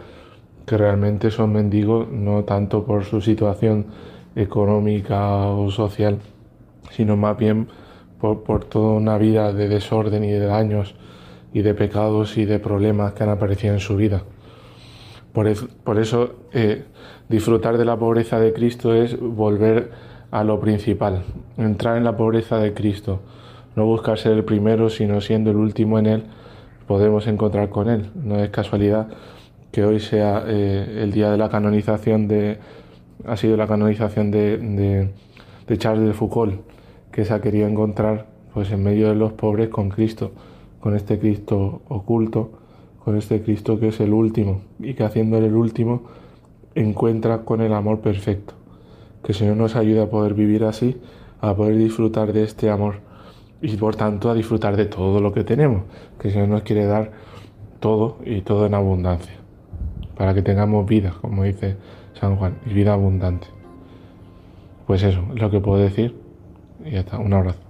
que 0.66 0.76
realmente 0.76 1.30
son 1.30 1.52
mendigos 1.52 2.08
no 2.10 2.44
tanto 2.44 2.84
por 2.84 3.04
su 3.04 3.20
situación 3.20 3.86
económica 4.36 5.46
o 5.48 5.70
social, 5.70 6.18
sino 6.90 7.16
más 7.16 7.36
bien 7.36 7.68
por, 8.20 8.42
por 8.42 8.64
toda 8.64 8.92
una 8.92 9.18
vida 9.18 9.52
de 9.52 9.68
desorden 9.68 10.24
y 10.24 10.30
de 10.30 10.46
daños 10.46 10.94
y 11.52 11.62
de 11.62 11.74
pecados 11.74 12.36
y 12.36 12.44
de 12.44 12.58
problemas 12.58 13.12
que 13.14 13.24
han 13.24 13.30
aparecido 13.30 13.74
en 13.74 13.80
su 13.80 13.96
vida. 13.96 14.22
Por, 15.32 15.48
por 15.82 15.98
eso 15.98 16.34
eh, 16.52 16.84
disfrutar 17.28 17.78
de 17.78 17.84
la 17.84 17.96
pobreza 17.96 18.38
de 18.40 18.52
Cristo 18.52 18.94
es 18.94 19.18
volver 19.18 19.90
a 20.30 20.44
lo 20.44 20.60
principal, 20.60 21.24
entrar 21.56 21.96
en 21.96 22.04
la 22.04 22.16
pobreza 22.16 22.58
de 22.58 22.72
Cristo, 22.72 23.20
no 23.76 23.84
buscar 23.86 24.18
ser 24.18 24.32
el 24.32 24.44
primero, 24.44 24.90
sino 24.90 25.20
siendo 25.20 25.50
el 25.50 25.56
último 25.56 25.98
en 25.98 26.06
Él, 26.06 26.24
podemos 26.86 27.26
encontrar 27.26 27.68
con 27.68 27.88
Él. 27.88 28.10
No 28.14 28.36
es 28.36 28.50
casualidad 28.50 29.08
que 29.72 29.84
hoy 29.84 30.00
sea 30.00 30.44
eh, 30.46 31.00
el 31.02 31.12
día 31.12 31.30
de 31.30 31.38
la 31.38 31.48
canonización 31.48 32.28
de, 32.28 32.58
ha 33.26 33.36
sido 33.36 33.56
la 33.56 33.66
canonización 33.66 34.30
de, 34.30 35.10
de, 35.66 35.78
Charles 35.78 36.06
de 36.06 36.14
Foucault, 36.14 36.60
que 37.12 37.24
se 37.24 37.32
ha 37.32 37.40
querido 37.40 37.68
encontrar 37.68 38.26
pues 38.52 38.72
en 38.72 38.82
medio 38.82 39.08
de 39.08 39.14
los 39.14 39.32
pobres 39.32 39.68
con 39.68 39.88
Cristo, 39.90 40.32
con 40.80 40.96
este 40.96 41.18
Cristo 41.18 41.82
oculto, 41.88 42.50
con 43.04 43.16
este 43.16 43.42
Cristo 43.42 43.78
que 43.78 43.88
es 43.88 44.00
el 44.00 44.12
último 44.12 44.62
y 44.80 44.94
que 44.94 45.04
haciéndole 45.04 45.46
el 45.46 45.54
último 45.54 46.02
encuentra 46.74 47.42
con 47.42 47.60
el 47.60 47.72
amor 47.72 48.00
perfecto. 48.00 48.59
Que 49.22 49.32
el 49.32 49.38
Señor 49.38 49.56
nos 49.56 49.76
ayude 49.76 50.02
a 50.02 50.10
poder 50.10 50.34
vivir 50.34 50.64
así, 50.64 51.00
a 51.40 51.54
poder 51.54 51.76
disfrutar 51.76 52.32
de 52.32 52.42
este 52.42 52.70
amor 52.70 53.00
y 53.62 53.76
por 53.76 53.96
tanto 53.96 54.30
a 54.30 54.34
disfrutar 54.34 54.76
de 54.76 54.86
todo 54.86 55.20
lo 55.20 55.32
que 55.32 55.44
tenemos, 55.44 55.82
que 56.18 56.28
el 56.28 56.34
Señor 56.34 56.48
nos 56.48 56.62
quiere 56.62 56.86
dar 56.86 57.12
todo 57.78 58.18
y 58.24 58.40
todo 58.40 58.66
en 58.66 58.74
abundancia, 58.74 59.34
para 60.16 60.34
que 60.34 60.42
tengamos 60.42 60.86
vida, 60.86 61.14
como 61.20 61.44
dice 61.44 61.76
San 62.14 62.36
Juan, 62.36 62.56
y 62.66 62.72
vida 62.72 62.92
abundante. 62.92 63.46
Pues 64.86 65.02
eso, 65.02 65.22
es 65.34 65.40
lo 65.40 65.50
que 65.50 65.60
puedo 65.60 65.78
decir 65.78 66.16
y 66.84 66.92
ya 66.92 67.00
está, 67.00 67.18
un 67.18 67.32
abrazo. 67.32 67.69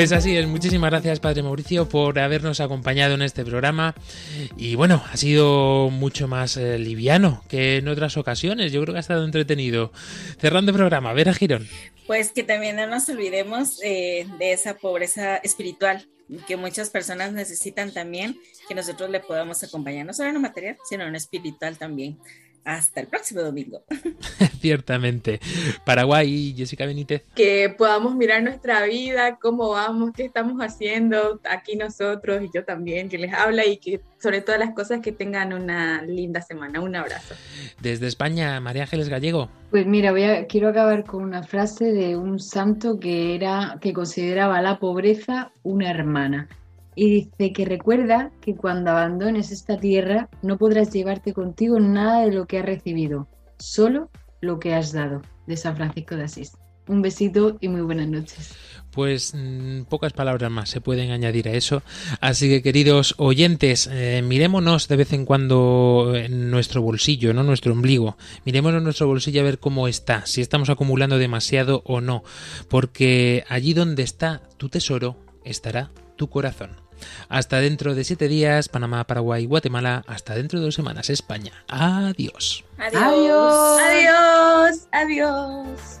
Pues 0.00 0.12
así 0.12 0.34
es, 0.34 0.46
muchísimas 0.46 0.90
gracias 0.90 1.20
Padre 1.20 1.42
Mauricio 1.42 1.86
por 1.86 2.18
habernos 2.18 2.60
acompañado 2.60 3.16
en 3.16 3.20
este 3.20 3.44
programa 3.44 3.94
y 4.56 4.74
bueno, 4.74 5.04
ha 5.12 5.16
sido 5.18 5.90
mucho 5.90 6.26
más 6.26 6.56
eh, 6.56 6.78
liviano 6.78 7.44
que 7.50 7.76
en 7.76 7.86
otras 7.86 8.16
ocasiones, 8.16 8.72
yo 8.72 8.80
creo 8.80 8.94
que 8.94 8.96
ha 8.96 9.00
estado 9.00 9.26
entretenido. 9.26 9.92
Cerrando 10.38 10.70
el 10.70 10.78
programa, 10.78 11.12
Vera 11.12 11.34
Girón. 11.34 11.68
Pues 12.06 12.32
que 12.32 12.42
también 12.42 12.76
no 12.76 12.86
nos 12.86 13.10
olvidemos 13.10 13.78
eh, 13.82 14.26
de 14.38 14.52
esa 14.54 14.78
pobreza 14.78 15.36
espiritual 15.36 16.08
que 16.46 16.56
muchas 16.56 16.88
personas 16.88 17.34
necesitan 17.34 17.92
también, 17.92 18.40
que 18.68 18.74
nosotros 18.74 19.10
le 19.10 19.20
podamos 19.20 19.62
acompañar, 19.62 20.06
no 20.06 20.14
solo 20.14 20.30
en 20.30 20.34
lo 20.36 20.40
material, 20.40 20.78
sino 20.88 21.04
en 21.04 21.12
lo 21.12 21.18
espiritual 21.18 21.76
también. 21.76 22.18
Hasta 22.64 23.00
el 23.00 23.06
próximo 23.06 23.40
domingo. 23.40 23.82
Ciertamente. 24.60 25.40
Paraguay, 25.84 26.54
Jessica 26.56 26.86
Benítez. 26.86 27.22
que 27.34 27.74
podamos 27.76 28.14
mirar 28.14 28.42
nuestra 28.42 28.84
vida, 28.84 29.38
cómo 29.40 29.70
vamos, 29.70 30.10
qué 30.14 30.24
estamos 30.24 30.60
haciendo 30.60 31.40
aquí 31.50 31.76
nosotros 31.76 32.42
y 32.44 32.50
yo 32.54 32.64
también, 32.64 33.08
que 33.08 33.18
les 33.18 33.32
habla 33.32 33.64
y 33.66 33.78
que 33.78 34.00
sobre 34.18 34.42
todas 34.42 34.60
las 34.60 34.74
cosas 34.74 35.00
que 35.00 35.12
tengan 35.12 35.52
una 35.52 36.02
linda 36.02 36.42
semana. 36.42 36.80
Un 36.80 36.94
abrazo. 36.96 37.34
Desde 37.80 38.06
España, 38.06 38.60
María 38.60 38.82
Ángeles 38.82 39.08
Gallego. 39.08 39.48
Pues 39.70 39.86
mira, 39.86 40.10
voy 40.12 40.24
a- 40.24 40.46
quiero 40.46 40.68
acabar 40.68 41.04
con 41.04 41.22
una 41.24 41.42
frase 41.42 41.92
de 41.92 42.16
un 42.16 42.38
santo 42.38 43.00
que 43.00 43.34
era 43.34 43.78
que 43.80 43.92
consideraba 43.94 44.60
la 44.60 44.78
pobreza 44.78 45.52
una 45.62 45.90
hermana. 45.90 46.48
Y 46.94 47.10
dice 47.10 47.52
que 47.52 47.64
recuerda 47.64 48.32
que 48.40 48.56
cuando 48.56 48.90
abandones 48.90 49.52
esta 49.52 49.78
tierra 49.78 50.28
no 50.42 50.58
podrás 50.58 50.92
llevarte 50.92 51.32
contigo 51.32 51.78
nada 51.78 52.22
de 52.24 52.32
lo 52.32 52.46
que 52.46 52.58
has 52.58 52.66
recibido, 52.66 53.28
solo 53.58 54.10
lo 54.40 54.58
que 54.58 54.74
has 54.74 54.92
dado. 54.92 55.22
De 55.46 55.56
San 55.56 55.76
Francisco 55.76 56.16
de 56.16 56.24
Asís. 56.24 56.52
Un 56.86 57.02
besito 57.02 57.56
y 57.60 57.68
muy 57.68 57.82
buenas 57.82 58.08
noches. 58.08 58.54
Pues 58.90 59.32
mm, 59.34 59.82
pocas 59.82 60.12
palabras 60.12 60.50
más 60.50 60.70
se 60.70 60.80
pueden 60.80 61.12
añadir 61.12 61.48
a 61.48 61.52
eso. 61.52 61.82
Así 62.20 62.48
que 62.48 62.62
queridos 62.62 63.14
oyentes, 63.18 63.88
eh, 63.92 64.22
mirémonos 64.22 64.88
de 64.88 64.96
vez 64.96 65.12
en 65.12 65.24
cuando 65.24 66.12
en 66.16 66.50
nuestro 66.50 66.82
bolsillo, 66.82 67.32
no 67.32 67.44
nuestro 67.44 67.72
ombligo. 67.72 68.16
Miremos 68.44 68.74
en 68.74 68.82
nuestro 68.82 69.06
bolsillo 69.06 69.40
a 69.40 69.44
ver 69.44 69.60
cómo 69.60 69.86
está, 69.86 70.26
si 70.26 70.40
estamos 70.40 70.70
acumulando 70.70 71.18
demasiado 71.18 71.82
o 71.84 72.00
no. 72.00 72.24
Porque 72.68 73.44
allí 73.48 73.72
donde 73.72 74.02
está 74.02 74.42
tu 74.56 74.68
tesoro, 74.68 75.16
estará 75.44 75.90
tu 76.20 76.28
corazón. 76.28 76.76
Hasta 77.30 77.60
dentro 77.60 77.94
de 77.94 78.04
siete 78.04 78.28
días, 78.28 78.68
Panamá, 78.68 79.06
Paraguay, 79.06 79.46
Guatemala. 79.46 80.04
Hasta 80.06 80.34
dentro 80.34 80.58
de 80.58 80.66
dos 80.66 80.74
semanas, 80.74 81.08
España. 81.08 81.64
Adiós. 81.66 82.62
Adiós. 82.76 83.80
Adiós. 83.80 84.88
Adiós. 84.92 86.00